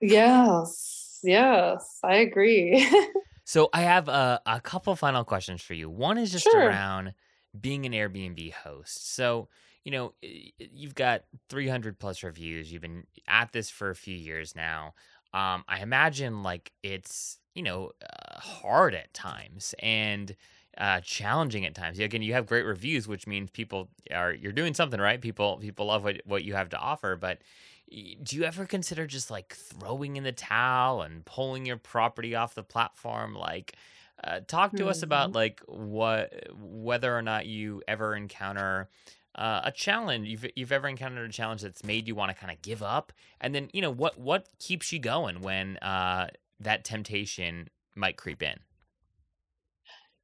Yes. 0.00 1.20
Yes. 1.22 1.98
I 2.04 2.16
agree 2.16 2.86
So 3.46 3.70
I 3.72 3.82
have 3.82 4.08
a, 4.08 4.42
a 4.44 4.60
couple 4.60 4.96
final 4.96 5.24
questions 5.24 5.62
for 5.62 5.74
you. 5.74 5.88
One 5.88 6.18
is 6.18 6.32
just 6.32 6.52
Sure. 6.52 6.54
around 6.54 7.14
being 7.58 7.86
an 7.86 7.92
Airbnb 7.92 8.52
host. 8.52 9.14
So, 9.14 9.48
you 9.84 9.92
know, 9.92 10.14
you've 10.22 10.96
got 10.96 11.24
300 11.48 11.98
plus 11.98 12.24
reviews. 12.24 12.72
You've 12.72 12.82
been 12.82 13.06
at 13.28 13.52
this 13.52 13.70
for 13.70 13.90
a 13.90 13.96
few 13.96 14.16
years 14.16 14.56
now. 14.56 14.94
Um, 15.32 15.64
I 15.68 15.80
imagine 15.80 16.42
like 16.42 16.72
it's, 16.82 17.38
you 17.54 17.62
know, 17.62 17.92
uh, 18.02 18.40
hard 18.40 18.94
at 18.94 19.14
times 19.14 19.74
and 19.80 20.34
uh, 20.76 21.00
challenging 21.02 21.64
at 21.66 21.74
times. 21.74 22.00
Again, 22.00 22.22
you 22.22 22.34
have 22.34 22.46
great 22.46 22.64
reviews, 22.64 23.08
which 23.08 23.28
means 23.28 23.50
people 23.50 23.90
are, 24.12 24.34
you're 24.34 24.52
doing 24.52 24.74
something 24.74 25.00
right. 25.00 25.20
People, 25.20 25.58
people 25.58 25.86
love 25.86 26.04
what, 26.04 26.20
what 26.24 26.44
you 26.44 26.54
have 26.54 26.70
to 26.70 26.78
offer, 26.78 27.16
but 27.16 27.42
do 27.88 28.36
you 28.36 28.44
ever 28.44 28.66
consider 28.66 29.06
just 29.06 29.30
like 29.30 29.54
throwing 29.54 30.16
in 30.16 30.24
the 30.24 30.32
towel 30.32 31.02
and 31.02 31.24
pulling 31.24 31.66
your 31.66 31.76
property 31.76 32.34
off 32.34 32.54
the 32.54 32.62
platform? 32.62 33.34
Like 33.34 33.76
uh, 34.22 34.40
talk 34.46 34.72
to 34.76 34.88
us 34.88 35.02
about 35.02 35.32
like 35.32 35.60
what 35.66 36.48
whether 36.52 37.16
or 37.16 37.22
not 37.22 37.46
you 37.46 37.82
ever 37.86 38.16
encounter 38.16 38.88
uh, 39.36 39.60
a 39.64 39.70
challenge 39.70 40.28
you've, 40.28 40.46
you've 40.56 40.72
ever 40.72 40.88
encountered 40.88 41.28
a 41.28 41.32
challenge 41.32 41.62
that's 41.62 41.84
made 41.84 42.08
you 42.08 42.14
want 42.14 42.30
to 42.30 42.34
kind 42.34 42.52
of 42.52 42.60
give 42.62 42.82
up? 42.82 43.12
And 43.40 43.54
then 43.54 43.68
you 43.72 43.82
know 43.82 43.92
what 43.92 44.18
what 44.18 44.48
keeps 44.58 44.92
you 44.92 44.98
going 44.98 45.42
when 45.42 45.76
uh, 45.78 46.28
that 46.60 46.84
temptation 46.84 47.68
might 47.94 48.16
creep 48.16 48.42
in? 48.42 48.58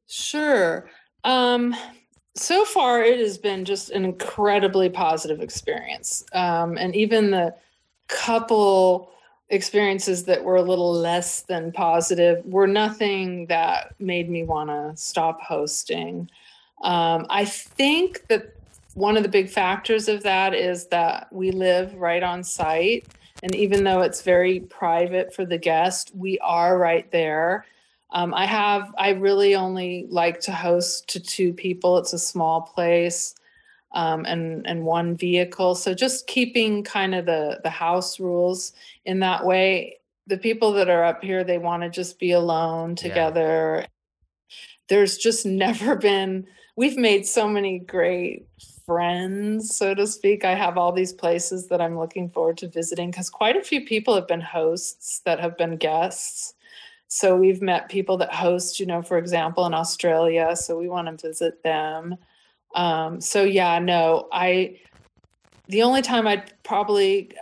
Sure. 0.09 0.91
Um, 1.25 1.77
so 2.35 2.65
far, 2.65 3.03
it 3.03 3.19
has 3.21 3.37
been 3.39 3.65
just 3.65 3.91
an 3.91 4.05
incredibly 4.05 4.89
positive 4.89 5.41
experience. 5.41 6.25
Um, 6.33 6.79
and 6.79 6.97
even 6.97 7.31
the 7.31 7.55
couple 8.09 9.11
experiences 9.51 10.25
that 10.25 10.43
were 10.43 10.57
a 10.57 10.63
little 10.63 10.93
less 10.93 11.43
than 11.43 11.73
positive 11.73 12.45
were 12.47 12.67
nothing 12.67 13.47
that 13.47 13.95
made 14.01 14.31
me 14.31 14.45
want 14.45 14.71
to 14.71 14.93
stop 14.97 15.43
hosting. 15.43 16.31
Um, 16.83 17.27
I 17.29 17.45
think 17.45 18.27
that 18.29 18.57
one 18.95 19.17
of 19.17 19.23
the 19.23 19.29
big 19.29 19.49
factors 19.49 20.09
of 20.09 20.23
that 20.23 20.55
is 20.55 20.87
that 20.87 21.31
we 21.33 21.51
live 21.51 21.95
right 21.95 22.23
on 22.23 22.43
site. 22.43 23.07
And 23.43 23.55
even 23.55 23.85
though 23.85 24.01
it's 24.01 24.23
very 24.23 24.61
private 24.61 25.35
for 25.35 25.45
the 25.45 25.59
guest, 25.59 26.13
we 26.15 26.39
are 26.39 26.79
right 26.79 27.11
there. 27.11 27.67
Um, 28.13 28.35
I 28.35 28.45
have, 28.47 28.95
I 28.99 29.11
really 29.11 29.55
only 29.55 30.07
like 30.11 30.41
to 30.41 30.53
host 30.53 31.09
to 31.09 31.21
two 31.21 31.53
people. 31.55 31.99
It's 31.99 32.13
a 32.13 32.19
small 32.19 32.61
place 32.61 33.35
um, 33.93 34.25
and, 34.27 34.67
and 34.67 34.85
one 34.85 35.17
vehicle. 35.17 35.75
So 35.75 35.95
just 35.95 36.27
keeping 36.27 36.85
kind 36.85 37.15
of 37.15 37.27
the, 37.27 37.61
the 37.63 37.71
house 37.71 38.21
rules 38.21 38.73
in 39.07 39.21
that 39.21 39.45
way. 39.45 39.99
The 40.27 40.39
people 40.39 40.73
that 40.75 40.89
are 40.89 41.05
up 41.05 41.25
here, 41.25 41.43
they 41.43 41.59
want 41.59 41.83
to 41.83 41.91
just 41.91 42.19
be 42.19 42.33
alone 42.33 42.91
Yeah. 42.91 42.97
together. 42.97 43.87
There's 44.89 45.17
just 45.17 45.47
never 45.67 45.97
been, 45.97 46.47
we've 46.77 46.99
made 46.99 47.27
so 47.27 47.49
many 47.49 47.79
great 47.79 48.47
friends, 48.85 49.75
so 49.75 49.95
to 49.95 50.07
speak. 50.07 50.45
I 50.45 50.55
have 50.55 50.77
all 50.77 50.93
these 50.93 51.13
places 51.13 51.69
that 51.69 51.81
I'm 51.81 51.99
looking 51.99 52.29
forward 52.29 52.59
to 52.59 52.69
visiting 52.69 53.11
because 53.11 53.31
quite 53.31 53.57
a 53.57 53.63
few 53.63 53.87
people 53.87 54.15
have 54.15 54.29
been 54.29 54.41
hosts 54.41 55.23
that 55.25 55.41
have 55.41 55.57
been 55.57 55.77
guests. 55.77 56.55
So 57.15 57.37
we've 57.37 57.61
met 57.61 57.91
people 57.91 58.17
that 58.17 58.33
host, 58.33 58.81
you 58.81 58.87
know, 58.87 59.03
for 59.03 59.19
example, 59.19 59.67
in 59.67 59.75
Australia. 59.75 60.57
So 60.57 60.79
we 60.79 60.89
want 60.89 61.09
to 61.09 61.29
visit 61.29 61.63
them. 61.63 62.17
Um, 62.75 63.21
so 63.21 63.45
yeah, 63.45 63.79
no, 63.81 64.29
I, 64.33 64.79
the 65.69 65.83
only 65.83 66.01
time 66.01 66.27
I'd 66.27 66.55
probably 66.63 67.33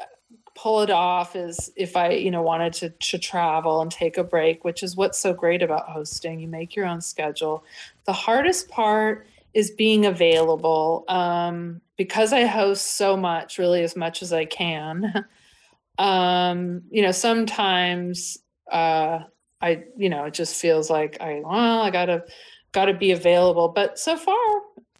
pull 0.57 0.81
it 0.81 0.91
off 0.91 1.37
is 1.37 1.71
if 1.77 1.97
I, 1.97 2.11
you 2.15 2.33
know, 2.33 2.43
wanted 2.43 2.73
to, 2.73 2.91
to 2.91 3.19
travel 3.21 3.81
and 3.81 3.93
take 3.93 4.19
a 4.19 4.25
break, 4.25 4.65
which 4.65 4.83
is 4.83 4.97
what's 4.97 5.21
so 5.21 5.33
great 5.33 5.63
about 5.63 5.89
hosting. 5.89 6.41
You 6.41 6.49
make 6.49 6.75
your 6.75 6.87
own 6.87 7.01
schedule. 7.01 7.63
The 8.07 8.13
hardest 8.13 8.71
part 8.71 9.29
is 9.55 9.71
being 9.71 10.05
available 10.05 11.05
um, 11.07 11.81
because 11.97 12.33
I 12.33 12.45
host 12.45 12.97
so 12.97 13.17
much, 13.17 13.57
really 13.57 13.85
as 13.85 13.95
much 13.95 14.21
as 14.21 14.33
I 14.33 14.47
can. 14.47 15.27
um, 15.99 16.83
you 16.91 17.03
know, 17.03 17.13
sometimes 17.13 18.37
uh, 18.73 19.21
I, 19.61 19.85
you 19.97 20.09
know, 20.09 20.25
it 20.25 20.35
just 20.35 20.61
feels 20.61 20.91
like 20.91 21.21
I, 21.21 21.43
well, 21.45 21.83
I 21.83 21.91
gotta, 21.91 22.25
gotta 22.73 22.95
be 22.95 23.11
available. 23.11 23.69
But 23.69 23.99
so 23.99 24.17
far, 24.17 24.37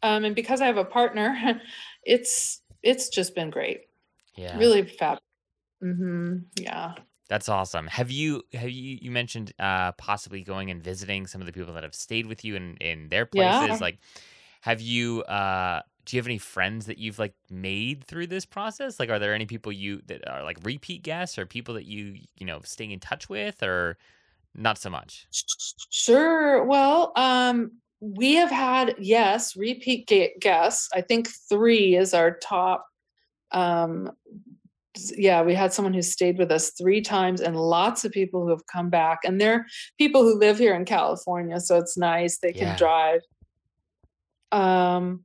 um, 0.03 0.25
and 0.25 0.35
because 0.35 0.61
I 0.61 0.65
have 0.67 0.77
a 0.77 0.85
partner, 0.85 1.61
it's 2.03 2.61
it's 2.83 3.09
just 3.09 3.35
been 3.35 3.49
great. 3.49 3.81
yeah 4.35 4.57
Really 4.57 4.83
fab. 4.87 5.19
Mm-hmm. 5.83 6.37
Yeah. 6.59 6.95
That's 7.29 7.47
awesome. 7.47 7.87
Have 7.87 8.11
you 8.11 8.43
have 8.53 8.69
you 8.69 8.99
you 9.01 9.09
mentioned 9.09 9.53
uh 9.57 9.93
possibly 9.93 10.43
going 10.43 10.69
and 10.69 10.83
visiting 10.83 11.27
some 11.27 11.41
of 11.41 11.47
the 11.47 11.53
people 11.53 11.73
that 11.75 11.83
have 11.83 11.95
stayed 11.95 12.25
with 12.25 12.43
you 12.43 12.55
in 12.55 12.75
in 12.77 13.07
their 13.09 13.25
places? 13.25 13.69
Yeah. 13.69 13.77
Like 13.79 13.99
have 14.61 14.81
you 14.81 15.23
uh 15.23 15.81
do 16.05 16.15
you 16.15 16.19
have 16.19 16.27
any 16.27 16.39
friends 16.39 16.87
that 16.87 16.97
you've 16.97 17.19
like 17.19 17.35
made 17.49 18.03
through 18.03 18.27
this 18.27 18.45
process? 18.45 18.99
Like 18.99 19.09
are 19.09 19.19
there 19.19 19.33
any 19.33 19.45
people 19.45 19.71
you 19.71 20.01
that 20.07 20.27
are 20.29 20.43
like 20.43 20.57
repeat 20.63 21.03
guests 21.03 21.37
or 21.37 21.45
people 21.45 21.75
that 21.75 21.85
you, 21.85 22.17
you 22.35 22.45
know, 22.45 22.59
staying 22.63 22.91
in 22.91 22.99
touch 22.99 23.29
with 23.29 23.63
or 23.63 23.97
not 24.55 24.77
so 24.77 24.89
much? 24.89 25.27
Sure. 25.89 26.63
Well, 26.63 27.13
um, 27.15 27.73
we 27.99 28.35
have 28.35 28.51
had 28.51 28.95
yes 28.99 29.55
repeat 29.55 30.07
guests. 30.39 30.89
I 30.93 31.01
think 31.01 31.29
three 31.49 31.95
is 31.95 32.13
our 32.13 32.31
top. 32.37 32.85
Um, 33.51 34.11
yeah, 35.15 35.41
we 35.41 35.53
had 35.53 35.71
someone 35.71 35.93
who 35.93 36.01
stayed 36.01 36.37
with 36.37 36.51
us 36.51 36.71
three 36.71 37.01
times, 37.01 37.41
and 37.41 37.55
lots 37.55 38.03
of 38.03 38.11
people 38.11 38.41
who 38.41 38.49
have 38.49 38.65
come 38.67 38.89
back. 38.89 39.19
And 39.23 39.39
they're 39.39 39.65
people 39.97 40.23
who 40.23 40.37
live 40.37 40.57
here 40.57 40.75
in 40.75 40.85
California, 40.85 41.59
so 41.59 41.77
it's 41.77 41.97
nice 41.97 42.39
they 42.39 42.53
can 42.53 42.67
Yeah. 42.69 42.75
drive. 42.75 43.21
Um, 44.51 45.23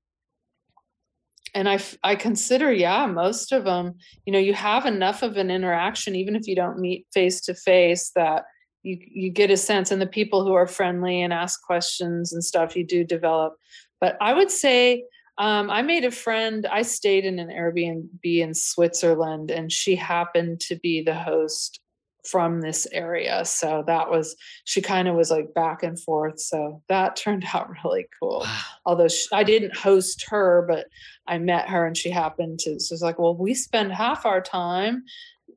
and 1.55 1.68
I, 1.68 1.81
I 2.05 2.14
consider, 2.14 2.70
yeah, 2.70 3.07
most 3.07 3.51
of 3.51 3.64
them, 3.64 3.95
you 4.24 4.33
know, 4.33 4.39
you 4.39 4.53
have 4.55 4.85
enough 4.87 5.22
of 5.22 5.37
an 5.37 5.51
interaction, 5.51 6.14
even 6.14 6.37
if 6.37 6.47
you 6.47 6.55
don't 6.55 6.79
meet 6.79 7.07
face 7.12 7.41
to 7.43 7.55
face, 7.55 8.12
that 8.14 8.45
you 8.87 8.99
you 9.01 9.30
get 9.30 9.51
a 9.51 9.57
sense 9.57 9.91
and 9.91 10.01
the 10.01 10.07
people 10.07 10.45
who 10.45 10.55
are 10.55 10.66
friendly 10.66 11.22
and 11.22 11.32
ask 11.32 11.62
questions 11.62 12.32
and 12.32 12.45
stuff 12.45 12.76
you 12.76 12.84
do 12.84 13.05
develop 13.05 13.55
but 14.01 14.16
i 14.20 14.32
would 14.32 14.51
say 14.51 15.05
um, 15.39 15.70
i 15.70 15.82
made 15.82 16.05
a 16.05 16.11
friend 16.11 16.66
i 16.66 16.82
stayed 16.82 17.24
in 17.24 17.39
an 17.39 17.49
airbnb 17.49 18.24
in 18.24 18.55
switzerland 18.55 19.51
and 19.51 19.72
she 19.72 19.97
happened 19.97 20.61
to 20.61 20.76
be 20.76 21.03
the 21.03 21.14
host 21.14 21.80
from 22.24 22.61
this 22.61 22.87
area 22.91 23.45
so 23.45 23.84
that 23.87 24.11
was 24.11 24.34
she 24.64 24.80
kind 24.80 25.07
of 25.07 25.14
was 25.14 25.30
like 25.30 25.55
back 25.55 25.82
and 25.84 26.01
forth 26.01 26.41
so 26.41 26.82
that 26.89 27.14
turned 27.24 27.45
out 27.55 27.70
really 27.84 28.07
cool 28.20 28.41
Wow. 28.41 28.61
although 28.84 29.09
sh 29.09 29.26
I 29.32 29.45
didn't 29.45 29.76
host 29.76 30.24
her, 30.28 30.64
but 30.68 30.87
I 31.26 31.39
met 31.39 31.68
her 31.68 31.87
and 31.87 31.97
she 31.97 32.11
happened 32.11 32.59
to. 32.61 32.78
So 32.80 32.93
it's 32.93 33.03
like, 33.03 33.18
well, 33.18 33.37
we 33.37 33.55
spend 33.55 33.93
half 33.93 34.24
our 34.26 34.41
time 34.41 35.05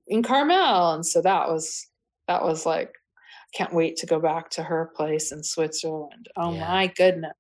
in 0.08 0.24
Carmel, 0.24 0.94
and 0.94 1.06
so 1.06 1.22
that 1.22 1.48
was 1.48 1.88
that 2.28 2.44
was 2.44 2.66
like, 2.66 2.94
can't 3.54 3.74
wait 3.74 3.98
to 3.98 4.06
go 4.08 4.20
back 4.20 4.50
to 4.52 4.64
her 4.64 4.92
place 4.96 5.32
in 5.32 5.44
Switzerland. 5.44 6.30
Oh 6.38 6.52
Yeah. 6.52 6.70
my 6.70 6.88
goodness, 6.88 7.34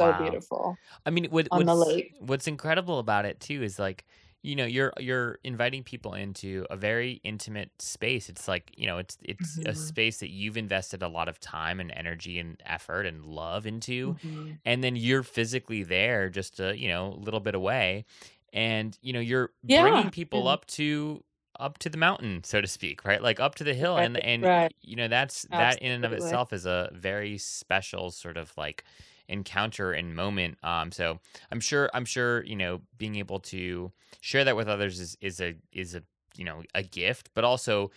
so 0.00 0.12
Wow. 0.12 0.14
beautiful. 0.14 0.80
I 1.06 1.10
mean, 1.10 1.26
what, 1.26 1.48
On 1.50 1.66
the 1.66 1.74
what's 1.74 1.76
lake. 1.76 2.14
what's 2.20 2.46
incredible 2.48 2.98
about 3.00 3.24
it 3.26 3.40
too 3.40 3.62
is 3.62 3.78
like, 3.78 4.06
you 4.42 4.56
know, 4.56 4.66
you're 4.66 4.92
you're 4.98 5.38
inviting 5.44 5.84
people 5.84 6.14
into 6.14 6.66
a 6.70 6.76
very 6.76 7.14
intimate 7.24 7.70
space. 7.82 8.28
It's 8.28 8.48
like, 8.48 8.72
you 8.78 8.86
know, 8.86 8.98
it's 8.98 9.18
it's 9.22 9.60
a 9.66 9.74
Mhm. 9.74 9.74
space 9.74 10.20
that 10.20 10.30
you've 10.30 10.56
invested 10.58 11.02
a 11.02 11.08
lot 11.08 11.28
of 11.28 11.40
time 11.40 11.80
and 11.80 11.92
energy 11.92 12.38
and 12.38 12.60
effort 12.66 13.06
and 13.06 13.24
love 13.26 13.66
into, 13.66 14.14
Mhm. 14.14 14.58
and 14.64 14.84
then 14.84 14.96
you're 14.96 15.22
physically 15.24 15.82
there, 15.84 16.30
just 16.30 16.60
a 16.60 16.78
you 16.78 16.88
know, 16.88 17.08
a 17.12 17.16
little 17.20 17.40
bit 17.40 17.54
away, 17.56 18.04
and 18.52 18.98
you 19.02 19.12
know, 19.12 19.20
you're 19.20 19.52
Yeah, 19.66 19.78
bringing 19.78 20.10
people 20.10 20.46
yeah. 20.46 20.48
up 20.48 20.66
to 20.66 21.24
up 21.58 21.78
to 21.78 21.90
the 21.90 21.98
mountain, 21.98 22.44
so 22.44 22.60
to 22.60 22.66
speak, 22.68 23.04
right? 23.04 23.22
Like 23.22 23.40
up 23.40 23.54
to 23.56 23.64
the 23.64 23.74
hill, 23.74 23.98
Right, 23.98 24.08
and 24.08 24.18
and 24.18 24.48
right. 24.48 24.72
you 24.82 24.96
know, 24.96 25.08
that's 25.08 25.42
that 25.50 25.78
in 25.82 25.90
and 25.92 26.04
of 26.04 26.12
itself 26.12 26.52
is 26.52 26.66
a 26.66 26.90
very 26.94 27.38
special 27.38 28.10
sort 28.10 28.36
of 28.36 28.52
like 28.56 28.84
encounter 29.28 29.92
and 29.92 30.16
moment 30.16 30.56
um 30.62 30.90
so 30.90 31.20
i'm 31.52 31.60
sure 31.60 31.90
i'm 31.92 32.06
sure 32.06 32.42
you 32.44 32.56
know 32.56 32.80
being 32.96 33.16
able 33.16 33.38
to 33.38 33.92
share 34.22 34.42
that 34.42 34.56
with 34.56 34.66
others 34.68 34.98
is 35.00 35.18
is 35.20 35.38
a 35.40 35.54
is 35.72 35.94
a 35.94 36.02
you 36.36 36.44
know, 36.44 36.62
a 36.74 36.84
gift, 36.84 37.30
but 37.34 37.42
also 37.42 37.90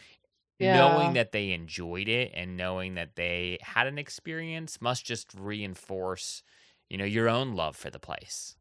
Yeah. 0.59 0.61
knowing 0.61 1.13
that 1.13 1.31
they 1.31 1.51
enjoyed 1.51 2.07
it 2.07 2.31
and 2.33 2.55
knowing 2.57 2.95
that 2.95 3.15
they 3.15 3.57
had 3.61 3.87
an 3.87 3.97
experience 3.97 4.79
must 4.81 5.05
just 5.05 5.33
reinforce, 5.33 6.43
you 6.89 6.97
know, 6.97 7.05
your 7.05 7.27
own 7.29 7.53
love 7.55 7.75
for 7.75 7.89
the 7.89 7.99
place. 7.99 8.55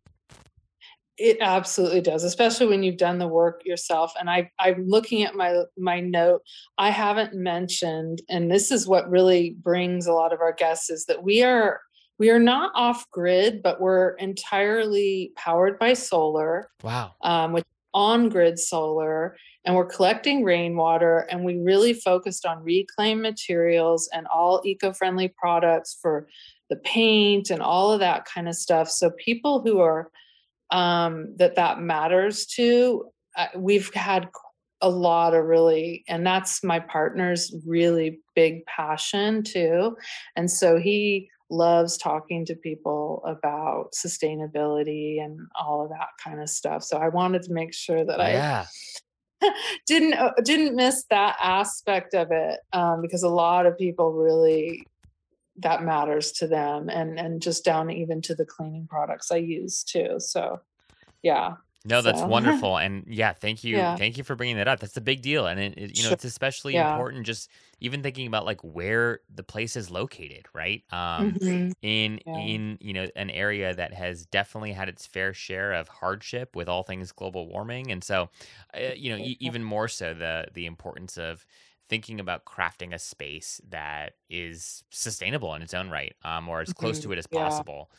It 1.23 1.37
absolutely 1.43 2.01
does, 2.01 2.25
especially 2.25 2.67
when 2.67 2.83
you've 2.83 2.97
done 2.97 3.19
the 3.19 3.29
work 3.29 3.61
yourself. 3.67 4.15
And 4.19 4.31
I, 4.31 4.51
I'm 4.59 4.89
looking 4.89 5.23
at 5.23 5.35
my 5.35 5.65
my 5.77 6.01
note. 6.01 6.41
I 6.79 6.89
haven't 6.89 7.35
mentioned, 7.35 8.23
and 8.31 8.51
this 8.51 8.71
is 8.71 8.89
what 8.89 9.11
really 9.11 9.57
brings 9.63 10.07
a 10.07 10.15
lot 10.15 10.33
of 10.33 10.41
our 10.41 10.55
guests 10.55 10.89
is 10.89 11.05
that 11.07 11.23
we 11.23 11.43
are 11.43 11.81
we 12.19 12.31
are 12.31 12.39
not 12.39 12.73
off 12.75 13.05
grid, 13.11 13.63
but 13.63 13.83
we're 13.83 14.11
entirely 14.13 15.33
powered 15.37 15.79
by 15.79 15.93
solar, 15.93 16.71
Wow. 16.83 17.13
um, 17.23 17.53
which 17.53 17.65
on 17.93 18.29
grid 18.31 18.59
solar, 18.59 19.37
and 19.67 19.75
we're 19.75 19.85
collecting 19.85 20.43
rainwater. 20.43 21.27
And 21.31 21.45
we 21.45 21.59
really 21.59 21.93
focused 21.93 22.47
on 22.47 22.63
reclaimed 22.65 23.21
materials 23.21 24.09
and 24.15 24.27
all 24.33 24.63
eco 24.65 24.93
friendly 24.95 25.29
products 25.29 25.99
for 26.01 26.29
the 26.71 26.77
paint 26.77 27.51
and 27.51 27.61
all 27.61 27.91
of 27.91 28.01
that 28.01 28.25
kind 28.25 28.49
of 28.49 28.55
stuff. 28.55 28.89
So 28.89 29.11
people 29.11 29.61
who 29.61 29.81
are 29.81 30.11
um, 30.71 31.35
that 31.37 31.57
that 31.57 31.81
matters 31.81 32.47
to. 32.47 33.07
Uh, 33.37 33.47
we've 33.57 33.93
had 33.95 34.29
a 34.81 34.89
lot 34.89 35.35
of 35.35 35.45
really, 35.45 36.05
and 36.09 36.27
that's 36.27 36.65
my 36.65 36.81
partner's 36.81 37.55
really 37.67 38.21
big 38.35 38.65
passion 38.67 39.43
too. 39.43 39.97
And 40.37 40.51
so 40.51 40.79
he 40.79 41.29
loves 41.51 41.99
talking 41.99 42.45
to 42.47 42.55
people 42.55 43.23
about 43.27 43.93
sustainability 43.93 45.23
and 45.23 45.39
all 45.61 45.83
of 45.83 45.91
that 45.91 46.09
kind 46.23 46.41
of 46.41 46.49
stuff. 46.49 46.83
So 46.83 46.97
I 46.97 47.09
wanted 47.09 47.43
to 47.43 47.53
make 47.53 47.75
sure 47.75 48.05
that 48.05 48.21
I 48.21 48.33
didn't 49.87 50.15
uh, 50.15 50.33
didn't 50.45 50.77
miss 50.77 51.05
that 51.11 51.37
aspect 51.43 52.15
of 52.15 52.31
it 52.31 52.61
um, 52.73 53.03
because 53.03 53.23
a 53.23 53.29
lot 53.29 53.67
of 53.67 53.77
people 53.77 54.13
really 54.13 54.87
that 55.59 55.83
matters 55.83 56.33
to 56.33 56.47
them 56.47 56.89
and 56.89 57.19
and 57.19 57.43
just 57.43 57.65
down 57.65 57.91
even 57.91 58.23
to 58.23 58.35
the 58.35 58.47
cleaning 58.47 58.87
products 58.87 59.31
I 59.31 59.37
use 59.39 59.85
too. 59.85 60.17
So 60.19 60.61
yeah, 61.23 61.57
No, 61.87 62.03
that's 62.03 62.21
So- 62.21 62.27
wonderful, 62.37 62.77
and 62.79 63.05
yeah, 63.09 63.33
thank 63.33 63.65
you, 63.65 63.77
Yeah. 63.79 63.97
thank 63.97 64.19
you 64.19 64.25
for 64.25 64.35
bringing 64.37 64.57
that 64.57 64.69
up. 64.69 64.81
That's 64.81 64.97
a 64.99 65.01
big 65.01 65.23
deal, 65.23 65.47
and 65.47 65.59
it, 65.59 65.79
it- 65.79 65.97
you 65.97 66.03
know, 66.03 66.11
Sure. 66.11 66.13
it's 66.13 66.25
especially 66.27 66.75
Yeah. 66.75 66.91
important 66.93 67.25
just 67.27 67.51
even 67.81 68.03
thinking 68.03 68.27
about 68.27 68.45
like 68.45 68.61
where 68.63 69.21
the 69.35 69.43
place 69.43 69.77
is 69.77 69.91
located, 69.91 70.45
right? 70.55 70.83
Um, 70.93 71.33
Mhm. 71.33 71.73
in 71.83 72.21
Yeah. 72.27 72.37
in 72.39 72.79
you 72.83 72.93
know 72.93 73.09
an 73.17 73.31
area 73.31 73.75
that 73.75 73.95
has 73.95 74.27
definitely 74.27 74.73
had 74.73 74.89
its 74.91 75.07
fair 75.07 75.33
share 75.33 75.73
of 75.73 75.89
hardship 75.89 76.55
with 76.55 76.69
all 76.69 76.83
things 76.83 77.13
global 77.13 77.49
warming, 77.49 77.91
and 77.91 78.05
so 78.05 78.29
uh, 78.75 78.93
you 78.95 79.11
know 79.11 79.17
e- 79.19 79.39
even 79.41 79.65
more 79.65 79.89
so 79.89 80.13
the 80.15 80.49
the 80.53 80.67
importance 80.67 81.17
of 81.19 81.47
thinking 81.91 82.21
about 82.21 82.47
crafting 82.47 82.95
a 82.95 83.01
space 83.01 83.61
that 83.71 84.15
is 84.31 84.85
sustainable 84.91 85.55
in 85.57 85.63
its 85.63 85.75
own 85.75 85.91
right, 85.91 86.15
um, 86.25 86.49
or 86.49 86.63
as 86.63 86.73
close 86.73 87.01
Mhm. 87.01 87.03
to 87.03 87.13
it 87.13 87.19
as 87.19 87.29
Yeah. 87.31 87.65
possible. 87.67 87.91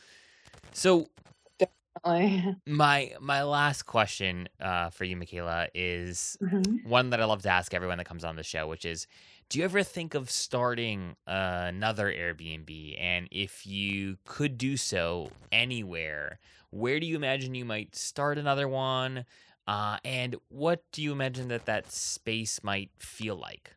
So 0.72 1.10
Definitely. 1.58 2.56
my 2.66 3.12
my 3.20 3.42
last 3.42 3.84
question 3.84 4.48
uh, 4.60 4.90
for 4.90 5.04
you, 5.04 5.16
Michaela, 5.16 5.68
is 5.74 6.38
Mhm. 6.40 6.82
one 6.82 7.10
that 7.10 7.20
I 7.20 7.24
love 7.24 7.42
to 7.42 7.50
ask 7.50 7.74
everyone 7.74 7.98
that 7.98 8.06
comes 8.06 8.24
on 8.24 8.36
the 8.36 8.42
show, 8.42 8.66
which 8.68 8.84
is, 8.84 9.06
do 9.48 9.58
you 9.58 9.64
ever 9.64 9.82
think 9.82 10.14
of 10.14 10.30
starting 10.30 11.16
uh, 11.26 11.66
another 11.68 12.12
Airbnb? 12.12 12.96
And 13.00 13.28
if 13.30 13.66
you 13.66 14.18
could 14.24 14.58
do 14.58 14.76
so 14.76 15.36
anywhere, 15.52 16.38
where 16.70 16.98
do 17.00 17.06
you 17.06 17.16
imagine 17.16 17.54
you 17.54 17.64
might 17.64 17.94
start 17.96 18.38
another 18.38 18.68
one? 18.68 19.24
Uh, 19.68 19.98
and 20.04 20.36
what 20.48 20.84
do 20.92 21.02
you 21.02 21.12
imagine 21.12 21.48
that 21.48 21.66
that 21.66 21.90
space 21.92 22.62
might 22.64 22.90
feel 22.98 23.36
like? 23.36 23.76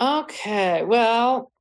Okay, 0.00 0.82
well, 0.82 1.52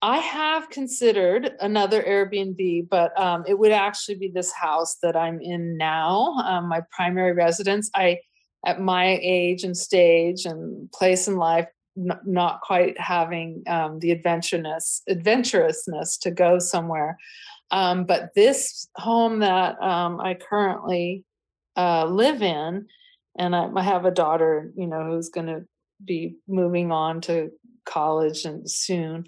I 0.00 0.16
have 0.18 0.70
considered 0.70 1.52
another 1.60 2.02
Airbnb, 2.02 2.88
but 2.88 3.18
um, 3.20 3.44
it 3.46 3.58
would 3.58 3.72
actually 3.72 4.14
be 4.14 4.28
this 4.28 4.52
house 4.52 4.96
that 5.02 5.14
I'm 5.16 5.38
in 5.40 5.76
now, 5.76 6.34
um, 6.44 6.68
my 6.68 6.80
primary 6.90 7.32
residence. 7.32 7.90
I, 7.94 8.20
at 8.64 8.80
my 8.80 9.18
age 9.22 9.64
and 9.64 9.76
stage 9.76 10.46
and 10.46 10.90
place 10.92 11.28
in 11.28 11.36
life, 11.36 11.68
n- 11.98 12.18
not 12.24 12.62
quite 12.62 12.98
having 12.98 13.62
um, 13.66 13.98
the 13.98 14.12
adventurousness, 14.12 15.02
adventurousness 15.10 16.18
to 16.20 16.30
go 16.30 16.58
somewhere. 16.58 17.18
Um, 17.70 18.04
but 18.04 18.30
this 18.34 18.88
home 18.96 19.40
that 19.40 19.78
um, 19.82 20.20
I 20.20 20.34
currently 20.34 21.24
uh, 21.76 22.06
live 22.06 22.40
in, 22.40 22.86
and 23.38 23.54
I, 23.54 23.68
I 23.76 23.82
have 23.82 24.06
a 24.06 24.10
daughter, 24.10 24.72
you 24.74 24.86
know, 24.86 25.04
who's 25.04 25.28
going 25.28 25.48
to 25.48 25.64
be 26.02 26.36
moving 26.48 26.90
on 26.90 27.20
to 27.22 27.50
college 27.84 28.44
and 28.44 28.70
soon 28.70 29.24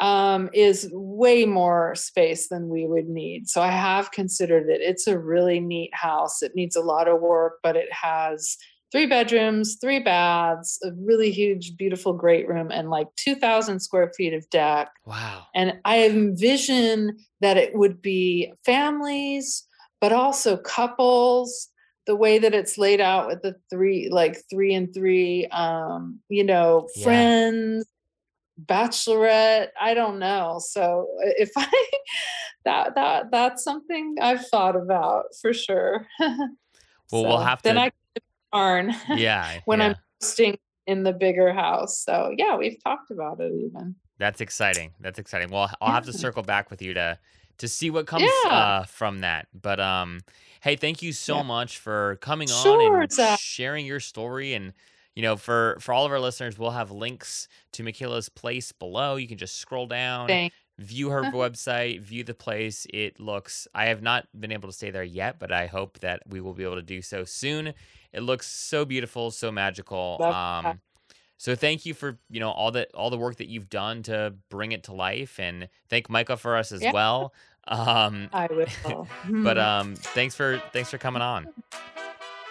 um, 0.00 0.48
is 0.52 0.88
way 0.92 1.44
more 1.44 1.94
space 1.94 2.48
than 2.48 2.68
we 2.68 2.86
would 2.86 3.08
need. 3.08 3.48
So 3.48 3.62
I 3.62 3.70
have 3.70 4.12
considered 4.12 4.68
it. 4.68 4.80
It's 4.80 5.06
a 5.06 5.18
really 5.18 5.60
neat 5.60 5.94
house. 5.94 6.42
It 6.42 6.52
needs 6.54 6.76
a 6.76 6.82
lot 6.82 7.08
of 7.08 7.20
work, 7.20 7.58
but 7.62 7.76
it 7.76 7.92
has 7.92 8.56
three 8.90 9.06
bedrooms, 9.06 9.76
three 9.80 9.98
baths, 9.98 10.78
a 10.82 10.92
really 10.92 11.30
huge, 11.30 11.76
beautiful 11.76 12.12
great 12.12 12.48
room, 12.48 12.70
and 12.70 12.90
like 12.90 13.08
2,000 13.16 13.80
square 13.80 14.10
feet 14.16 14.32
of 14.32 14.48
deck. 14.50 14.88
Wow. 15.04 15.46
And 15.54 15.78
I 15.84 16.04
envision 16.04 17.18
that 17.40 17.56
it 17.56 17.74
would 17.74 18.00
be 18.00 18.52
families, 18.64 19.64
but 20.00 20.12
also 20.12 20.56
couples. 20.56 21.68
The 22.08 22.16
way 22.16 22.38
that 22.38 22.54
it's 22.54 22.78
laid 22.78 23.00
out 23.02 23.26
with 23.28 23.42
the 23.42 23.54
three, 23.70 24.08
like 24.10 24.38
three 24.50 24.74
and 24.74 24.92
three, 24.92 25.46
um, 25.48 26.20
you 26.30 26.42
know, 26.42 26.88
Yeah. 26.96 27.04
friends, 27.04 27.86
bachelorette. 28.64 29.68
I 29.80 29.94
don't 29.94 30.18
know. 30.18 30.58
So 30.64 31.06
if 31.20 31.50
I 31.56 31.68
that 32.64 32.94
that 32.94 33.30
that's 33.30 33.62
something 33.62 34.16
I've 34.20 34.46
thought 34.48 34.74
about 34.74 35.24
for 35.40 35.52
sure. 35.52 36.06
Well, 37.10 37.24
we'll 37.24 37.38
So 37.38 37.44
have 37.44 37.62
then 37.62 37.76
to- 37.76 37.80
I 37.80 37.92
can 38.90 38.94
Yeah. 39.18 39.60
when 39.64 39.78
yeah. 39.78 39.86
I'm 39.86 39.94
staying 40.20 40.58
in 40.86 41.04
the 41.04 41.12
bigger 41.14 41.54
house. 41.54 42.02
So 42.04 42.34
yeah, 42.36 42.54
we've 42.56 42.76
talked 42.84 43.10
about 43.10 43.40
it 43.40 43.50
even. 43.54 43.94
That's 44.18 44.42
exciting. 44.42 44.92
That's 45.00 45.18
exciting. 45.18 45.48
Well, 45.50 45.70
I'll 45.80 45.92
have 45.92 46.04
to 46.04 46.12
circle 46.12 46.42
back 46.42 46.70
with 46.70 46.82
you 46.82 46.92
to 46.94 47.18
to 47.58 47.68
see 47.68 47.90
what 47.90 48.06
comes 48.06 48.24
Yeah. 48.44 48.50
uh, 48.52 48.84
from 48.84 49.20
that. 49.20 49.48
But 49.52 49.80
um, 49.80 50.20
hey, 50.62 50.76
thank 50.76 51.02
you 51.02 51.12
so 51.12 51.36
Yeah. 51.36 51.42
much 51.42 51.78
for 51.78 52.16
coming 52.16 52.50
on 52.50 52.80
and 52.80 53.12
Zach. 53.12 53.38
sharing 53.40 53.86
your 53.86 54.00
story. 54.00 54.54
And 54.54 54.72
you 55.14 55.22
know, 55.22 55.36
for 55.36 55.76
for 55.80 55.92
all 55.92 56.06
of 56.06 56.12
our 56.12 56.20
listeners, 56.20 56.58
we'll 56.58 56.70
have 56.70 56.90
links 56.90 57.48
to 57.72 57.82
Michaela's 57.82 58.28
place 58.28 58.72
below. 58.72 59.16
You 59.16 59.26
can 59.28 59.38
just 59.38 59.56
scroll 59.56 59.86
down, 59.86 60.28
Thank 60.28 60.52
view 60.78 61.10
her 61.10 61.22
website, 61.32 62.00
view 62.00 62.22
the 62.22 62.34
place. 62.34 62.86
It 62.90 63.18
looks. 63.18 63.66
I 63.74 63.86
have 63.86 64.02
not 64.02 64.28
been 64.38 64.52
able 64.52 64.68
to 64.68 64.72
stay 64.72 64.90
there 64.90 65.02
yet, 65.02 65.38
but 65.40 65.50
I 65.52 65.66
hope 65.66 65.98
that 66.00 66.22
we 66.28 66.40
will 66.40 66.54
be 66.54 66.62
able 66.64 66.76
to 66.76 66.82
do 66.82 67.02
so 67.02 67.24
soon. 67.24 67.74
It 68.12 68.20
looks 68.20 68.46
so 68.46 68.84
beautiful, 68.84 69.30
so 69.30 69.50
magical. 69.50 70.16
Love 70.20 70.34
Um, 70.34 70.64
that. 70.64 70.78
So 71.38 71.54
thank 71.54 71.86
you 71.86 71.94
for 71.94 72.18
you 72.28 72.40
know 72.40 72.50
all 72.50 72.70
that 72.72 72.94
all 72.94 73.08
the 73.10 73.16
work 73.18 73.36
that 73.36 73.48
you've 73.48 73.70
done 73.70 74.02
to 74.04 74.34
bring 74.50 74.72
it 74.72 74.82
to 74.84 74.92
life, 74.92 75.40
and 75.40 75.68
thank 75.88 76.10
Micah 76.10 76.36
for 76.36 76.56
us 76.56 76.70
as 76.72 76.82
Yeah. 76.82 76.92
well. 76.92 77.32
Um, 77.66 78.28
I 78.32 78.46
will. 78.50 79.08
but 79.42 79.56
um, 79.70 79.94
thanks 79.96 80.34
for 80.34 80.60
thanks 80.72 80.90
for 80.90 80.98
coming 80.98 81.22
on. 81.22 81.48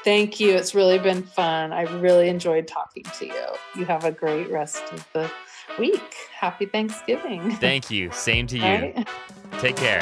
Thank 0.04 0.40
you. 0.40 0.52
It's 0.56 0.74
really 0.74 1.00
been 1.00 1.22
fun. 1.24 1.74
I 1.74 1.82
really 2.00 2.30
enjoyed 2.30 2.68
talking 2.68 3.04
to 3.20 3.26
you. 3.26 3.46
You 3.76 3.86
have 3.86 4.06
a 4.06 4.12
great 4.12 4.50
rest 4.50 4.82
of 4.94 5.06
the 5.14 5.30
week. 5.78 6.14
Happy 6.34 6.66
Thanksgiving. 6.66 7.52
Thank 7.58 7.92
you. 7.92 8.10
Same 8.12 8.48
to 8.48 8.58
you. 8.58 8.64
Right? 8.64 9.08
Take 9.60 9.76
care. 9.76 10.02